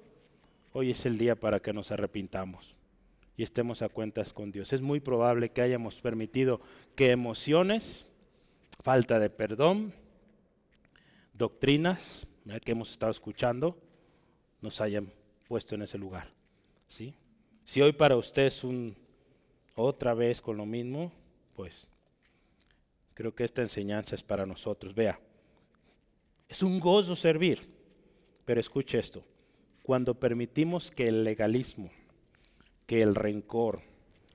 hoy 0.71 0.91
es 0.91 1.05
el 1.05 1.17
día 1.17 1.35
para 1.35 1.59
que 1.59 1.73
nos 1.73 1.91
arrepintamos 1.91 2.73
y 3.35 3.43
estemos 3.43 3.81
a 3.81 3.89
cuentas 3.89 4.31
con 4.31 4.53
Dios. 4.53 4.71
Es 4.71 4.79
muy 4.79 5.01
probable 5.01 5.49
que 5.49 5.61
hayamos 5.61 5.95
permitido 5.95 6.61
que 6.95 7.11
emociones, 7.11 8.05
falta 8.81 9.19
de 9.19 9.29
perdón, 9.29 9.93
doctrinas 11.33 12.25
que 12.63 12.71
hemos 12.71 12.91
estado 12.91 13.11
escuchando, 13.11 13.77
nos 14.61 14.79
hayan 14.79 15.11
puesto 15.49 15.75
en 15.75 15.81
ese 15.81 15.97
lugar. 15.97 16.29
¿sí? 16.87 17.13
Si 17.65 17.81
hoy 17.81 17.91
para 17.91 18.15
usted 18.15 18.45
es 18.45 18.63
un 18.63 18.95
otra 19.75 20.13
vez 20.13 20.39
con 20.39 20.55
lo 20.55 20.65
mismo, 20.65 21.11
pues 21.57 21.89
creo 23.13 23.35
que 23.35 23.43
esta 23.43 23.61
enseñanza 23.61 24.15
es 24.15 24.23
para 24.23 24.45
nosotros. 24.45 24.93
Vea, 24.93 25.19
es 26.49 26.61
un 26.63 26.79
gozo 26.79 27.15
servir, 27.15 27.69
pero 28.45 28.59
escuche 28.59 28.99
esto, 28.99 29.23
cuando 29.83 30.19
permitimos 30.19 30.91
que 30.91 31.07
el 31.07 31.23
legalismo, 31.23 31.89
que 32.85 33.01
el 33.01 33.15
rencor, 33.15 33.81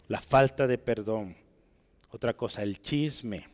la 0.09 0.21
falta 0.21 0.67
de 0.67 0.79
perdón, 0.79 1.37
otra 2.11 2.35
cosa, 2.35 2.63
el 2.63 2.81
chisme, 2.81 3.49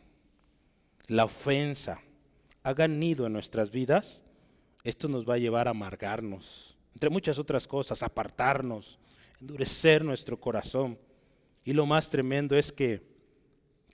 la 1.08 1.24
ofensa, 1.24 2.00
hagan 2.62 2.98
nido 2.98 3.26
en 3.26 3.32
nuestras 3.32 3.70
vidas, 3.70 4.22
esto 4.84 5.08
nos 5.08 5.28
va 5.28 5.34
a 5.34 5.38
llevar 5.38 5.66
a 5.66 5.72
amargarnos, 5.72 6.76
entre 6.94 7.10
muchas 7.10 7.38
otras 7.38 7.66
cosas, 7.66 8.02
apartarnos, 8.02 8.98
endurecer 9.40 10.04
nuestro 10.04 10.40
corazón. 10.40 10.98
Y 11.64 11.72
lo 11.72 11.86
más 11.86 12.08
tremendo 12.08 12.56
es 12.56 12.70
que 12.70 13.02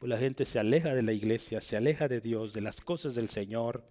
pues, 0.01 0.09
la 0.09 0.19
gente 0.19 0.47
se 0.47 0.59
aleja 0.59 0.95
de 0.95 1.03
la 1.03 1.13
iglesia, 1.13 1.61
se 1.61 1.77
aleja 1.77 2.09
de 2.09 2.23
Dios, 2.23 2.55
de 2.55 2.63
las 2.63 2.81
cosas 2.81 3.15
del 3.15 3.29
Señor, 3.29 3.85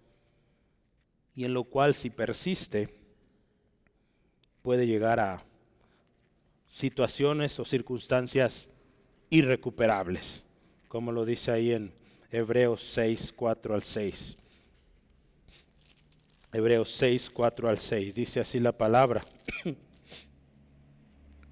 y 1.36 1.44
en 1.44 1.54
lo 1.54 1.64
cual 1.64 1.94
si 1.94 2.10
persiste 2.10 2.92
puede 4.60 4.88
llegar 4.88 5.20
a 5.20 5.44
situaciones 6.72 7.58
o 7.60 7.64
circunstancias 7.64 8.68
irrecuperables, 9.30 10.42
como 10.88 11.12
lo 11.12 11.24
dice 11.24 11.52
ahí 11.52 11.72
en 11.72 11.92
Hebreos 12.32 12.82
6, 12.92 13.32
4 13.36 13.74
al 13.74 13.82
6. 13.82 14.36
Hebreos 16.52 16.92
6, 16.92 17.30
4 17.30 17.68
al 17.68 17.78
6, 17.78 18.14
dice 18.16 18.40
así 18.40 18.58
la 18.58 18.72
palabra. 18.72 19.24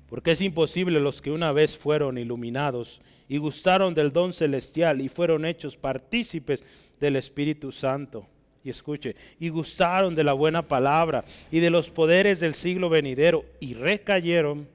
Porque 0.09 0.33
es 0.33 0.41
imposible 0.41 0.99
los 0.99 1.23
que 1.23 1.31
una 1.31 1.53
vez 1.53 1.79
fueron 1.79 2.19
iluminados 2.19 3.01
y 3.29 3.37
gustaron 3.37 3.95
del 3.95 4.13
don 4.13 4.33
celestial 4.33 5.01
y 5.01 5.09
fueron 5.09 5.45
hechos 5.45 5.77
partícipes 5.77 6.65
del 6.99 7.17
Espíritu 7.17 7.71
Santo. 7.73 8.27
Y 8.65 8.71
escuche, 8.71 9.15
y 9.39 9.51
gustaron 9.51 10.15
de 10.15 10.25
la 10.25 10.33
buena 10.33 10.67
palabra 10.67 11.25
y 11.51 11.61
de 11.61 11.71
los 11.71 11.91
poderes 11.91 12.41
del 12.41 12.55
siglo 12.55 12.89
venidero 12.89 13.45
y 13.61 13.75
recayeron, 13.75 14.69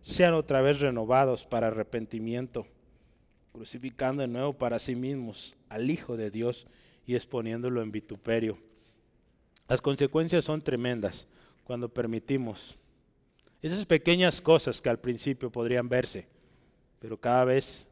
sean 0.00 0.34
otra 0.34 0.62
vez 0.62 0.80
renovados 0.80 1.44
para 1.44 1.66
arrepentimiento, 1.66 2.66
crucificando 3.52 4.22
de 4.22 4.28
nuevo 4.28 4.54
para 4.54 4.78
sí 4.78 4.94
mismos 4.94 5.54
al 5.68 5.90
Hijo 5.90 6.16
de 6.16 6.30
Dios 6.30 6.66
y 7.06 7.14
exponiéndolo 7.14 7.82
en 7.82 7.92
vituperio. 7.92 8.58
Las 9.68 9.82
consecuencias 9.82 10.44
son 10.44 10.62
tremendas 10.62 11.28
cuando 11.64 11.88
permitimos 11.88 12.76
esas 13.62 13.84
pequeñas 13.84 14.40
cosas 14.40 14.80
que 14.80 14.88
al 14.88 14.98
principio 14.98 15.50
podrían 15.50 15.88
verse, 15.88 16.26
pero 17.00 17.18
cada 17.18 17.44
vez 17.44 17.88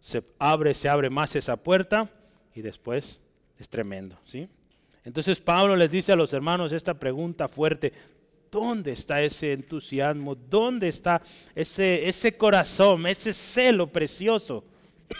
se 0.00 0.22
abre, 0.38 0.74
se 0.74 0.88
abre 0.88 1.10
más 1.10 1.34
esa 1.34 1.56
puerta 1.56 2.08
y 2.54 2.62
después 2.62 3.18
es 3.58 3.68
tremendo, 3.68 4.18
¿sí? 4.24 4.48
Entonces 5.04 5.40
Pablo 5.40 5.74
les 5.74 5.90
dice 5.90 6.12
a 6.12 6.16
los 6.16 6.32
hermanos 6.32 6.72
esta 6.72 6.94
pregunta 6.94 7.48
fuerte, 7.48 7.92
¿dónde 8.50 8.92
está 8.92 9.22
ese 9.22 9.52
entusiasmo? 9.52 10.34
¿Dónde 10.36 10.88
está 10.88 11.22
ese, 11.54 12.08
ese 12.08 12.36
corazón, 12.36 13.06
ese 13.06 13.32
celo 13.32 13.88
precioso 13.88 14.64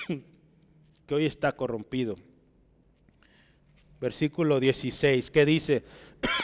que 1.07 1.15
hoy 1.15 1.27
está 1.27 1.53
corrompido? 1.53 2.17
Versículo 4.01 4.61
16, 4.61 5.31
¿qué 5.31 5.47
dice? 5.47 5.85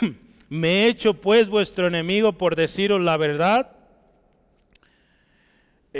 ¿Me 0.49 0.69
he 0.69 0.89
hecho 0.89 1.15
pues 1.15 1.49
vuestro 1.49 1.87
enemigo 1.87 2.33
por 2.33 2.57
deciros 2.57 3.01
la 3.01 3.17
verdad? 3.17 3.78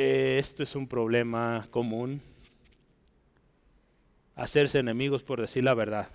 Eh, 0.01 0.39
esto 0.39 0.63
es 0.63 0.77
un 0.77 0.87
problema 0.87 1.67
común. 1.73 2.23
Hacerse 4.37 4.79
enemigos 4.79 5.25
por 5.25 5.41
decir 5.41 5.65
la 5.65 5.75
verdad. 5.75 6.09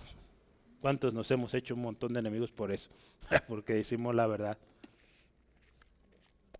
¿Cuántos 0.79 1.13
nos 1.13 1.29
hemos 1.31 1.53
hecho 1.53 1.75
un 1.75 1.81
montón 1.81 2.13
de 2.13 2.21
enemigos 2.21 2.49
por 2.49 2.71
eso? 2.71 2.89
Porque 3.49 3.73
decimos 3.73 4.15
la 4.15 4.25
verdad. 4.25 4.57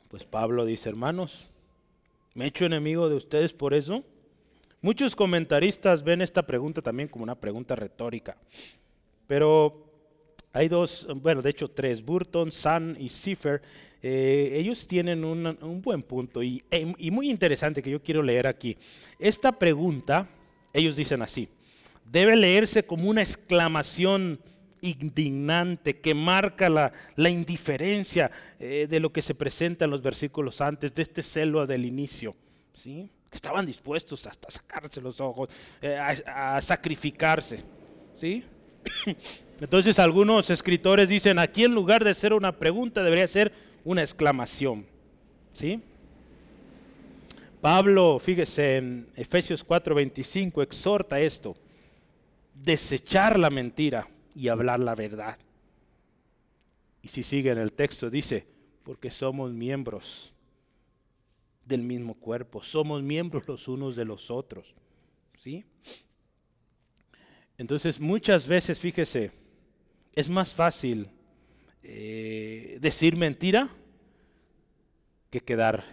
Pues 0.10 0.26
Pablo 0.26 0.66
dice, 0.66 0.90
hermanos, 0.90 1.50
¿me 2.34 2.44
he 2.44 2.48
hecho 2.50 2.66
enemigo 2.66 3.08
de 3.08 3.16
ustedes 3.16 3.54
por 3.54 3.74
eso? 3.74 4.04
Muchos 4.82 5.16
comentaristas 5.16 6.04
ven 6.04 6.22
esta 6.22 6.46
pregunta 6.46 6.82
también 6.82 7.08
como 7.08 7.24
una 7.24 7.36
pregunta 7.36 7.74
retórica. 7.74 8.36
Pero 9.28 9.83
hay 10.54 10.68
dos, 10.68 11.08
bueno, 11.16 11.42
de 11.42 11.50
hecho 11.50 11.68
tres, 11.68 12.06
Burton, 12.06 12.52
Sun 12.52 12.96
y 13.00 13.10
Cipher. 13.10 13.62
Eh, 14.04 14.52
ellos 14.54 14.86
tienen 14.86 15.26
un, 15.26 15.82
buen 15.82 16.04
punto 16.04 16.44
y, 16.44 16.64
y, 16.98 17.10
muy 17.10 17.30
interesante 17.30 17.82
que 17.82 17.90
yo 17.90 18.04
quiero 18.04 18.22
leer 18.22 18.46
aquí. 18.46 18.78
Esta 19.18 19.52
pregunta, 19.52 20.30
ellos 20.72 20.96
dicen 20.96 21.24
así, 21.24 21.50
debe 22.06 22.36
leerse 22.36 22.84
como 22.84 23.10
una 23.10 23.24
exclamación 23.24 24.40
indignante 24.82 26.00
que 26.00 26.14
marca 26.14 26.70
la, 26.70 26.94
la 27.16 27.30
indiferencia 27.30 28.30
eh, 28.60 28.86
de 28.88 29.00
lo 29.00 29.12
que 29.12 29.22
se 29.24 29.34
presenta 29.34 29.86
en 29.86 29.92
los 29.92 30.04
versículos 30.04 30.62
antes, 30.62 30.94
de 30.94 31.02
este 31.02 31.24
celo 31.24 31.66
del 31.66 31.86
inicio. 31.86 32.36
¿sí? 32.76 33.10
Estaban 33.32 33.66
dispuestos 33.66 34.28
hasta 34.28 34.52
sacarse 34.52 35.02
los 35.02 35.20
ojos, 35.20 35.50
eh, 35.82 35.98
a, 35.98 36.58
a 36.58 36.62
sacrificarse. 36.62 37.64
¿sí? 38.18 38.44
Entonces 39.60 40.00
algunos 40.00 40.50
escritores 40.50 41.10
dicen, 41.10 41.40
aquí 41.40 41.64
en 41.64 41.74
lugar 41.74 42.04
de 42.04 42.14
ser 42.14 42.34
una 42.34 42.58
pregunta 42.58 43.04
debería 43.04 43.28
ser 43.28 43.52
una 43.84 44.02
exclamación. 44.02 44.86
¿Sí? 45.54 45.82
Pablo, 47.62 48.20
fíjese 48.20 48.78
en 48.78 49.08
Efesios 49.16 49.66
4:25, 49.66 50.62
exhorta 50.64 51.22
esto, 51.22 51.56
desechar 52.54 53.40
la 53.40 53.50
mentira 53.50 54.10
y 54.36 54.50
hablar 54.50 54.80
la 54.80 54.96
verdad. 54.96 55.38
Y 57.02 57.08
si 57.08 57.24
sigue 57.24 57.52
en 57.52 57.60
el 57.60 57.72
texto, 57.72 58.10
dice, 58.10 58.46
porque 58.84 59.12
somos 59.12 59.54
miembros 59.54 60.34
del 61.66 61.84
mismo 61.84 62.16
cuerpo, 62.16 62.62
somos 62.62 63.02
miembros 63.02 63.48
los 63.48 63.68
unos 63.68 63.96
de 63.96 64.06
los 64.06 64.30
otros. 64.30 64.74
¿Sí? 65.38 65.66
Entonces 67.58 68.00
muchas 68.00 68.48
veces, 68.48 68.80
fíjese, 68.80 69.32
es 70.14 70.30
más 70.30 70.54
fácil 70.54 71.10
eh, 71.84 72.78
decir 72.80 73.16
mentira 73.16 73.68
que 75.30 75.40
quedar, 75.40 75.84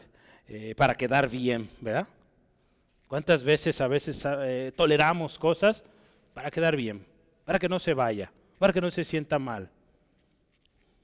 eh, 0.48 0.74
para 0.76 0.94
quedar 0.94 1.28
bien, 1.28 1.68
¿verdad? 1.80 2.06
¿Cuántas 3.08 3.42
veces 3.42 3.80
a 3.80 3.88
veces 3.88 4.24
eh, 4.24 4.72
toleramos 4.76 5.38
cosas 5.38 5.82
para 6.32 6.50
quedar 6.50 6.76
bien, 6.76 7.04
para 7.44 7.58
que 7.58 7.68
no 7.68 7.80
se 7.80 7.94
vaya, 7.94 8.30
para 8.58 8.72
que 8.72 8.80
no 8.80 8.90
se 8.90 9.04
sienta 9.04 9.38
mal? 9.38 9.70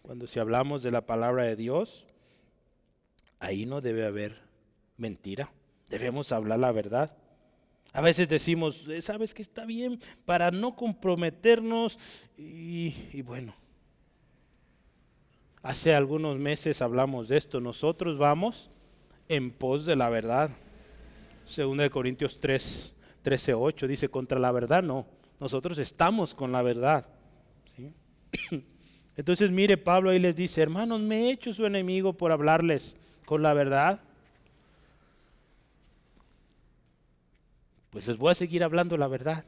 Cuando 0.02 0.26
si 0.26 0.38
hablamos 0.38 0.82
de 0.82 0.92
la 0.92 1.00
palabra 1.00 1.44
de 1.44 1.56
Dios, 1.56 2.06
ahí 3.40 3.66
no 3.66 3.80
debe 3.80 4.06
haber 4.06 4.40
mentira, 4.96 5.50
debemos 5.88 6.30
hablar 6.30 6.60
la 6.60 6.70
verdad. 6.70 7.16
A 7.96 8.02
veces 8.02 8.28
decimos, 8.28 8.86
eh, 8.88 9.00
sabes 9.00 9.32
que 9.32 9.40
está 9.40 9.64
bien 9.64 9.98
para 10.26 10.50
no 10.50 10.76
comprometernos 10.76 12.28
y, 12.36 13.22
bueno, 13.22 13.54
hace 15.62 15.94
algunos 15.94 16.36
meses 16.36 16.82
hablamos 16.82 17.26
de 17.28 17.38
esto, 17.38 17.58
nosotros 17.58 18.18
vamos 18.18 18.70
en 19.30 19.50
pos 19.50 19.86
de 19.86 19.96
la 19.96 20.10
verdad. 20.10 20.50
Según 21.46 21.78
de 21.78 21.88
Corintios 21.88 22.38
3, 22.38 22.94
13, 23.22 23.54
8 23.54 23.86
dice, 23.86 24.10
contra 24.10 24.38
la 24.38 24.52
verdad 24.52 24.82
no, 24.82 25.06
nosotros 25.40 25.78
estamos 25.78 26.34
con 26.34 26.52
la 26.52 26.60
verdad. 26.60 27.08
Entonces 29.16 29.50
mire, 29.50 29.78
Pablo 29.78 30.10
ahí 30.10 30.18
les 30.18 30.36
dice, 30.36 30.60
hermanos, 30.60 31.00
me 31.00 31.22
he 31.22 31.30
hecho 31.30 31.50
su 31.54 31.64
enemigo 31.64 32.12
por 32.12 32.30
hablarles 32.30 32.94
con 33.24 33.42
la 33.42 33.54
verdad. 33.54 34.02
Pues 37.96 38.08
les 38.08 38.18
voy 38.18 38.30
a 38.30 38.34
seguir 38.34 38.62
hablando 38.62 38.98
la 38.98 39.08
verdad. 39.08 39.42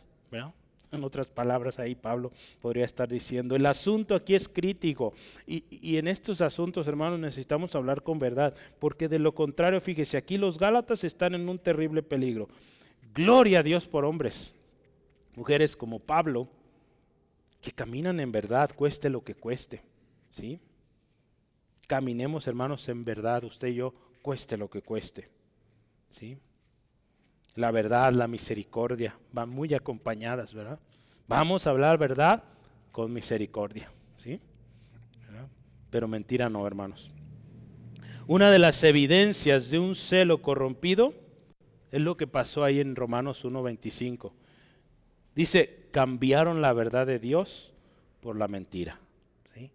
En 0.91 1.05
otras 1.05 1.29
palabras, 1.29 1.79
ahí 1.79 1.95
Pablo 1.95 2.33
podría 2.63 2.87
estar 2.87 3.07
diciendo, 3.07 3.55
el 3.55 3.67
asunto 3.67 4.15
aquí 4.15 4.35
es 4.35 4.49
crítico 4.49 5.13
y, 5.47 5.65
y, 5.71 5.99
en 5.99 6.09
estos 6.09 6.41
asuntos, 6.41 6.89
hermanos, 6.89 7.21
necesitamos 7.21 7.75
hablar 7.75 8.03
con 8.03 8.19
verdad, 8.19 8.55
porque 8.79 9.07
de 9.07 9.19
lo 9.19 9.35
contrario, 9.35 9.83
fíjese, 9.83 10.17
aquí 10.17 10.39
los 10.39 10.57
Gálatas 10.57 11.05
están 11.05 11.35
en 11.35 11.47
un 11.47 11.59
terrible 11.59 12.03
peligro. 12.03 12.49
Gloria 13.13 13.59
a 13.59 13.63
Dios 13.63 13.87
por 13.87 14.07
hombres, 14.07 14.51
mujeres 15.37 15.77
como 15.77 15.99
Pablo, 15.99 16.49
que 17.61 17.71
caminan 17.71 18.19
en 18.19 18.33
verdad, 18.33 18.71
cueste 18.75 19.11
lo 19.11 19.23
que 19.23 19.35
cueste, 19.35 19.83
¿sí? 20.31 20.59
Caminemos, 21.87 22.47
hermanos, 22.47 22.89
en 22.89 23.05
verdad, 23.05 23.45
usted 23.45 23.69
y 23.69 23.75
yo, 23.75 23.93
cueste 24.23 24.57
lo 24.57 24.71
que 24.71 24.81
cueste, 24.81 25.29
¿sí? 26.13 26.39
La 27.59 27.73
verdad, 27.73 28.13
la 28.13 28.29
misericordia, 28.29 29.19
van 29.33 29.51
muy 29.51 29.75
acompañadas, 29.75 30.55
¿verdad? 30.55 30.79
Vamos 31.27 31.67
a 31.67 31.71
hablar 31.71 31.99
verdad 31.99 32.45
con 32.93 33.13
misericordia, 33.13 33.91
¿sí? 34.17 34.41
Pero 35.91 36.07
mentira 36.07 36.49
no, 36.49 36.65
hermanos. 36.65 37.11
Una 38.29 38.53
de 38.53 38.61
las 38.61 38.85
evidencias 38.85 39.71
de 39.71 39.81
un 39.81 39.97
celo 39.97 40.41
corrompido 40.41 41.15
es 41.91 42.01
lo 42.01 42.17
que 42.17 42.29
pasó 42.29 42.63
ahí 42.63 42.79
en 42.79 42.95
Romanos 42.95 43.45
1.25. 43.45 44.31
Dice, 45.35 45.89
cambiaron 45.91 46.63
la 46.63 46.73
verdad 46.73 47.09
de 47.09 47.19
Dios 47.19 47.73
por 48.21 48.37
la 48.37 48.47
mentira. 48.47 49.01
¿sí? 49.53 49.73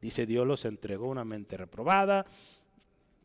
Dice, 0.00 0.24
Dios 0.24 0.46
los 0.46 0.64
entregó 0.66 1.08
una 1.08 1.24
mente 1.24 1.56
reprobada, 1.56 2.26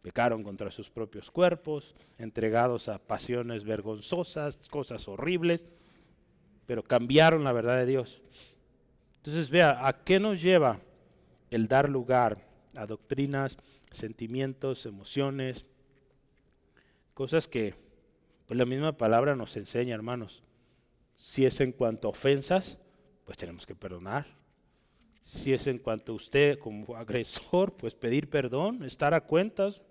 Pecaron 0.01 0.43
contra 0.43 0.71
sus 0.71 0.89
propios 0.89 1.29
cuerpos, 1.29 1.95
entregados 2.17 2.87
a 2.87 2.99
pasiones 2.99 3.63
vergonzosas, 3.63 4.57
cosas 4.69 5.07
horribles, 5.07 5.67
pero 6.65 6.83
cambiaron 6.83 7.43
la 7.43 7.51
verdad 7.51 7.77
de 7.77 7.85
Dios. 7.85 8.21
Entonces 9.17 9.49
vea, 9.49 9.87
¿a 9.87 10.03
qué 10.03 10.19
nos 10.19 10.41
lleva 10.41 10.79
el 11.51 11.67
dar 11.67 11.89
lugar 11.89 12.47
a 12.75 12.85
doctrinas, 12.85 13.57
sentimientos, 13.91 14.85
emociones? 14.85 15.65
Cosas 17.13 17.47
que 17.47 17.75
pues 18.49 18.57
la 18.57 18.65
misma 18.65 18.97
palabra 18.97 19.35
nos 19.35 19.55
enseña, 19.57 19.93
hermanos. 19.93 20.41
Si 21.17 21.45
es 21.45 21.59
en 21.61 21.71
cuanto 21.71 22.07
a 22.07 22.11
ofensas, 22.11 22.79
pues 23.25 23.37
tenemos 23.37 23.65
que 23.67 23.75
perdonar. 23.75 24.25
Si 25.23 25.53
es 25.53 25.67
en 25.67 25.77
cuanto 25.77 26.13
a 26.13 26.15
usted 26.15 26.57
como 26.57 26.95
agresor, 26.95 27.73
pues 27.77 27.93
pedir 27.93 28.27
perdón, 28.27 28.83
estar 28.83 29.13
a 29.13 29.21
cuentas, 29.21 29.83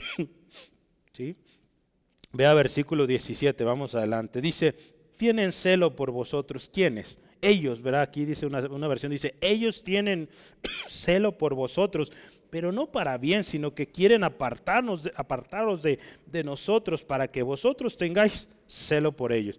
Vea 2.32 2.54
versículo 2.54 3.06
17, 3.06 3.64
vamos 3.64 3.94
adelante. 3.94 4.40
Dice, 4.40 4.74
tienen 5.16 5.52
celo 5.52 5.96
por 5.96 6.10
vosotros. 6.10 6.70
¿Quiénes? 6.72 7.18
Ellos, 7.42 7.82
¿verdad? 7.82 8.02
Aquí 8.02 8.24
dice 8.24 8.46
una, 8.46 8.88
versión, 8.88 9.10
dice, 9.10 9.34
ellos 9.40 9.82
tienen 9.82 10.28
celo 10.86 11.36
por 11.36 11.54
vosotros, 11.54 12.12
pero 12.50 12.70
no 12.72 12.86
para 12.86 13.18
bien, 13.18 13.44
sino 13.44 13.74
que 13.74 13.86
quieren 13.86 14.24
apartarnos, 14.24 15.10
apartaros 15.16 15.82
de, 15.82 15.98
de 16.26 16.44
nosotros 16.44 17.02
para 17.02 17.28
que 17.28 17.42
vosotros 17.42 17.96
tengáis 17.96 18.48
celo 18.66 19.12
por 19.12 19.32
ellos. 19.32 19.58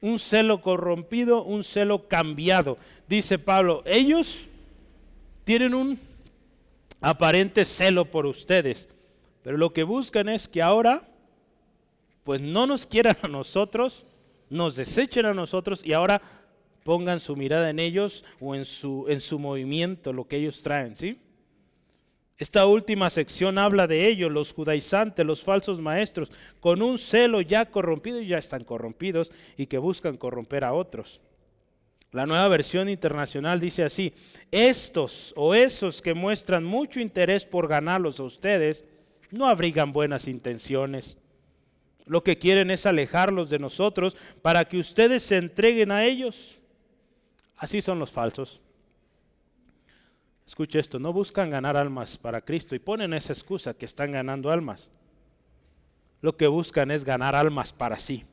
Un 0.00 0.18
celo 0.18 0.60
corrompido, 0.60 1.42
un 1.42 1.64
celo 1.64 2.06
cambiado. 2.08 2.78
Dice 3.08 3.38
Pablo, 3.38 3.82
ellos 3.86 4.46
tienen 5.44 5.74
un 5.74 5.98
aparente 7.00 7.64
celo 7.64 8.04
por 8.04 8.26
ustedes, 8.26 8.88
pero 9.44 9.58
lo 9.58 9.74
que 9.74 9.82
buscan 9.82 10.30
es 10.30 10.48
que 10.48 10.62
ahora, 10.62 11.06
pues 12.24 12.40
no 12.40 12.66
nos 12.66 12.86
quieran 12.86 13.18
a 13.22 13.28
nosotros, 13.28 14.06
nos 14.48 14.74
desechen 14.74 15.26
a 15.26 15.34
nosotros 15.34 15.84
y 15.84 15.92
ahora 15.92 16.22
pongan 16.82 17.20
su 17.20 17.36
mirada 17.36 17.68
en 17.68 17.78
ellos 17.78 18.24
o 18.40 18.54
en 18.54 18.64
su, 18.64 19.04
en 19.06 19.20
su 19.20 19.38
movimiento, 19.38 20.14
lo 20.14 20.26
que 20.26 20.36
ellos 20.36 20.62
traen, 20.62 20.96
¿sí? 20.96 21.20
Esta 22.38 22.66
última 22.66 23.10
sección 23.10 23.58
habla 23.58 23.86
de 23.86 24.08
ellos, 24.08 24.32
los 24.32 24.54
judaizantes, 24.54 25.24
los 25.26 25.44
falsos 25.44 25.78
maestros, 25.78 26.32
con 26.58 26.80
un 26.80 26.96
celo 26.96 27.42
ya 27.42 27.66
corrompido 27.66 28.22
y 28.22 28.28
ya 28.28 28.38
están 28.38 28.64
corrompidos 28.64 29.30
y 29.58 29.66
que 29.66 29.76
buscan 29.76 30.16
corromper 30.16 30.64
a 30.64 30.72
otros. 30.72 31.20
La 32.12 32.24
nueva 32.24 32.48
versión 32.48 32.88
internacional 32.88 33.60
dice 33.60 33.84
así, 33.84 34.14
estos 34.50 35.34
o 35.36 35.54
esos 35.54 36.00
que 36.00 36.14
muestran 36.14 36.64
mucho 36.64 36.98
interés 36.98 37.44
por 37.44 37.68
ganarlos 37.68 38.18
a 38.18 38.24
ustedes, 38.24 38.82
no 39.34 39.48
abrigan 39.48 39.92
buenas 39.92 40.28
intenciones. 40.28 41.16
Lo 42.06 42.22
que 42.22 42.38
quieren 42.38 42.70
es 42.70 42.86
alejarlos 42.86 43.50
de 43.50 43.58
nosotros 43.58 44.16
para 44.42 44.64
que 44.66 44.78
ustedes 44.78 45.22
se 45.22 45.36
entreguen 45.36 45.90
a 45.90 46.04
ellos. 46.04 46.56
Así 47.56 47.80
son 47.82 47.98
los 47.98 48.10
falsos. 48.10 48.60
Escuche 50.46 50.78
esto, 50.78 50.98
no 50.98 51.12
buscan 51.12 51.50
ganar 51.50 51.76
almas 51.76 52.16
para 52.16 52.40
Cristo 52.42 52.74
y 52.74 52.78
ponen 52.78 53.12
esa 53.14 53.32
excusa 53.32 53.74
que 53.74 53.86
están 53.86 54.12
ganando 54.12 54.50
almas. 54.50 54.90
Lo 56.20 56.36
que 56.36 56.46
buscan 56.46 56.90
es 56.90 57.04
ganar 57.04 57.34
almas 57.34 57.72
para 57.72 57.98
sí. 57.98 58.24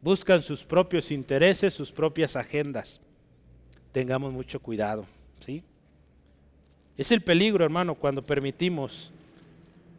Buscan 0.00 0.42
sus 0.42 0.62
propios 0.62 1.10
intereses, 1.10 1.74
sus 1.74 1.90
propias 1.90 2.36
agendas. 2.36 3.00
Tengamos 3.92 4.32
mucho 4.32 4.60
cuidado, 4.60 5.06
¿sí? 5.40 5.64
Es 6.96 7.10
el 7.10 7.22
peligro, 7.22 7.64
hermano, 7.64 7.94
cuando 7.94 8.22
permitimos 8.22 9.10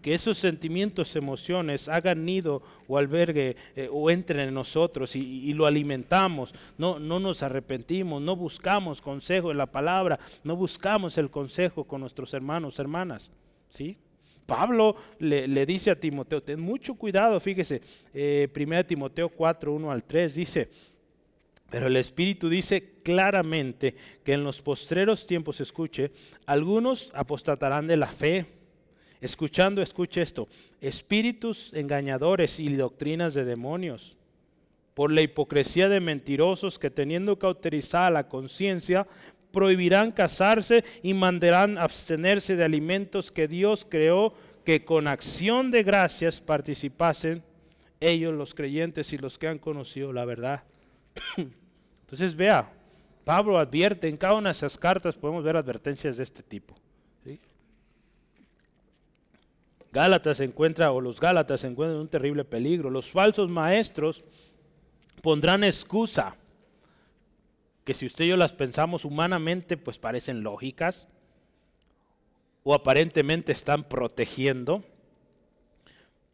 que 0.02 0.14
esos 0.14 0.38
sentimientos, 0.38 1.16
emociones 1.16 1.90
hagan 1.90 2.26
nido 2.26 2.62
o 2.88 2.98
albergue 2.98 3.56
eh, 3.76 3.90
o 3.92 4.10
entren 4.10 4.48
en 4.48 4.54
nosotros 4.54 5.16
y, 5.16 5.54
lo 5.54 5.66
alimentamos. 5.66 6.54
No, 6.78 7.00
no 7.00 7.20
nos 7.20 7.44
arrepentimos, 7.44 8.22
no 8.22 8.36
buscamos 8.36 9.02
consejo 9.02 9.52
en 9.52 9.58
la 9.58 9.66
palabra, 9.66 10.20
no 10.44 10.56
buscamos 10.56 11.18
el 11.18 11.30
consejo 11.30 11.84
con 11.84 12.02
nuestros 12.02 12.34
hermanos, 12.34 12.80
hermanas. 12.80 13.32
¿sí? 13.70 13.98
Pablo 14.46 14.96
le, 15.20 15.66
dice 15.66 15.92
a 15.92 16.00
Timoteo, 16.00 16.42
ten 16.42 16.60
mucho 16.60 16.96
cuidado, 16.96 17.40
fíjese, 17.40 17.82
eh, 18.14 18.48
1 18.56 18.86
Timoteo 18.86 19.30
4, 19.30 19.74
1 19.74 19.92
al 19.92 20.04
3 20.06 20.36
dice, 20.36 20.70
pero 21.70 21.88
el 21.88 21.98
Espíritu 21.98 22.48
dice 22.48 22.94
claramente 23.04 23.96
que 24.24 24.34
en 24.34 24.44
los 24.44 24.62
postreros 24.62 25.28
tiempos, 25.28 25.60
escuche, 25.60 26.12
algunos 26.46 27.12
apostatarán 27.14 27.88
de 27.88 27.98
la 27.98 28.08
fe 28.08 28.46
escuchando, 29.22 29.82
escuche 29.82 30.22
esto, 30.22 30.48
espíritus 30.82 31.72
engañadores 31.74 32.60
y 32.60 32.74
doctrinas 32.76 33.34
de 33.34 33.46
demonios, 33.46 34.16
por 34.94 35.12
la 35.12 35.22
hipocresía 35.22 35.90
de 35.90 36.00
mentirosos 36.00 36.80
que 36.80 36.90
teniendo 36.90 37.38
cauterizada 37.38 38.10
la 38.10 38.28
conciencia, 38.28 39.06
prohibirán 39.52 40.12
casarse 40.12 40.84
y 41.04 41.14
mandarán 41.14 41.78
abstenerse 41.78 42.56
de 42.56 42.64
alimentos 42.64 43.32
que 43.32 43.48
Dios 43.48 43.86
creó, 43.90 44.34
que 44.64 44.84
con 44.84 45.08
acción 45.08 45.72
de 45.72 45.84
gracias 45.84 46.42
participasen 46.42 47.44
ellos 48.00 48.34
los 48.34 48.54
creyentes 48.54 49.14
y 49.14 49.18
los 49.18 49.38
que 49.38 49.48
han 49.48 49.60
conocido 49.60 50.14
la 50.14 50.26
verdad. 50.26 50.64
Entonces 52.02 52.36
vea, 52.36 52.72
Pablo 53.24 53.58
advierte, 53.58 54.08
en 54.08 54.18
cada 54.18 54.34
una 54.34 54.50
de 54.50 54.54
esas 54.54 54.78
cartas 54.78 55.16
podemos 55.16 55.44
ver 55.44 55.58
advertencias 55.58 56.18
de 56.18 56.24
este 56.24 56.44
tipo. 56.44 56.76
Gálatas 59.92 60.38
se 60.38 60.44
encuentra, 60.44 60.92
o 60.92 61.02
los 61.02 61.20
Gálatas 61.20 61.62
se 61.62 61.68
encuentran 61.68 61.96
en 61.96 62.02
un 62.02 62.08
terrible 62.08 62.44
peligro. 62.44 62.90
Los 62.90 63.12
falsos 63.12 63.50
maestros 63.50 64.24
pondrán 65.22 65.64
excusa, 65.64 66.36
que 67.84 67.94
si 67.94 68.06
usted 68.06 68.26
y 68.26 68.30
yo 68.30 68.38
las 68.38 68.52
pensamos 68.52 69.06
humanamente, 69.06 69.78
pues 69.78 69.98
parecen 69.98 70.44
lógicas, 70.44 71.08
o 72.64 72.74
aparentemente 72.74 73.54
están 73.54 73.86
protegiendo, 73.86 74.84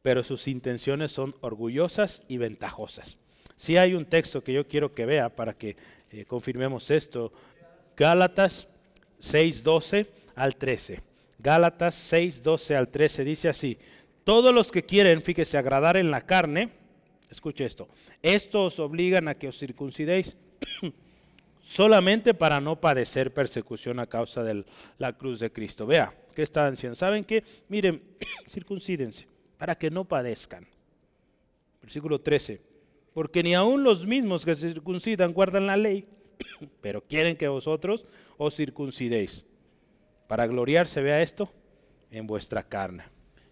pero 0.01 0.23
sus 0.23 0.47
intenciones 0.47 1.11
son 1.11 1.35
orgullosas 1.41 2.23
y 2.27 2.37
ventajosas. 2.37 3.17
Si 3.55 3.77
hay 3.77 3.93
un 3.93 4.05
texto 4.05 4.43
que 4.43 4.51
yo 4.51 4.67
quiero 4.67 4.93
que 4.93 5.05
vea 5.05 5.29
para 5.29 5.53
que 5.53 5.77
eh, 6.11 6.25
confirmemos 6.25 6.89
esto, 6.91 7.31
Gálatas 7.95 8.67
6, 9.19 9.63
12 9.63 10.11
al 10.35 10.55
13. 10.55 11.12
Gálatas 11.39 11.95
6, 11.95 12.43
12 12.43 12.75
al 12.75 12.89
13 12.89 13.23
dice 13.23 13.49
así, 13.49 13.77
todos 14.23 14.53
los 14.53 14.71
que 14.71 14.83
quieren, 14.83 15.21
fíjese, 15.21 15.57
agradar 15.57 15.97
en 15.97 16.11
la 16.11 16.25
carne, 16.25 16.69
escuche 17.29 17.65
esto, 17.65 17.89
estos 18.21 18.79
obligan 18.79 19.27
a 19.27 19.35
que 19.35 19.49
os 19.49 19.57
circuncidéis 19.57 20.37
solamente 21.61 22.33
para 22.33 22.61
no 22.61 22.79
padecer 22.79 23.33
persecución 23.33 23.99
a 23.99 24.07
causa 24.07 24.43
de 24.43 24.63
la 24.97 25.13
cruz 25.13 25.39
de 25.39 25.51
Cristo. 25.51 25.85
Vea, 25.85 26.15
¿qué 26.33 26.43
están 26.43 26.71
diciendo? 26.71 26.95
¿Saben 26.95 27.23
qué? 27.23 27.43
Miren, 27.67 28.01
circuncídense 28.47 29.27
para 29.57 29.75
que 29.75 29.89
no 29.89 30.05
padezcan. 30.05 30.65
Versículo 31.81 32.21
13, 32.21 32.61
porque 33.13 33.43
ni 33.43 33.53
aun 33.53 33.83
los 33.83 34.05
mismos 34.05 34.45
que 34.45 34.55
se 34.55 34.69
circuncidan 34.69 35.33
guardan 35.33 35.67
la 35.67 35.75
ley, 35.75 36.07
pero 36.81 37.01
quieren 37.01 37.35
que 37.35 37.49
vosotros 37.49 38.05
os 38.37 38.55
circuncidéis 38.55 39.43
para 40.27 40.47
gloriarse, 40.47 41.01
vea 41.01 41.21
esto, 41.21 41.51
en 42.11 42.27
vuestra 42.27 42.63
carne. 42.63 43.03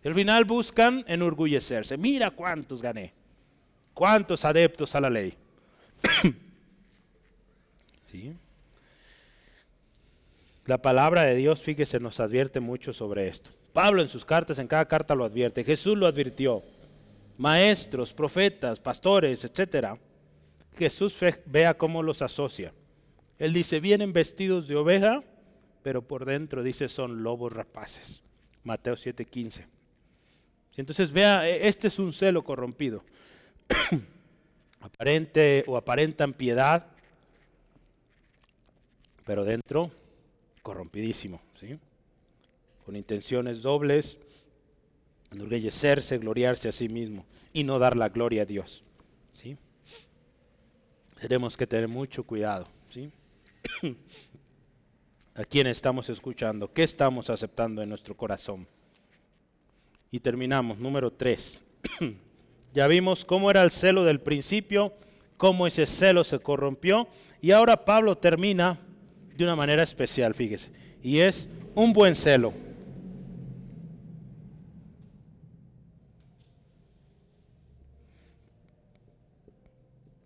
Y 0.03 0.07
al 0.07 0.15
final 0.15 0.45
buscan 0.45 1.03
enorgullecerse. 1.07 1.97
Mira 1.97 2.31
cuántos 2.31 2.81
gané. 2.81 3.13
¿Cuántos 3.93 4.45
adeptos 4.45 4.95
a 4.95 5.01
la 5.01 5.09
ley? 5.09 5.33
¿Sí? 8.11 8.33
La 10.65 10.81
palabra 10.81 11.23
de 11.23 11.35
Dios, 11.35 11.61
fíjese, 11.61 11.99
nos 11.99 12.19
advierte 12.19 12.59
mucho 12.59 12.93
sobre 12.93 13.27
esto. 13.27 13.49
Pablo 13.73 14.01
en 14.01 14.09
sus 14.09 14.25
cartas, 14.25 14.59
en 14.59 14.67
cada 14.67 14.87
carta 14.87 15.15
lo 15.15 15.25
advierte. 15.25 15.63
Jesús 15.63 15.97
lo 15.97 16.07
advirtió. 16.07 16.63
Maestros, 17.37 18.13
profetas, 18.13 18.79
pastores, 18.79 19.43
etcétera. 19.43 19.97
Jesús 20.77 21.15
vea 21.45 21.73
cómo 21.73 22.03
los 22.03 22.21
asocia. 22.21 22.73
Él 23.39 23.53
dice, 23.53 23.79
vienen 23.79 24.13
vestidos 24.13 24.67
de 24.67 24.75
oveja, 24.75 25.23
pero 25.83 26.01
por 26.01 26.25
dentro 26.25 26.63
dice 26.63 26.89
son 26.89 27.23
lobos 27.23 27.53
rapaces. 27.53 28.21
Mateo 28.63 28.95
7:15. 28.95 29.65
Entonces 30.77 31.11
vea, 31.11 31.47
e, 31.47 31.67
este 31.67 31.87
es 31.87 31.99
un 31.99 32.13
celo 32.13 32.43
corrompido. 32.43 33.03
Aparente 34.79 35.63
o 35.67 35.77
aparentan 35.77 36.33
piedad, 36.33 36.87
pero 39.25 39.45
dentro 39.45 39.91
corrompidísimo, 40.63 41.41
¿sí? 41.59 41.77
con 42.85 42.95
intenciones 42.95 43.61
dobles, 43.61 44.17
enorgullecerse, 45.31 46.17
gloriarse 46.17 46.69
a 46.69 46.71
sí 46.71 46.89
mismo 46.89 47.25
y 47.53 47.63
no 47.63 47.79
dar 47.79 47.95
la 47.95 48.09
gloria 48.09 48.41
a 48.43 48.45
Dios. 48.45 48.83
¿sí? 49.33 49.57
Tenemos 51.19 51.55
que 51.55 51.67
tener 51.67 51.87
mucho 51.87 52.23
cuidado. 52.23 52.67
¿sí? 52.89 53.11
¿A 55.33 55.45
quién 55.45 55.65
estamos 55.67 56.09
escuchando? 56.09 56.71
¿Qué 56.73 56.83
estamos 56.83 57.29
aceptando 57.29 57.81
en 57.81 57.87
nuestro 57.87 58.17
corazón? 58.17 58.67
Y 60.11 60.19
terminamos, 60.19 60.77
número 60.77 61.09
3. 61.09 61.57
ya 62.73 62.87
vimos 62.87 63.23
cómo 63.23 63.49
era 63.49 63.63
el 63.63 63.71
celo 63.71 64.03
del 64.03 64.19
principio, 64.19 64.93
cómo 65.37 65.67
ese 65.67 65.85
celo 65.85 66.25
se 66.25 66.39
corrompió. 66.39 67.07
Y 67.41 67.51
ahora 67.51 67.85
Pablo 67.85 68.17
termina 68.17 68.77
de 69.37 69.45
una 69.45 69.55
manera 69.55 69.83
especial, 69.83 70.33
fíjese. 70.33 70.69
Y 71.01 71.19
es 71.19 71.47
un 71.75 71.93
buen 71.93 72.13
celo. 72.13 72.53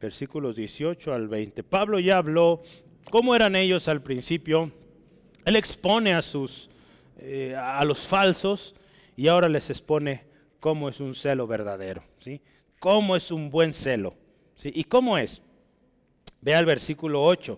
Versículos 0.01 0.55
18 0.55 1.13
al 1.13 1.27
20. 1.27 1.63
Pablo 1.63 1.99
ya 1.99 2.17
habló 2.17 2.63
cómo 3.11 3.35
eran 3.35 3.55
ellos 3.55 3.87
al 3.87 4.01
principio. 4.01 4.71
Él 5.45 5.55
expone 5.55 6.13
a 6.13 6.21
sus 6.21 6.69
eh, 7.17 7.55
a 7.55 7.85
los 7.85 7.99
falsos 7.99 8.75
y 9.15 9.27
ahora 9.27 9.47
les 9.47 9.69
expone 9.69 10.23
cómo 10.59 10.89
es 10.89 10.99
un 10.99 11.15
celo 11.15 11.47
verdadero, 11.47 12.03
¿sí? 12.19 12.41
Cómo 12.79 13.15
es 13.15 13.31
un 13.31 13.49
buen 13.49 13.73
celo, 13.73 14.15
¿sí? 14.55 14.71
¿Y 14.75 14.83
cómo 14.83 15.17
es? 15.17 15.41
Vea 16.41 16.59
el 16.59 16.65
versículo 16.65 17.23
8. 17.23 17.57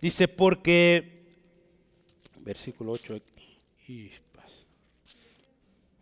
Dice, 0.00 0.28
porque, 0.28 1.24
versículo 2.40 2.92
8 2.92 3.18
y 3.88 4.10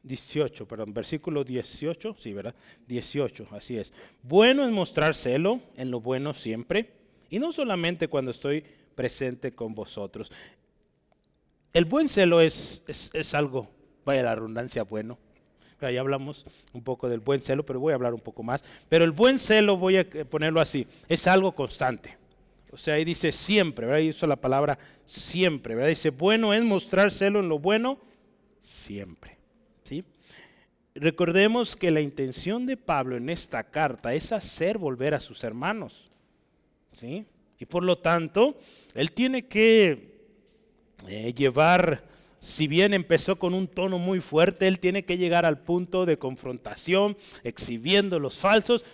18, 0.02 0.66
perdón, 0.66 0.94
versículo 0.94 1.44
18, 1.44 2.16
sí, 2.18 2.32
¿verdad? 2.32 2.54
18, 2.86 3.48
así 3.50 3.76
es. 3.76 3.92
Bueno 4.22 4.64
es 4.64 4.72
mostrar 4.72 5.14
celo 5.14 5.60
en 5.76 5.90
lo 5.90 6.00
bueno 6.00 6.34
siempre, 6.34 6.92
y 7.30 7.38
no 7.38 7.52
solamente 7.52 8.08
cuando 8.08 8.30
estoy 8.30 8.64
presente 8.94 9.52
con 9.52 9.74
vosotros. 9.74 10.32
El 11.72 11.84
buen 11.84 12.08
celo 12.08 12.40
es, 12.40 12.82
es, 12.86 13.10
es 13.12 13.34
algo, 13.34 13.68
vaya 14.04 14.22
la 14.22 14.34
redundancia, 14.34 14.82
bueno. 14.84 15.18
Ya 15.80 16.00
hablamos 16.00 16.44
un 16.72 16.82
poco 16.82 17.08
del 17.08 17.20
buen 17.20 17.40
celo, 17.40 17.64
pero 17.64 17.78
voy 17.78 17.92
a 17.92 17.94
hablar 17.94 18.12
un 18.12 18.20
poco 18.20 18.42
más. 18.42 18.64
Pero 18.88 19.04
el 19.04 19.12
buen 19.12 19.38
celo, 19.38 19.76
voy 19.76 19.96
a 19.96 20.08
ponerlo 20.28 20.60
así, 20.60 20.86
es 21.08 21.26
algo 21.26 21.52
constante. 21.52 22.16
O 22.70 22.76
sea, 22.76 22.94
ahí 22.94 23.04
dice 23.04 23.32
siempre, 23.32 23.86
¿verdad? 23.86 24.00
Ahí 24.00 24.28
la 24.28 24.36
palabra 24.36 24.78
siempre, 25.06 25.74
¿verdad? 25.74 25.88
Dice, 25.88 26.10
bueno 26.10 26.52
es 26.52 26.62
mostrar 26.62 27.10
celo 27.10 27.40
en 27.40 27.48
lo 27.48 27.58
bueno 27.58 27.98
siempre. 28.62 29.38
¿Sí? 29.84 30.04
Recordemos 30.94 31.76
que 31.76 31.90
la 31.90 32.00
intención 32.00 32.66
de 32.66 32.76
Pablo 32.76 33.16
en 33.16 33.30
esta 33.30 33.62
carta 33.62 34.12
es 34.14 34.32
hacer 34.32 34.78
volver 34.78 35.14
a 35.14 35.20
sus 35.20 35.44
hermanos. 35.44 36.10
¿Sí? 36.92 37.24
Y 37.58 37.64
por 37.64 37.84
lo 37.84 37.98
tanto, 37.98 38.58
él 38.94 39.12
tiene 39.12 39.46
que 39.46 40.17
eh, 41.07 41.32
llevar, 41.34 42.03
si 42.40 42.66
bien 42.66 42.94
empezó 42.94 43.38
con 43.38 43.55
un 43.55 43.68
tono 43.68 43.99
muy 43.99 44.20
fuerte, 44.20 44.66
él 44.66 44.80
tiene 44.80 45.05
que 45.05 45.18
llegar 45.18 45.46
al 45.46 45.59
punto 45.59 46.07
de 46.07 46.18
confrontación, 46.18 47.16
exhibiendo 47.44 48.18
los 48.18 48.36
falsos. 48.36 48.84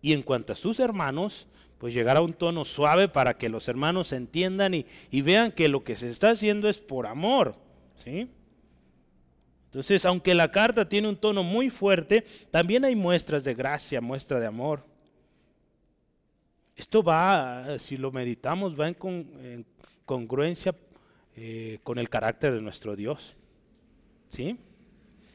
Y 0.00 0.12
en 0.12 0.22
cuanto 0.22 0.52
a 0.52 0.56
sus 0.56 0.80
hermanos, 0.80 1.46
pues 1.78 1.94
llegar 1.94 2.16
a 2.16 2.22
un 2.22 2.32
tono 2.32 2.64
suave 2.64 3.08
para 3.08 3.36
que 3.36 3.48
los 3.48 3.66
hermanos 3.66 4.12
entiendan 4.12 4.74
y, 4.74 4.86
vean 5.22 5.50
que 5.50 5.68
lo 5.68 5.82
que 5.82 5.96
se 5.96 6.08
está 6.08 6.30
haciendo 6.30 6.68
es 6.68 6.78
por 6.78 7.08
amor. 7.08 7.56
¿sí? 7.96 8.28
Entonces, 9.64 10.04
aunque 10.04 10.34
la 10.34 10.50
carta 10.50 10.88
tiene 10.88 11.08
un 11.08 11.16
tono 11.16 11.42
muy 11.42 11.70
fuerte, 11.70 12.24
también 12.50 12.84
hay 12.84 12.94
muestras 12.94 13.42
de 13.42 13.54
gracia, 13.54 14.00
muestra 14.00 14.38
de 14.38 14.46
amor. 14.46 14.84
Esto 16.76 17.02
va, 17.02 17.78
si 17.78 17.96
lo 17.96 18.12
meditamos, 18.12 18.78
va 18.78 18.88
en, 18.88 19.66
congruencia 20.04 20.74
eh, 21.36 21.78
con 21.82 21.98
el 21.98 22.08
carácter 22.08 22.52
de 22.52 22.60
nuestro 22.60 22.96
Dios. 22.96 23.34
¿Sí? 24.28 24.58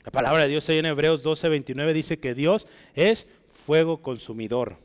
La 0.04 0.12
palabra 0.12 0.44
de 0.44 0.50
Dios 0.50 0.70
ahí 0.70 0.78
en 0.78 0.86
Hebreos 0.86 1.24
12, 1.24 1.50
29 1.50 1.94
dice 1.94 2.20
que 2.20 2.34
Dios 2.34 2.68
es 2.94 3.28
fuego 3.50 4.02
consumidor. 4.02 4.78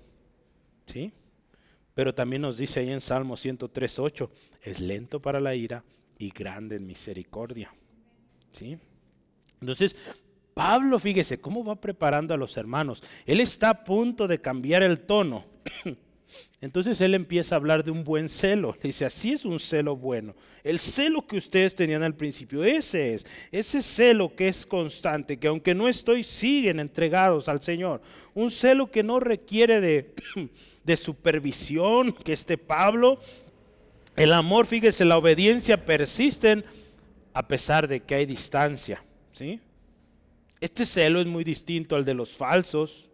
¿Sí? 0.87 1.13
Pero 1.95 2.15
también 2.15 2.43
nos 2.43 2.57
dice 2.57 2.81
ahí 2.81 2.91
en 2.91 3.01
Salmo 3.01 3.37
103.8, 3.37 4.31
es 4.63 4.81
lento 4.81 5.21
para 5.21 5.41
la 5.41 5.55
ira 5.55 5.85
y 6.19 6.31
grande 6.31 6.77
en 6.77 6.87
misericordia. 6.87 7.73
¿Sí? 8.53 8.79
Entonces, 9.61 9.97
Pablo, 10.55 10.99
fíjese 10.99 11.41
cómo 11.41 11.65
va 11.65 11.77
preparando 11.77 12.35
a 12.35 12.37
los 12.37 12.57
hermanos. 12.57 13.03
Él 13.27 13.41
está 13.41 13.71
a 13.71 13.85
punto 13.85 14.27
de 14.27 14.41
cambiar 14.41 14.83
el 14.83 15.01
tono. 15.01 15.45
Entonces 16.63 17.01
él 17.01 17.15
empieza 17.15 17.57
a 17.57 17.59
hablar 17.59 17.83
de 17.83 17.91
un 17.91 18.05
buen 18.05 18.29
celo. 18.29 18.77
Le 18.81 18.91
dice, 18.91 19.05
así 19.05 19.33
es 19.33 19.45
un 19.45 19.59
celo 19.59 19.97
bueno. 19.97 20.33
El 20.63 20.79
celo 20.79 21.27
que 21.27 21.37
ustedes 21.37 21.75
tenían 21.75 22.05
al 22.05 22.15
principio, 22.15 22.63
ese 22.63 23.15
es. 23.15 23.27
Ese 23.51 23.83
celo 23.83 24.37
que 24.37 24.47
es 24.47 24.65
constante, 24.65 25.39
que 25.39 25.49
aunque 25.49 25.75
no 25.75 25.89
estoy, 25.89 26.23
siguen 26.23 26.79
entregados 26.79 27.49
al 27.49 27.61
Señor. 27.61 28.01
Un 28.33 28.53
celo 28.53 28.93
que 28.93 29.03
no 29.03 29.19
requiere 29.19 29.81
de, 29.81 30.15
de 30.85 30.97
supervisión, 30.97 32.13
que 32.13 32.33
este 32.33 32.57
Pablo. 32.57 33.19
El 34.15 34.33
amor, 34.33 34.67
fíjese, 34.67 35.05
la 35.05 35.19
obediencia 35.19 35.85
persisten 35.85 36.65
a 37.35 37.49
pesar 37.49 37.89
de 37.89 37.99
que 37.99 38.15
hay 38.15 38.25
distancia. 38.25 39.03
¿sí? 39.33 39.59
Este 40.61 40.87
celo 40.87 41.21
es 41.21 41.27
muy 41.27 41.43
distinto 41.43 41.97
al 41.97 42.05
de 42.05 42.15
los 42.15 42.37
falsos 42.37 43.09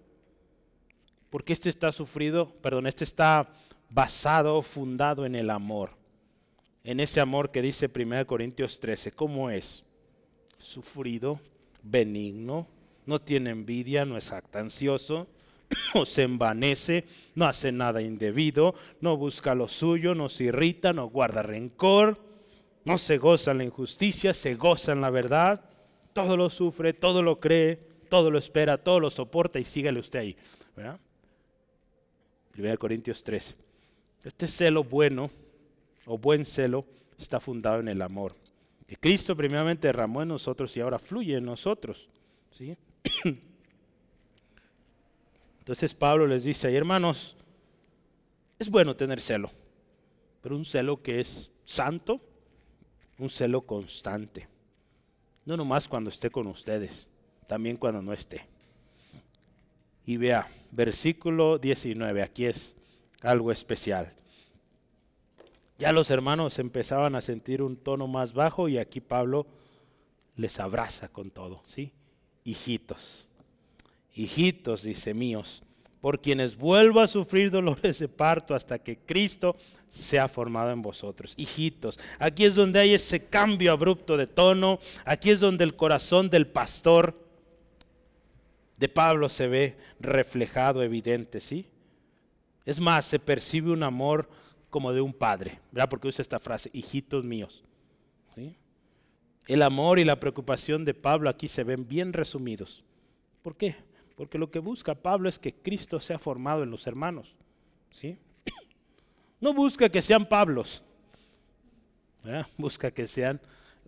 porque 1.30 1.52
este 1.52 1.68
está 1.68 1.92
sufrido, 1.92 2.50
perdón, 2.62 2.86
este 2.86 3.04
está 3.04 3.48
basado, 3.90 4.62
fundado 4.62 5.26
en 5.26 5.34
el 5.34 5.50
amor. 5.50 5.90
En 6.84 7.00
ese 7.00 7.20
amor 7.20 7.50
que 7.50 7.62
dice 7.62 7.90
1 7.94 8.26
Corintios 8.26 8.80
13, 8.80 9.12
¿cómo 9.12 9.50
es? 9.50 9.84
Sufrido, 10.58 11.40
benigno, 11.82 12.66
no 13.06 13.20
tiene 13.20 13.50
envidia, 13.50 14.04
no 14.04 14.16
es 14.16 14.32
actancioso, 14.32 15.26
no 15.94 16.06
se 16.06 16.22
envanece, 16.22 17.04
no 17.34 17.44
hace 17.44 17.72
nada 17.72 18.00
indebido, 18.00 18.74
no 19.00 19.16
busca 19.16 19.54
lo 19.54 19.68
suyo, 19.68 20.14
no 20.14 20.28
se 20.28 20.44
irrita, 20.44 20.92
no 20.92 21.08
guarda 21.08 21.42
rencor, 21.42 22.18
no 22.84 22.96
se 22.96 23.18
goza 23.18 23.50
en 23.50 23.58
la 23.58 23.64
injusticia, 23.64 24.32
se 24.32 24.54
goza 24.54 24.92
en 24.92 25.02
la 25.02 25.10
verdad, 25.10 25.62
todo 26.14 26.36
lo 26.36 26.48
sufre, 26.48 26.94
todo 26.94 27.22
lo 27.22 27.38
cree, 27.38 27.76
todo 28.08 28.30
lo 28.30 28.38
espera, 28.38 28.78
todo 28.78 28.98
lo 28.98 29.10
soporta 29.10 29.58
y 29.58 29.64
sígale 29.64 30.00
usted 30.00 30.20
ahí. 30.20 30.36
¿verdad? 30.74 30.98
1 32.58 32.78
Corintios 32.78 33.22
13. 33.22 33.54
Este 34.24 34.46
celo 34.48 34.82
bueno 34.82 35.30
o 36.06 36.18
buen 36.18 36.44
celo 36.44 36.84
está 37.18 37.38
fundado 37.38 37.80
en 37.80 37.88
el 37.88 38.02
amor. 38.02 38.34
Que 38.86 38.96
Cristo 38.96 39.36
primeramente 39.36 39.86
derramó 39.86 40.22
en 40.22 40.28
nosotros 40.28 40.76
y 40.76 40.80
ahora 40.80 40.98
fluye 40.98 41.36
en 41.36 41.44
nosotros. 41.44 42.08
¿sí? 42.50 42.76
Entonces 45.60 45.94
Pablo 45.94 46.26
les 46.26 46.44
dice, 46.44 46.66
ahí 46.66 46.76
hermanos, 46.76 47.36
es 48.58 48.70
bueno 48.70 48.96
tener 48.96 49.20
celo, 49.20 49.52
pero 50.40 50.56
un 50.56 50.64
celo 50.64 51.02
que 51.02 51.20
es 51.20 51.50
santo, 51.64 52.20
un 53.18 53.30
celo 53.30 53.60
constante. 53.60 54.48
No 55.44 55.56
nomás 55.56 55.86
cuando 55.86 56.10
esté 56.10 56.30
con 56.30 56.46
ustedes, 56.46 57.06
también 57.46 57.76
cuando 57.76 58.02
no 58.02 58.12
esté. 58.12 58.46
Y 60.08 60.16
vea, 60.16 60.48
versículo 60.70 61.58
19, 61.58 62.22
aquí 62.22 62.46
es 62.46 62.74
algo 63.20 63.52
especial. 63.52 64.14
Ya 65.78 65.92
los 65.92 66.10
hermanos 66.10 66.58
empezaban 66.58 67.14
a 67.14 67.20
sentir 67.20 67.60
un 67.60 67.76
tono 67.76 68.06
más 68.06 68.32
bajo 68.32 68.70
y 68.70 68.78
aquí 68.78 69.02
Pablo 69.02 69.46
les 70.34 70.60
abraza 70.60 71.08
con 71.08 71.30
todo, 71.30 71.62
¿sí? 71.66 71.92
Hijitos, 72.42 73.26
hijitos, 74.14 74.82
dice 74.84 75.12
míos, 75.12 75.62
por 76.00 76.22
quienes 76.22 76.56
vuelvo 76.56 77.00
a 77.00 77.06
sufrir 77.06 77.50
dolores 77.50 77.98
de 77.98 78.08
parto 78.08 78.54
hasta 78.54 78.78
que 78.78 78.96
Cristo 78.96 79.56
sea 79.90 80.26
formado 80.26 80.70
en 80.70 80.80
vosotros. 80.80 81.34
Hijitos, 81.36 82.00
aquí 82.18 82.46
es 82.46 82.54
donde 82.54 82.80
hay 82.80 82.94
ese 82.94 83.26
cambio 83.26 83.72
abrupto 83.72 84.16
de 84.16 84.26
tono, 84.26 84.78
aquí 85.04 85.28
es 85.28 85.40
donde 85.40 85.64
el 85.64 85.76
corazón 85.76 86.30
del 86.30 86.46
pastor 86.46 87.27
de 88.78 88.88
Pablo 88.88 89.28
se 89.28 89.48
ve 89.48 89.76
reflejado, 90.00 90.82
evidente, 90.82 91.40
¿sí? 91.40 91.66
Es 92.64 92.78
más, 92.78 93.04
se 93.04 93.18
percibe 93.18 93.72
un 93.72 93.82
amor 93.82 94.28
como 94.70 94.92
de 94.92 95.00
un 95.00 95.12
padre, 95.12 95.58
¿verdad? 95.72 95.88
Porque 95.88 96.08
usa 96.08 96.22
esta 96.22 96.38
frase, 96.38 96.70
hijitos 96.72 97.24
míos. 97.24 97.64
¿sí? 98.34 98.54
El 99.46 99.62
amor 99.62 99.98
y 99.98 100.04
la 100.04 100.20
preocupación 100.20 100.84
de 100.84 100.94
Pablo 100.94 101.28
aquí 101.28 101.48
se 101.48 101.64
ven 101.64 101.88
bien 101.88 102.12
resumidos. 102.12 102.84
¿Por 103.42 103.56
qué? 103.56 103.76
Porque 104.16 104.38
lo 104.38 104.50
que 104.50 104.58
busca 104.58 104.94
Pablo 104.94 105.28
es 105.28 105.38
que 105.38 105.54
Cristo 105.54 105.98
sea 105.98 106.18
formado 106.18 106.62
en 106.62 106.70
los 106.70 106.86
hermanos. 106.86 107.34
¿sí? 107.90 108.16
No 109.40 109.54
busca 109.54 109.88
que 109.88 110.02
sean 110.02 110.28
Pablos, 110.28 110.82
busca 112.56 112.90
que 112.90 113.06
sean, 113.06 113.40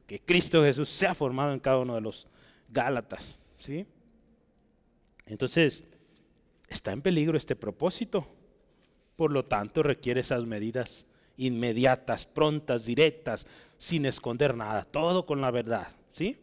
que 0.06 0.20
Cristo 0.20 0.62
Jesús 0.62 0.88
sea 0.88 1.12
formado 1.12 1.52
en 1.52 1.58
cada 1.58 1.78
uno 1.78 1.96
de 1.96 2.00
los 2.00 2.28
Gálatas. 2.68 3.36
¿sí? 3.58 3.84
Entonces, 5.30 5.84
está 6.68 6.90
en 6.92 7.02
peligro 7.02 7.36
este 7.36 7.54
propósito. 7.54 8.26
Por 9.16 9.30
lo 9.30 9.44
tanto, 9.44 9.82
requiere 9.82 10.20
esas 10.20 10.44
medidas 10.44 11.06
inmediatas, 11.36 12.24
prontas, 12.26 12.84
directas, 12.84 13.46
sin 13.78 14.06
esconder 14.06 14.56
nada, 14.56 14.84
todo 14.84 15.24
con 15.24 15.40
la 15.40 15.50
verdad, 15.50 15.88
¿sí? 16.12 16.36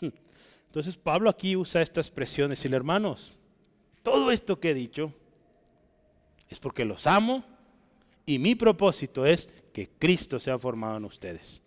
Entonces 0.66 0.96
Pablo 0.96 1.30
aquí 1.30 1.56
usa 1.56 1.82
esta 1.82 2.00
expresión, 2.00 2.50
decirle, 2.50 2.76
hermanos, 2.76 3.32
todo 4.02 4.30
esto 4.30 4.58
que 4.58 4.70
he 4.70 4.74
dicho 4.74 5.12
es 6.48 6.58
porque 6.58 6.84
los 6.84 7.06
amo 7.06 7.44
y 8.26 8.38
mi 8.38 8.54
propósito 8.54 9.24
es 9.24 9.48
que 9.72 9.88
Cristo 9.88 10.40
sea 10.40 10.58
formado 10.58 10.96
en 10.96 11.04
ustedes. 11.04 11.60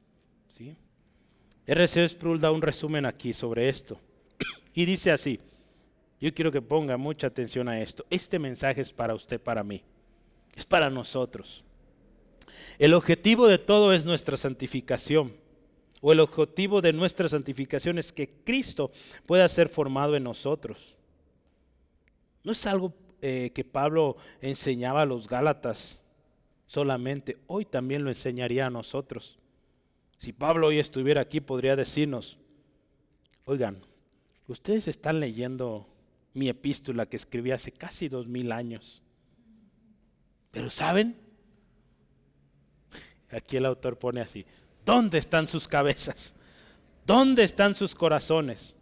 ¿sí? 0.49 0.75
R.C. 1.65 2.09
Sproul 2.09 2.39
da 2.39 2.51
un 2.51 2.61
resumen 2.61 3.05
aquí 3.05 3.33
sobre 3.33 3.69
esto 3.69 3.99
y 4.73 4.85
dice 4.85 5.11
así, 5.11 5.39
yo 6.25 6.33
quiero 6.33 6.51
que 6.51 6.63
ponga 6.63 6.97
mucha 6.97 7.27
atención 7.27 7.69
a 7.69 7.79
esto, 7.79 8.03
este 8.09 8.39
mensaje 8.39 8.81
es 8.81 8.91
para 8.91 9.13
usted, 9.13 9.39
para 9.39 9.63
mí, 9.63 9.83
es 10.55 10.65
para 10.65 10.89
nosotros. 10.89 11.63
El 12.79 12.95
objetivo 12.95 13.45
de 13.45 13.59
todo 13.59 13.93
es 13.93 14.05
nuestra 14.05 14.35
santificación 14.35 15.33
o 16.01 16.11
el 16.11 16.19
objetivo 16.19 16.81
de 16.81 16.93
nuestra 16.93 17.29
santificación 17.29 17.99
es 17.99 18.11
que 18.11 18.27
Cristo 18.43 18.91
pueda 19.27 19.47
ser 19.47 19.69
formado 19.69 20.15
en 20.15 20.23
nosotros. 20.23 20.95
No 22.43 22.53
es 22.53 22.65
algo 22.65 22.91
eh, 23.21 23.51
que 23.53 23.63
Pablo 23.63 24.17
enseñaba 24.41 25.03
a 25.03 25.05
los 25.05 25.29
Gálatas 25.29 26.01
solamente, 26.65 27.37
hoy 27.45 27.65
también 27.65 28.03
lo 28.03 28.09
enseñaría 28.09 28.65
a 28.65 28.71
nosotros. 28.71 29.37
Si 30.17 30.33
Pablo 30.33 30.67
hoy 30.67 30.79
estuviera 30.79 31.21
aquí, 31.21 31.39
podría 31.39 31.75
decirnos, 31.75 32.39
oigan, 33.45 33.85
ustedes 34.47 34.87
están 34.87 35.19
leyendo 35.19 35.87
mi 36.35 36.49
epístola 36.49 37.07
que 37.07 37.15
escribí 37.15 37.49
hace 37.49 37.71
casi 37.71 38.07
dos 38.07 38.27
mil 38.27 38.51
años. 38.51 39.01
Pero 40.51 40.69
¿saben? 40.69 41.17
Aquí 43.31 43.57
el 43.57 43.65
autor 43.65 43.97
pone 43.97 44.21
así, 44.21 44.45
¿Dónde 44.85 45.17
están 45.17 45.47
sus 45.47 45.67
cabezas? 45.67 46.35
¿Dónde 47.05 47.43
están 47.43 47.73
sus 47.73 47.95
corazones? 47.95 48.75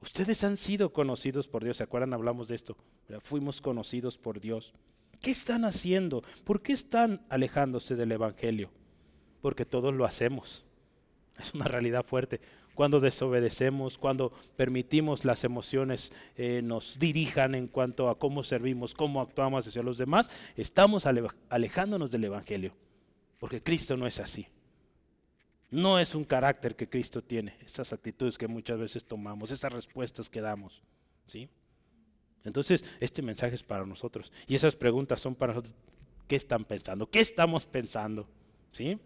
Ustedes 0.00 0.42
han 0.42 0.56
sido 0.56 0.92
conocidos 0.92 1.46
por 1.46 1.62
Dios. 1.62 1.76
¿Se 1.76 1.84
acuerdan? 1.84 2.12
Hablamos 2.12 2.48
de 2.48 2.56
esto. 2.56 2.76
Fuimos 3.22 3.60
conocidos 3.60 4.18
por 4.18 4.40
Dios. 4.40 4.74
¿Qué 5.20 5.30
están 5.30 5.64
haciendo? 5.64 6.22
¿Por 6.44 6.60
qué 6.60 6.72
están 6.72 7.24
alejándose 7.28 7.94
del 7.94 8.12
Evangelio? 8.12 8.70
Porque 9.40 9.64
todos 9.64 9.94
lo 9.94 10.04
hacemos. 10.04 10.64
Es 11.38 11.54
una 11.54 11.66
realidad 11.66 12.04
fuerte. 12.04 12.40
Cuando 12.78 13.00
desobedecemos, 13.00 13.98
cuando 13.98 14.30
permitimos 14.54 15.24
las 15.24 15.42
emociones 15.42 16.12
eh, 16.36 16.62
nos 16.62 16.96
dirijan 16.96 17.56
en 17.56 17.66
cuanto 17.66 18.08
a 18.08 18.16
cómo 18.16 18.44
servimos, 18.44 18.94
cómo 18.94 19.20
actuamos 19.20 19.66
hacia 19.66 19.82
los 19.82 19.98
demás, 19.98 20.30
estamos 20.56 21.04
alejándonos 21.04 22.08
del 22.08 22.22
Evangelio. 22.22 22.70
Porque 23.40 23.60
Cristo 23.60 23.96
no 23.96 24.06
es 24.06 24.20
así. 24.20 24.46
No 25.72 25.98
es 25.98 26.14
un 26.14 26.22
carácter 26.22 26.76
que 26.76 26.88
Cristo 26.88 27.20
tiene, 27.20 27.56
esas 27.66 27.92
actitudes 27.92 28.38
que 28.38 28.46
muchas 28.46 28.78
veces 28.78 29.04
tomamos, 29.04 29.50
esas 29.50 29.72
respuestas 29.72 30.30
que 30.30 30.40
damos. 30.40 30.80
¿sí? 31.26 31.48
Entonces, 32.44 32.84
este 33.00 33.22
mensaje 33.22 33.56
es 33.56 33.62
para 33.64 33.84
nosotros. 33.84 34.30
Y 34.46 34.54
esas 34.54 34.76
preguntas 34.76 35.20
son 35.20 35.34
para 35.34 35.52
nosotros. 35.52 35.74
¿Qué 36.28 36.36
están 36.36 36.64
pensando? 36.64 37.10
¿Qué 37.10 37.18
estamos 37.18 37.66
pensando? 37.66 38.28
¿Sí? 38.70 39.00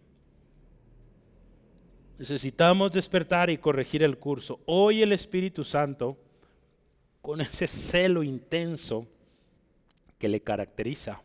Necesitamos 2.23 2.93
despertar 2.93 3.51
y 3.51 3.59
corregir 3.59 4.05
el 4.05 4.17
curso. 4.17 4.61
Hoy 4.67 5.03
el 5.03 5.11
Espíritu 5.11 5.65
Santo, 5.65 6.17
con 7.21 7.41
ese 7.41 7.67
celo 7.67 8.23
intenso 8.23 9.09
que 10.21 10.29
le 10.29 10.41
caracteriza, 10.41 11.21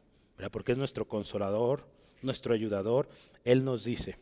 porque 0.52 0.72
es 0.72 0.78
nuestro 0.80 1.08
consolador, 1.08 1.88
nuestro 2.24 2.52
ayudador, 2.56 3.10
Él 3.44 3.64
nos 3.64 3.84
dice 3.84 4.18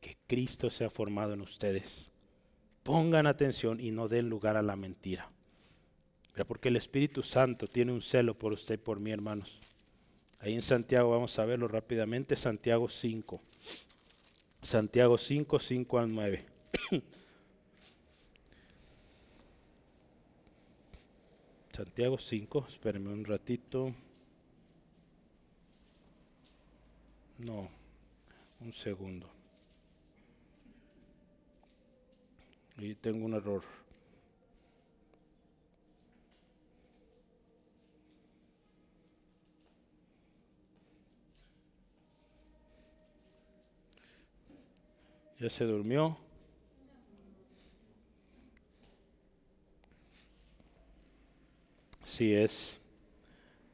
que 0.00 0.16
Cristo 0.26 0.70
sea 0.70 0.88
formado 0.88 1.34
en 1.34 1.42
ustedes. 1.42 2.10
Pongan 2.84 3.26
atención 3.26 3.78
y 3.78 3.90
no 3.90 4.08
den 4.08 4.30
lugar 4.30 4.56
a 4.56 4.62
la 4.62 4.76
mentira. 4.76 5.30
porque 6.46 6.68
el 6.70 6.76
Espíritu 6.76 7.22
Santo 7.22 7.66
tiene 7.66 7.92
un 7.92 8.00
celo 8.00 8.32
por 8.32 8.54
usted 8.54 8.76
y 8.76 8.78
por 8.78 8.98
mí, 8.98 9.10
hermanos. 9.10 9.60
Ahí 10.40 10.54
en 10.54 10.62
Santiago, 10.62 11.10
vamos 11.10 11.38
a 11.38 11.44
verlo 11.44 11.68
rápidamente, 11.68 12.34
Santiago 12.34 12.88
5. 12.88 13.42
Santiago 14.62 15.16
5, 15.16 15.58
5 15.58 15.98
al 15.98 16.14
9. 16.14 16.44
Santiago 21.72 22.18
5, 22.18 22.66
espérenme 22.68 23.12
un 23.12 23.24
ratito. 23.24 23.94
No, 27.38 27.70
un 28.60 28.72
segundo. 28.72 29.30
Y 32.78 32.94
tengo 32.96 33.24
un 33.26 33.34
error. 33.34 33.62
¿Ya 45.38 45.48
se 45.48 45.64
durmió? 45.64 46.18
Sí, 52.04 52.34
es 52.34 52.80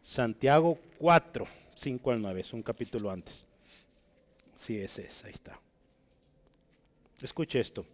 Santiago 0.02 0.78
4, 0.98 1.46
5 1.74 2.10
al 2.10 2.20
9, 2.20 2.40
es 2.42 2.52
un 2.52 2.62
capítulo 2.62 3.10
antes. 3.10 3.46
Sí, 4.58 4.78
ese 4.78 5.06
es, 5.06 5.24
ahí 5.24 5.32
está. 5.32 5.58
Escuche 7.22 7.60
esto. 7.60 7.86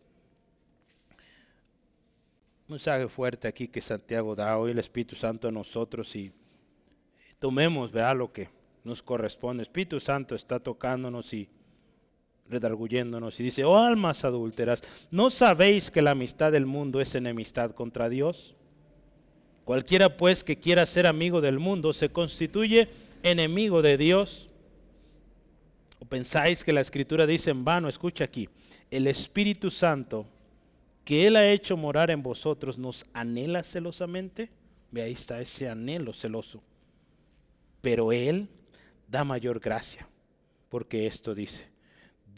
Un 2.67 2.75
mensaje 2.75 3.09
fuerte 3.09 3.47
aquí 3.47 3.69
que 3.69 3.81
Santiago 3.81 4.35
da 4.35 4.59
hoy 4.59 4.73
el 4.73 4.81
Espíritu 4.81 5.15
Santo 5.15 5.47
a 5.47 5.53
nosotros 5.53 6.17
y 6.17 6.33
tomemos, 7.39 7.93
vea 7.93 8.15
lo 8.15 8.33
que 8.33 8.49
nos 8.83 9.01
corresponde. 9.01 9.63
Espíritu 9.63 10.01
Santo 10.01 10.35
está 10.35 10.59
tocándonos 10.59 11.33
y 11.33 11.49
redarguyéndonos 12.51 13.39
y 13.41 13.45
dice, 13.45 13.65
oh 13.65 13.79
almas 13.79 14.25
adúlteras, 14.25 14.83
¿no 15.11 15.31
sabéis 15.31 15.91
que 15.91 16.03
la 16.03 16.11
amistad 16.11 16.53
del 16.53 16.67
mundo 16.67 17.01
es 17.01 17.15
enemistad 17.15 17.71
contra 17.73 18.09
Dios? 18.09 18.55
Cualquiera 19.65 20.17
pues 20.17 20.43
que 20.43 20.59
quiera 20.59 20.85
ser 20.85 21.07
amigo 21.07 21.41
del 21.41 21.59
mundo 21.59 21.93
se 21.93 22.11
constituye 22.11 22.89
enemigo 23.23 23.83
de 23.83 23.97
Dios. 23.97 24.49
¿O 26.01 26.05
pensáis 26.05 26.65
que 26.65 26.73
la 26.73 26.81
escritura 26.81 27.27
dice 27.27 27.51
en 27.51 27.65
vano? 27.65 27.89
Escucha 27.89 28.25
aquí, 28.25 28.49
el 28.91 29.07
Espíritu 29.07 29.71
Santo 29.71 30.27
que 31.05 31.27
Él 31.27 31.37
ha 31.37 31.49
hecho 31.49 31.77
morar 31.77 32.11
en 32.11 32.23
vosotros 32.23 32.79
nos 32.79 33.05
anhela 33.13 33.63
celosamente. 33.63 34.51
Ve 34.91 35.03
ahí 35.03 35.13
está 35.13 35.41
ese 35.41 35.69
anhelo 35.69 36.13
celoso. 36.13 36.63
Pero 37.81 38.13
Él 38.13 38.49
da 39.09 39.25
mayor 39.25 39.61
gracia, 39.61 40.09
porque 40.69 41.07
esto 41.07 41.35
dice, 41.35 41.70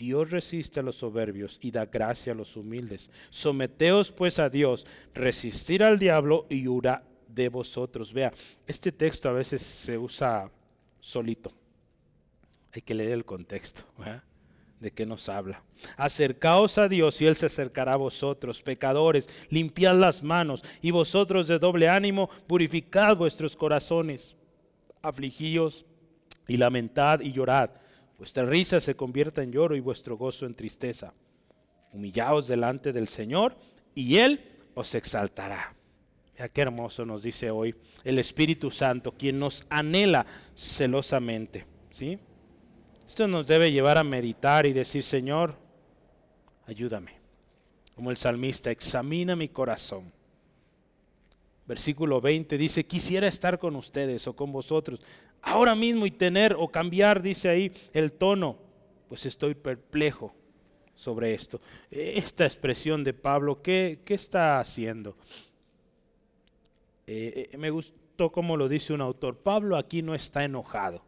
Dios 0.03 0.32
resiste 0.32 0.80
a 0.80 0.82
los 0.82 0.96
soberbios 0.96 1.59
y 1.62 1.70
da 1.70 1.86
gracia 1.86 2.32
a 2.32 2.34
los 2.34 2.57
humildes. 2.57 3.09
Someteos 3.30 4.11
pues 4.11 4.40
a 4.40 4.50
Dios, 4.50 4.84
resistir 5.14 5.84
al 5.84 5.96
diablo 5.96 6.46
y 6.50 6.66
huirá 6.66 7.05
de 7.28 7.48
vosotros. 7.48 8.12
Vea, 8.12 8.32
este 8.66 8.90
texto 8.90 9.28
a 9.28 9.32
veces 9.32 9.62
se 9.62 9.96
usa 9.96 10.50
solito. 10.98 11.53
Hay 12.72 12.82
que 12.82 12.94
leer 12.94 13.12
el 13.12 13.24
contexto. 13.24 13.84
de 14.80 14.90
qué 14.90 15.07
nos 15.07 15.28
habla. 15.28 15.62
Acercaos 15.96 16.76
a 16.78 16.88
Dios 16.88 17.22
y 17.22 17.26
Él 17.26 17.36
se 17.36 17.46
acercará 17.46 17.92
a 17.92 17.96
vosotros, 17.96 18.61
pecadores, 18.61 19.28
limpiad 19.50 19.94
las 19.94 20.24
manos 20.24 20.64
y 20.80 20.90
vosotros 20.90 21.46
de 21.46 21.61
doble 21.61 21.88
ánimo, 21.88 22.28
purificad 22.48 23.16
vuestros 23.16 23.55
corazones, 23.55 24.34
afligíos 25.00 25.86
y 26.48 26.57
lamentad 26.57 27.20
y 27.20 27.30
llorad. 27.30 27.70
Vuestra 28.23 28.47
risa 28.47 28.79
se 28.79 28.95
convierta 28.95 29.43
en 29.43 29.51
lloro 29.51 29.75
y 29.75 29.81
vuestro 29.81 30.16
gozo 30.16 30.47
en 30.47 30.55
tristeza. 30.55 31.12
Humillaos 31.93 32.47
delante 32.47 32.93
del 32.93 33.09
Señor 33.09 33.57
y 33.97 34.18
Él 34.18 34.41
os 34.75 34.95
exaltará. 34.95 35.75
Ya 36.39 36.49
qué 36.49 36.61
hermoso 36.61 37.05
nos 37.05 37.25
dice 37.25 37.51
hoy 37.51 37.75
el 38.05 38.20
Espíritu 38.20 38.70
Santo, 38.70 39.11
quien 39.11 39.41
nos 39.41 39.66
anhela 39.70 40.25
celosamente. 40.55 41.66
¿sí? 41.91 42.16
Esto 43.09 43.27
nos 43.27 43.45
debe 43.45 43.73
llevar 43.73 43.99
a 43.99 44.05
meditar 44.05 44.66
y 44.66 44.73
decir, 44.73 45.03
Señor, 45.03 45.57
ayúdame. 46.68 47.16
Como 47.97 48.12
el 48.12 48.16
salmista, 48.18 48.70
examina 48.70 49.35
mi 49.35 49.49
corazón. 49.49 50.12
Versículo 51.67 52.21
20 52.21 52.59
dice, 52.59 52.85
quisiera 52.85 53.29
estar 53.29 53.59
con 53.59 53.77
ustedes 53.77 54.27
o 54.27 54.35
con 54.35 54.51
vosotros 54.51 55.01
ahora 55.43 55.75
mismo 55.75 56.07
y 56.07 56.11
tener 56.11 56.57
o 56.59 56.69
cambiar, 56.69 57.23
dice 57.23 57.49
ahí, 57.49 57.73
el 57.93 58.13
tono. 58.13 58.57
Pues 59.09 59.27
estoy 59.27 59.55
perplejo 59.55 60.35
sobre 60.95 61.35
esto. 61.35 61.61
Esta 61.91 62.45
expresión 62.45 63.05
de 63.05 63.13
Pablo, 63.13 63.61
¿qué, 63.63 64.01
qué 64.05 64.15
está 64.15 64.59
haciendo? 64.59 65.17
Eh, 67.07 67.51
eh, 67.53 67.59
me 67.59 67.71
gustó 67.71 68.31
como 68.33 68.57
lo 68.57 68.69
dice 68.69 68.93
un 68.93 69.01
autor. 69.01 69.37
Pablo 69.39 69.77
aquí 69.77 70.03
no 70.03 70.15
está 70.15 70.45
enojado, 70.45 71.03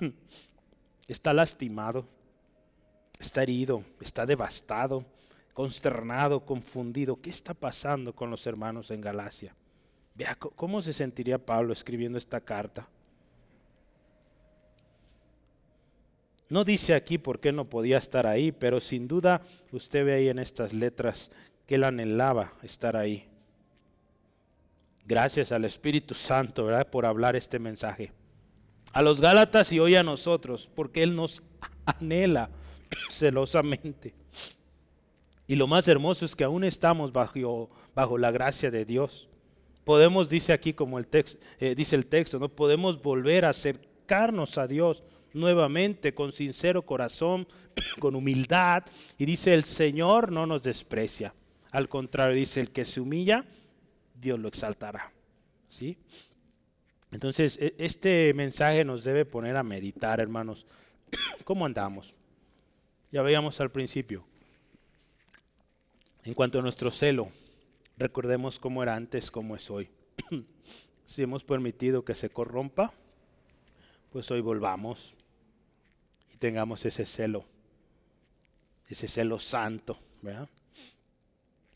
está 1.08 1.32
lastimado, 1.32 2.06
está 3.18 3.42
herido, 3.42 3.84
está 4.00 4.26
devastado, 4.26 5.04
consternado, 5.54 6.44
confundido. 6.44 7.20
¿Qué 7.20 7.30
está 7.30 7.54
pasando 7.54 8.14
con 8.14 8.30
los 8.30 8.46
hermanos 8.46 8.90
en 8.90 9.00
Galacia? 9.00 9.54
Vea 10.16 10.34
cómo 10.36 10.80
se 10.80 10.92
sentiría 10.92 11.38
Pablo 11.38 11.72
escribiendo 11.72 12.18
esta 12.18 12.40
carta. 12.40 12.88
No 16.48 16.64
dice 16.64 16.94
aquí 16.94 17.18
por 17.18 17.40
qué 17.40 17.52
no 17.52 17.64
podía 17.68 17.98
estar 17.98 18.26
ahí, 18.26 18.52
pero 18.52 18.80
sin 18.80 19.08
duda 19.08 19.42
usted 19.72 20.04
ve 20.04 20.14
ahí 20.14 20.28
en 20.28 20.38
estas 20.38 20.72
letras 20.72 21.30
que 21.66 21.74
él 21.74 21.84
anhelaba 21.84 22.52
estar 22.62 22.96
ahí. 22.96 23.28
Gracias 25.04 25.52
al 25.52 25.64
Espíritu 25.64 26.14
Santo, 26.14 26.64
¿verdad? 26.64 26.88
Por 26.88 27.06
hablar 27.06 27.36
este 27.36 27.58
mensaje. 27.58 28.12
A 28.92 29.02
los 29.02 29.20
Gálatas 29.20 29.72
y 29.72 29.78
hoy 29.78 29.94
a 29.94 30.02
nosotros, 30.02 30.68
porque 30.74 31.02
Él 31.02 31.14
nos 31.14 31.42
anhela 31.84 32.50
celosamente. 33.10 34.14
Y 35.46 35.54
lo 35.54 35.68
más 35.68 35.86
hermoso 35.86 36.24
es 36.24 36.34
que 36.34 36.42
aún 36.42 36.64
estamos 36.64 37.12
bajo, 37.12 37.70
bajo 37.94 38.18
la 38.18 38.32
gracia 38.32 38.70
de 38.70 38.84
Dios. 38.84 39.28
Podemos, 39.86 40.28
dice 40.28 40.52
aquí 40.52 40.72
como 40.72 40.98
el 40.98 41.06
texto, 41.06 41.38
eh, 41.60 41.76
dice 41.76 41.94
el 41.94 42.06
texto, 42.06 42.40
no 42.40 42.48
podemos 42.48 43.00
volver 43.00 43.44
a 43.44 43.50
acercarnos 43.50 44.58
a 44.58 44.66
Dios 44.66 45.04
nuevamente 45.32 46.12
con 46.12 46.32
sincero 46.32 46.84
corazón, 46.84 47.46
con 48.00 48.16
humildad. 48.16 48.82
Y 49.16 49.26
dice, 49.26 49.54
el 49.54 49.62
Señor 49.62 50.32
no 50.32 50.44
nos 50.44 50.64
desprecia. 50.64 51.32
Al 51.70 51.88
contrario, 51.88 52.34
dice, 52.34 52.60
el 52.60 52.72
que 52.72 52.84
se 52.84 53.00
humilla, 53.00 53.44
Dios 54.20 54.40
lo 54.40 54.48
exaltará. 54.48 55.12
¿Sí? 55.68 55.96
Entonces, 57.12 57.56
e, 57.60 57.76
este 57.78 58.34
mensaje 58.34 58.84
nos 58.84 59.04
debe 59.04 59.24
poner 59.24 59.56
a 59.56 59.62
meditar, 59.62 60.18
hermanos. 60.18 60.66
¿Cómo 61.44 61.64
andamos? 61.64 62.12
Ya 63.12 63.22
veíamos 63.22 63.60
al 63.60 63.70
principio. 63.70 64.24
En 66.24 66.34
cuanto 66.34 66.58
a 66.58 66.62
nuestro 66.62 66.90
celo, 66.90 67.30
recordemos 67.96 68.58
cómo 68.58 68.82
era 68.82 68.94
antes, 68.94 69.30
cómo 69.30 69.56
es 69.56 69.70
hoy. 69.70 69.88
si 71.06 71.22
hemos 71.22 71.44
permitido 71.44 72.04
que 72.04 72.14
se 72.14 72.30
corrompa, 72.30 72.92
pues 74.10 74.30
hoy 74.30 74.40
volvamos 74.40 75.14
y 76.32 76.36
tengamos 76.36 76.84
ese 76.84 77.06
celo, 77.06 77.44
ese 78.88 79.08
celo 79.08 79.38
santo. 79.38 79.98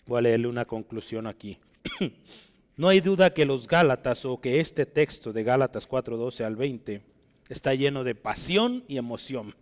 Voy 0.06 0.18
a 0.18 0.22
leerle 0.22 0.48
una 0.48 0.64
conclusión 0.64 1.26
aquí. 1.26 1.58
no 2.76 2.88
hay 2.88 3.00
duda 3.00 3.32
que 3.32 3.44
los 3.44 3.66
Gálatas 3.66 4.24
o 4.24 4.40
que 4.40 4.60
este 4.60 4.86
texto 4.86 5.32
de 5.32 5.44
Gálatas 5.44 5.88
4:12 5.88 6.44
al 6.44 6.56
20 6.56 7.02
está 7.48 7.74
lleno 7.74 8.04
de 8.04 8.14
pasión 8.14 8.84
y 8.88 8.96
emoción. 8.96 9.54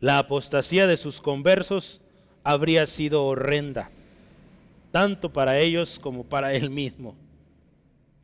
La 0.00 0.18
apostasía 0.18 0.86
de 0.86 0.96
sus 0.96 1.20
conversos 1.20 2.02
habría 2.42 2.86
sido 2.86 3.24
horrenda, 3.24 3.90
tanto 4.94 5.32
para 5.32 5.58
ellos 5.58 5.98
como 5.98 6.22
para 6.22 6.54
él 6.54 6.70
mismo. 6.70 7.16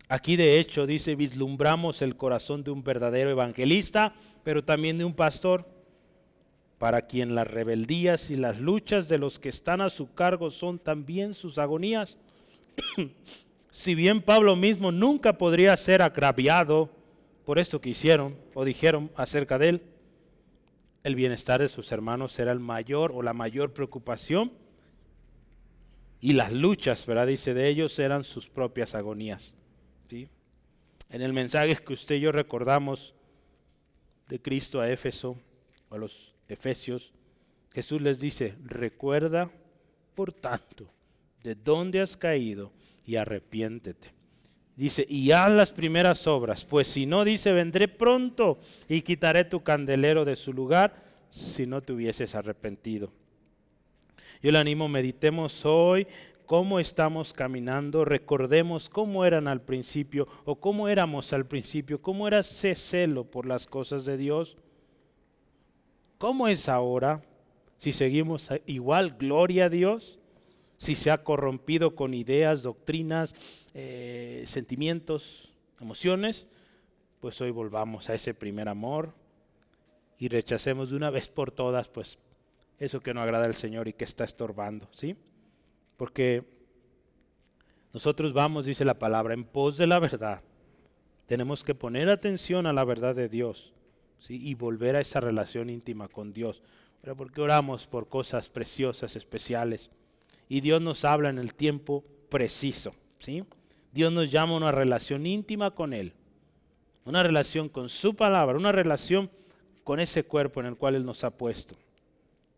Aquí 0.08 0.36
de 0.36 0.60
hecho 0.60 0.86
dice, 0.86 1.16
vislumbramos 1.16 2.00
el 2.00 2.16
corazón 2.16 2.62
de 2.62 2.70
un 2.70 2.84
verdadero 2.84 3.28
evangelista, 3.28 4.14
pero 4.44 4.62
también 4.62 4.96
de 4.96 5.04
un 5.04 5.12
pastor, 5.12 5.66
para 6.78 7.08
quien 7.08 7.34
las 7.34 7.48
rebeldías 7.48 8.30
y 8.30 8.36
las 8.36 8.60
luchas 8.60 9.08
de 9.08 9.18
los 9.18 9.40
que 9.40 9.48
están 9.48 9.80
a 9.80 9.90
su 9.90 10.14
cargo 10.14 10.52
son 10.52 10.78
también 10.78 11.34
sus 11.34 11.58
agonías. 11.58 12.18
si 13.72 13.96
bien 13.96 14.22
Pablo 14.22 14.54
mismo 14.54 14.92
nunca 14.92 15.38
podría 15.38 15.76
ser 15.76 16.02
agraviado 16.02 16.88
por 17.44 17.58
esto 17.58 17.80
que 17.80 17.90
hicieron 17.90 18.36
o 18.54 18.64
dijeron 18.64 19.10
acerca 19.16 19.58
de 19.58 19.70
él, 19.70 19.82
el 21.02 21.16
bienestar 21.16 21.60
de 21.60 21.68
sus 21.68 21.90
hermanos 21.90 22.38
era 22.38 22.52
el 22.52 22.60
mayor 22.60 23.10
o 23.12 23.22
la 23.22 23.32
mayor 23.32 23.72
preocupación 23.72 24.52
y 26.20 26.34
las 26.34 26.52
luchas, 26.52 27.06
¿verdad? 27.06 27.26
Dice 27.26 27.54
de 27.54 27.68
ellos 27.68 27.98
eran 27.98 28.24
sus 28.24 28.48
propias 28.48 28.94
agonías. 28.94 29.52
¿sí? 30.08 30.28
En 31.08 31.22
el 31.22 31.32
mensaje 31.32 31.76
que 31.76 31.92
usted 31.92 32.16
y 32.16 32.20
yo 32.20 32.32
recordamos 32.32 33.14
de 34.28 34.40
Cristo 34.40 34.80
a 34.80 34.90
Éfeso, 34.90 35.36
a 35.90 35.96
los 35.96 36.34
Efesios, 36.48 37.12
Jesús 37.72 38.02
les 38.02 38.20
dice, 38.20 38.54
recuerda, 38.64 39.50
por 40.14 40.32
tanto, 40.32 40.90
de 41.42 41.54
dónde 41.54 42.00
has 42.00 42.16
caído 42.16 42.72
y 43.06 43.16
arrepiéntete. 43.16 44.12
Dice, 44.76 45.04
y 45.08 45.30
haz 45.32 45.50
las 45.50 45.70
primeras 45.70 46.26
obras, 46.26 46.64
pues 46.64 46.88
si 46.88 47.06
no, 47.06 47.24
dice, 47.24 47.52
vendré 47.52 47.88
pronto 47.88 48.60
y 48.88 49.02
quitaré 49.02 49.44
tu 49.44 49.62
candelero 49.62 50.24
de 50.24 50.36
su 50.36 50.52
lugar 50.52 51.02
si 51.30 51.66
no 51.66 51.82
te 51.82 51.92
hubieses 51.92 52.34
arrepentido. 52.34 53.12
Yo 54.42 54.52
le 54.52 54.58
animo, 54.58 54.88
meditemos 54.88 55.64
hoy 55.64 56.06
cómo 56.46 56.80
estamos 56.80 57.32
caminando, 57.32 58.04
recordemos 58.04 58.88
cómo 58.88 59.24
eran 59.24 59.46
al 59.46 59.60
principio 59.60 60.26
o 60.44 60.56
cómo 60.56 60.88
éramos 60.88 61.32
al 61.32 61.46
principio, 61.46 62.02
cómo 62.02 62.26
era 62.26 62.40
ese 62.40 62.74
celo 62.74 63.24
por 63.24 63.46
las 63.46 63.66
cosas 63.66 64.04
de 64.04 64.16
Dios, 64.16 64.56
cómo 66.18 66.48
es 66.48 66.68
ahora, 66.68 67.22
si 67.78 67.92
seguimos 67.92 68.50
igual, 68.66 69.16
gloria 69.18 69.66
a 69.66 69.68
Dios, 69.68 70.18
si 70.76 70.94
se 70.94 71.10
ha 71.10 71.22
corrompido 71.22 71.94
con 71.94 72.14
ideas, 72.14 72.62
doctrinas, 72.62 73.34
eh, 73.74 74.42
sentimientos, 74.46 75.52
emociones, 75.80 76.48
pues 77.20 77.40
hoy 77.40 77.50
volvamos 77.50 78.10
a 78.10 78.14
ese 78.14 78.34
primer 78.34 78.68
amor 78.68 79.14
y 80.18 80.28
rechacemos 80.28 80.90
de 80.90 80.96
una 80.96 81.10
vez 81.10 81.28
por 81.28 81.52
todas, 81.52 81.88
pues 81.88 82.18
eso 82.80 83.00
que 83.00 83.14
no 83.14 83.20
agrada 83.20 83.44
al 83.44 83.54
Señor 83.54 83.86
y 83.86 83.92
que 83.92 84.04
está 84.04 84.24
estorbando, 84.24 84.88
¿sí? 84.92 85.14
Porque 85.96 86.44
nosotros 87.92 88.32
vamos, 88.32 88.66
dice 88.66 88.84
la 88.84 88.98
palabra, 88.98 89.34
en 89.34 89.44
pos 89.44 89.76
de 89.76 89.86
la 89.86 89.98
verdad. 89.98 90.40
Tenemos 91.26 91.62
que 91.62 91.74
poner 91.74 92.08
atención 92.08 92.66
a 92.66 92.72
la 92.72 92.84
verdad 92.84 93.14
de 93.14 93.28
Dios 93.28 93.72
¿sí? 94.18 94.40
y 94.42 94.54
volver 94.54 94.96
a 94.96 95.00
esa 95.00 95.20
relación 95.20 95.70
íntima 95.70 96.08
con 96.08 96.32
Dios. 96.32 96.62
Pero 97.02 97.16
porque 97.16 97.40
oramos 97.40 97.86
por 97.86 98.08
cosas 98.08 98.48
preciosas, 98.48 99.14
especiales 99.14 99.90
y 100.48 100.60
Dios 100.60 100.82
nos 100.82 101.04
habla 101.04 101.28
en 101.28 101.38
el 101.38 101.54
tiempo 101.54 102.04
preciso. 102.28 102.94
¿sí? 103.20 103.44
Dios 103.92 104.12
nos 104.12 104.30
llama 104.30 104.54
a 104.54 104.56
una 104.56 104.72
relación 104.72 105.26
íntima 105.26 105.72
con 105.72 105.92
Él, 105.92 106.12
una 107.04 107.22
relación 107.22 107.68
con 107.68 107.88
su 107.88 108.16
palabra, 108.16 108.56
una 108.56 108.72
relación 108.72 109.30
con 109.84 110.00
ese 110.00 110.24
cuerpo 110.24 110.60
en 110.60 110.66
el 110.66 110.76
cual 110.76 110.94
Él 110.94 111.04
nos 111.04 111.24
ha 111.24 111.30
puesto. 111.30 111.76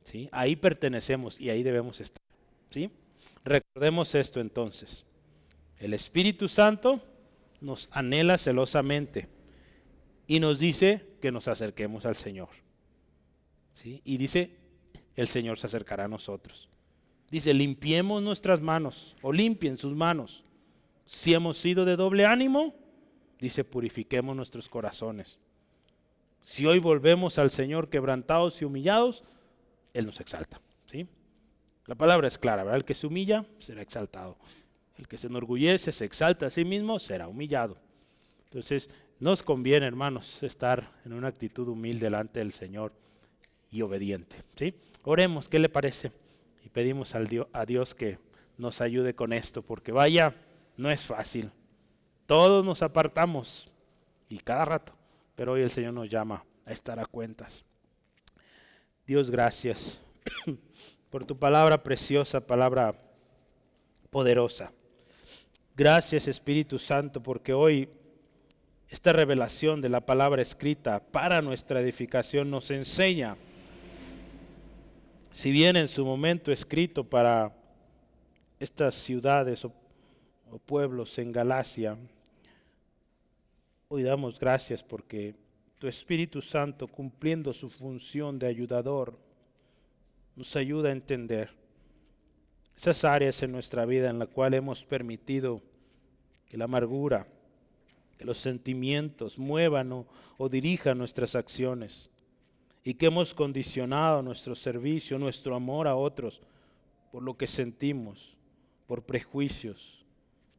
¿Sí? 0.05 0.28
Ahí 0.32 0.57
pertenecemos 0.57 1.40
y 1.40 1.50
ahí 1.50 1.62
debemos 1.62 2.00
estar. 2.00 2.22
¿sí? 2.70 2.90
Recordemos 3.44 4.14
esto 4.14 4.40
entonces. 4.40 5.05
El 5.78 5.94
Espíritu 5.94 6.48
Santo 6.48 7.03
nos 7.61 7.88
anhela 7.90 8.38
celosamente 8.38 9.28
y 10.26 10.40
nos 10.40 10.59
dice 10.59 11.05
que 11.20 11.32
nos 11.32 11.48
acerquemos 11.48 12.07
al 12.07 12.16
Señor. 12.16 12.48
¿sí? 13.74 14.00
Y 14.05 14.16
dice, 14.16 14.57
el 15.16 15.26
Señor 15.26 15.59
se 15.59 15.66
acercará 15.66 16.05
a 16.05 16.09
nosotros. 16.09 16.68
Dice, 17.30 17.55
limpiemos 17.55 18.22
nuestras 18.22 18.61
manos 18.61 19.16
o 19.22 19.32
limpien 19.32 19.76
sus 19.76 19.94
manos. 19.94 20.44
Si 21.07 21.34
hemos 21.34 21.57
sido 21.57 21.84
de 21.84 21.96
doble 21.96 22.26
ánimo, 22.26 22.74
dice, 23.40 23.64
purifiquemos 23.64 24.36
nuestros 24.36 24.68
corazones. 24.68 25.38
Si 26.42 26.66
hoy 26.66 26.78
volvemos 26.78 27.38
al 27.38 27.50
Señor 27.50 27.88
quebrantados 27.88 28.61
y 28.61 28.64
humillados, 28.64 29.24
Él 29.93 30.07
nos 30.07 30.20
exalta. 30.20 30.61
¿sí? 30.86 31.07
La 31.86 31.95
palabra 31.95 32.28
es 32.28 32.38
clara, 32.38 32.62
¿verdad? 32.62 32.78
El 32.78 32.84
que 32.84 32.95
se 32.95 33.07
humilla 33.07 33.45
será 33.59 33.82
exaltado. 33.82 34.36
El 34.97 35.09
que 35.09 35.18
se 35.18 35.26
enorgullece, 35.26 35.90
se 35.93 36.05
exalta 36.05 36.47
a 36.47 36.51
sí 36.51 36.64
mismo, 36.64 36.99
será 36.99 37.28
humillado. 37.28 37.76
Entonces, 38.45 38.88
nos 39.18 39.43
conviene, 39.43 39.86
hermanos, 39.86 40.43
estar 40.43 40.90
en 41.05 41.12
una 41.12 41.28
actitud 41.28 41.68
humilde 41.68 42.07
delante 42.07 42.40
del 42.40 42.53
Señor 42.53 42.93
y 43.70 43.82
obediente. 43.82 44.36
¿sí? 44.57 44.74
Oremos, 45.05 45.49
¿qué 45.49 45.59
le 45.59 45.68
parece? 45.68 46.12
Y 46.64 46.68
pedimos 46.68 47.14
al 47.14 47.26
Dios, 47.26 47.47
a 47.53 47.64
Dios 47.64 47.95
que 47.95 48.18
nos 48.59 48.80
ayude 48.80 49.14
con 49.14 49.32
esto, 49.32 49.62
porque 49.62 49.93
vaya, 49.93 50.34
no 50.76 50.90
es 50.90 51.03
fácil. 51.03 51.51
Todos 52.26 52.64
nos 52.64 52.82
apartamos 52.82 53.70
y 54.28 54.38
cada 54.38 54.64
rato, 54.64 54.93
pero 55.34 55.53
hoy 55.53 55.62
el 55.62 55.70
Señor 55.70 55.95
nos 55.95 56.09
llama 56.09 56.45
a 56.64 56.72
estar 56.72 57.01
a 57.01 57.07
cuentas. 57.07 57.64
Dios, 59.05 59.32
gracias 59.32 60.00
por 61.11 61.24
tu 61.24 61.36
palabra 61.36 61.82
preciosa, 61.82 62.46
palabra 62.46 62.94
poderosa. 64.11 64.72
Gracias 65.74 66.28
Espíritu 66.28 66.78
Santo 66.78 67.20
porque 67.20 67.53
hoy 67.53 67.88
esta 68.88 69.12
revelación 69.12 69.80
de 69.80 69.88
la 69.88 70.03
palabra 70.03 70.40
escrita 70.40 71.00
para 71.00 71.42
nuestra 71.42 71.80
edificación 71.80 72.48
nos 72.48 72.70
enseña, 72.70 73.36
si 75.32 75.50
bien 75.50 75.74
en 75.74 75.88
su 75.88 76.05
momento 76.05 76.53
escrito 76.53 77.03
para 77.03 77.53
estas 78.61 78.94
ciudades 78.94 79.64
o, 79.64 79.72
o 80.48 80.59
pueblos 80.59 81.18
en 81.18 81.32
Galacia, 81.32 81.98
hoy 83.88 84.05
damos 84.05 84.38
gracias 84.38 84.80
porque 84.80 85.41
tu 85.83 85.89
Espíritu 85.89 86.41
Santo, 86.41 86.87
cumpliendo 86.87 87.53
su 87.53 87.68
función 87.68 88.39
de 88.39 88.47
ayudador, 88.47 89.18
nos 90.37 90.55
ayuda 90.55 90.91
a 90.91 90.93
entender 90.93 91.51
esas 92.76 93.05
áreas 93.05 93.43
en 93.43 93.51
nuestra 93.51 93.85
vida 93.85 94.09
en 94.09 94.20
las 94.20 94.28
cuales 94.28 94.59
hemos 94.59 94.85
permitido 94.85 95.61
que 96.47 96.57
la 96.57 96.66
amargura, 96.66 97.26
que 98.16 98.24
los 98.24 98.39
sentimientos 98.39 99.41
muevan 99.41 99.91
o, 99.91 100.07
o 100.39 100.49
dirijan 100.49 100.99
nuestras 100.99 101.35
acciones 101.35 102.11
y 102.85 102.95
que 102.95 103.07
hemos 103.07 103.35
condicionado 103.35 104.22
nuestro 104.22 104.55
servicio, 104.55 105.18
nuestro 105.18 105.57
amor 105.57 105.89
a 105.89 105.97
otros 105.97 106.41
por 107.11 107.24
lo 107.24 107.37
que 107.37 107.49
sentimos, 107.49 108.37
por 108.87 109.03
prejuicios. 109.03 110.07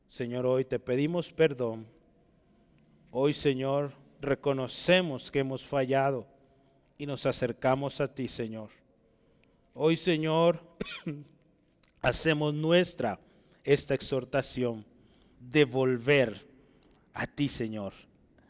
Señor, 0.09 0.45
hoy 0.45 0.65
te 0.65 0.79
pedimos 0.79 1.31
perdón. 1.31 1.87
Hoy, 3.09 3.31
Señor, 3.31 4.02
reconocemos 4.23 5.29
que 5.29 5.39
hemos 5.39 5.63
fallado 5.63 6.27
y 6.97 7.05
nos 7.05 7.25
acercamos 7.25 8.01
a 8.01 8.07
ti, 8.07 8.27
Señor. 8.27 8.69
Hoy, 9.73 9.97
Señor, 9.97 10.61
hacemos 12.01 12.53
nuestra 12.53 13.19
esta 13.63 13.93
exhortación 13.93 14.85
de 15.39 15.65
volver 15.65 16.47
a 17.13 17.27
ti, 17.27 17.49
Señor. 17.49 17.93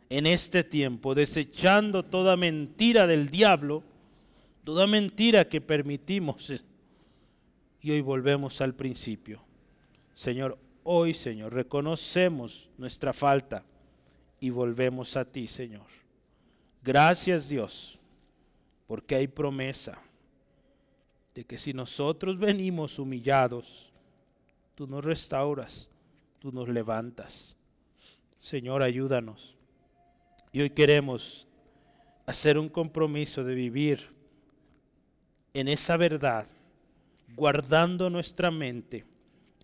En 0.09 0.27
este 0.27 0.63
tiempo, 0.63 1.15
desechando 1.15 2.03
toda 2.03 2.37
mentira 2.37 3.07
del 3.07 3.29
diablo, 3.29 3.83
toda 4.63 4.85
mentira 4.87 5.47
que 5.49 5.61
permitimos. 5.61 6.53
Y 7.81 7.91
hoy 7.91 8.01
volvemos 8.01 8.61
al 8.61 8.75
principio. 8.75 9.43
Señor, 10.13 10.57
hoy, 10.83 11.13
Señor, 11.13 11.53
reconocemos 11.53 12.69
nuestra 12.77 13.13
falta 13.13 13.65
y 14.43 14.49
volvemos 14.49 15.15
a 15.15 15.23
ti, 15.23 15.47
Señor. 15.47 15.85
Gracias 16.83 17.47
Dios, 17.47 17.97
porque 18.87 19.15
hay 19.15 19.25
promesa 19.25 19.97
de 21.33 21.45
que 21.45 21.57
si 21.57 21.73
nosotros 21.73 22.37
venimos 22.37 22.99
humillados, 22.99 23.93
tú 24.75 24.85
nos 24.85 25.05
restauras, 25.05 25.89
tú 26.39 26.51
nos 26.51 26.67
levantas. 26.67 27.55
Señor, 28.37 28.83
ayúdanos. 28.83 29.55
Y 30.51 30.59
hoy 30.59 30.71
queremos 30.71 31.47
hacer 32.25 32.57
un 32.57 32.67
compromiso 32.67 33.45
de 33.45 33.55
vivir 33.55 34.09
en 35.53 35.69
esa 35.69 35.95
verdad, 35.95 36.49
guardando 37.33 38.09
nuestra 38.09 38.51
mente, 38.51 39.05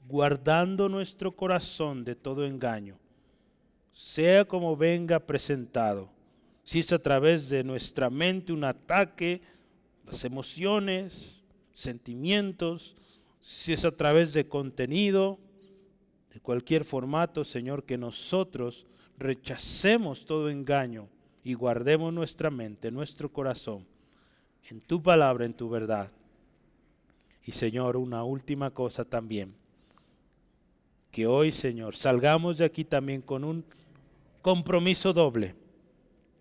guardando 0.08 0.88
nuestro 0.88 1.36
corazón 1.36 2.06
de 2.06 2.16
todo 2.16 2.46
engaño 2.46 2.98
sea 3.92 4.46
como 4.46 4.76
venga 4.76 5.20
presentado, 5.20 6.10
si 6.64 6.80
es 6.80 6.92
a 6.94 7.00
través 7.00 7.50
de 7.50 7.64
nuestra 7.64 8.10
mente 8.10 8.54
un 8.54 8.64
ataque, 8.64 9.42
las 10.06 10.24
emociones, 10.24 11.42
sentimientos, 11.74 12.96
si 13.42 13.74
es 13.74 13.86
a 13.86 13.92
través 13.92 14.34
de 14.34 14.48
contenido, 14.48 15.40
de 16.34 16.40
cualquier 16.40 16.86
formato, 16.86 17.44
Señor, 17.44 17.84
que 17.84 17.98
nosotros 17.98 18.86
rechacemos 19.18 20.26
todo 20.26 20.50
engaño 20.50 21.08
y 21.44 21.54
guardemos 21.54 22.14
nuestra 22.14 22.50
mente, 22.50 22.92
nuestro 22.92 23.32
corazón, 23.32 23.86
en 24.70 24.82
tu 24.82 25.02
palabra, 25.02 25.46
en 25.46 25.54
tu 25.54 25.70
verdad. 25.70 26.12
Y 27.44 27.52
Señor, 27.52 27.98
una 27.98 28.24
última 28.24 28.70
cosa 28.72 29.04
también 29.04 29.56
que 31.12 31.28
hoy, 31.28 31.52
Señor, 31.52 31.96
salgamos 31.96 32.58
de 32.58 32.66
aquí 32.66 32.86
también 32.86 33.22
con 33.22 33.44
un 33.44 33.66
compromiso 34.42 35.14
doble, 35.14 35.56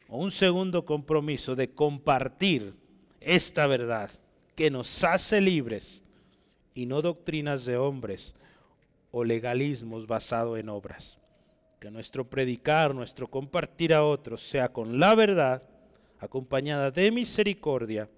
o 0.09 0.19
un 0.19 0.31
segundo 0.31 0.85
compromiso 0.85 1.55
de 1.55 1.71
compartir 1.71 2.75
esta 3.21 3.67
verdad 3.67 4.11
que 4.55 4.71
nos 4.71 5.05
hace 5.05 5.41
libres 5.41 6.03
y 6.75 6.87
no 6.87 7.03
doctrinas 7.03 7.65
de 7.65 7.77
hombres 7.77 8.35
o 9.11 9.25
legalismos 9.25 10.07
basados 10.07 10.59
en 10.59 10.69
obras. 10.69 11.19
Que 11.79 11.91
nuestro 11.91 12.29
predicar, 12.29 12.95
nuestro 12.95 13.29
compartir 13.29 13.95
a 13.95 14.05
otros 14.05 14.43
sea 14.43 14.69
con 14.73 14.99
la 14.99 15.15
verdad, 15.15 15.63
acompañada 16.19 16.91
de 16.91 17.11
misericordia, 17.11 18.09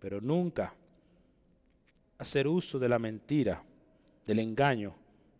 pero 0.00 0.20
nunca 0.20 0.74
hacer 2.18 2.48
uso 2.48 2.78
de 2.78 2.88
la 2.88 2.98
mentira, 2.98 3.62
del 4.24 4.40
engaño, 4.40 4.94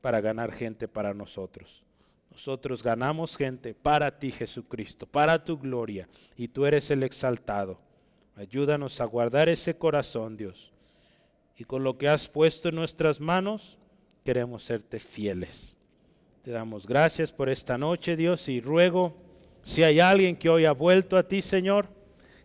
para 0.07 0.21
ganar 0.21 0.53
gente 0.53 0.87
para 0.87 1.13
nosotros. 1.13 1.83
Nosotros 2.31 2.81
ganamos 2.81 3.37
gente 3.37 3.75
para 3.75 4.17
ti, 4.17 4.31
Jesucristo, 4.31 5.05
para 5.05 5.45
tu 5.45 5.59
gloria, 5.59 6.09
y 6.37 6.47
tú 6.47 6.65
eres 6.65 6.93
el 6.93 7.03
exaltado. 7.03 7.81
Ayúdanos 8.37 9.01
a 9.01 9.05
guardar 9.05 9.49
ese 9.49 9.77
corazón, 9.77 10.37
Dios. 10.37 10.71
Y 11.57 11.65
con 11.65 11.83
lo 11.83 11.99
que 11.99 12.07
has 12.09 12.29
puesto 12.29 12.69
en 12.69 12.77
nuestras 12.77 13.19
manos, 13.19 13.79
queremos 14.25 14.63
serte 14.63 15.01
fieles. 15.01 15.75
Te 16.45 16.53
damos 16.53 16.87
gracias 16.87 17.33
por 17.33 17.49
esta 17.49 17.77
noche, 17.77 18.15
Dios, 18.15 18.49
y 18.49 18.61
ruego, 18.61 19.13
si 19.65 19.83
hay 19.83 19.99
alguien 19.99 20.37
que 20.37 20.49
hoy 20.49 20.67
ha 20.67 20.73
vuelto 20.73 21.17
a 21.17 21.27
ti, 21.27 21.43
Señor, 21.43 21.89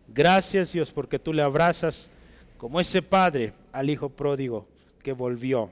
gracias, 0.08 0.72
Dios, 0.72 0.90
porque 0.90 1.20
tú 1.20 1.32
le 1.32 1.42
abrazas 1.42 2.10
como 2.58 2.80
ese 2.80 3.02
padre 3.02 3.52
al 3.70 3.88
hijo 3.88 4.08
pródigo 4.08 4.66
que 5.00 5.12
volvió 5.12 5.70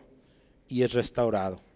y 0.69 0.85
es 0.85 0.93
restaurado. 0.93 1.69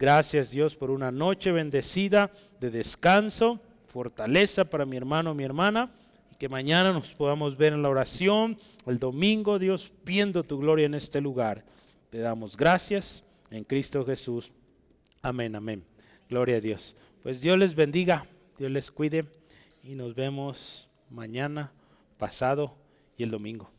Gracias 0.00 0.50
Dios 0.50 0.76
por 0.76 0.90
una 0.90 1.12
noche 1.12 1.52
bendecida 1.52 2.30
de 2.58 2.70
descanso, 2.70 3.60
fortaleza 3.86 4.64
para 4.64 4.86
mi 4.86 4.96
hermano, 4.96 5.34
mi 5.34 5.44
hermana, 5.44 5.90
y 6.32 6.36
que 6.36 6.48
mañana 6.48 6.90
nos 6.90 7.12
podamos 7.12 7.54
ver 7.58 7.74
en 7.74 7.82
la 7.82 7.90
oración, 7.90 8.58
el 8.86 8.98
domingo, 8.98 9.58
Dios, 9.58 9.92
viendo 10.02 10.42
tu 10.42 10.58
gloria 10.58 10.86
en 10.86 10.94
este 10.94 11.20
lugar. 11.20 11.66
Te 12.08 12.18
damos 12.18 12.56
gracias 12.56 13.22
en 13.50 13.62
Cristo 13.62 14.02
Jesús. 14.06 14.52
Amén, 15.20 15.54
amén. 15.54 15.84
Gloria 16.30 16.56
a 16.56 16.60
Dios. 16.60 16.96
Pues 17.22 17.42
Dios 17.42 17.58
les 17.58 17.74
bendiga, 17.74 18.26
Dios 18.56 18.70
les 18.70 18.90
cuide 18.90 19.26
y 19.84 19.96
nos 19.96 20.14
vemos 20.14 20.88
mañana, 21.10 21.72
pasado 22.16 22.74
y 23.18 23.22
el 23.22 23.30
domingo. 23.30 23.70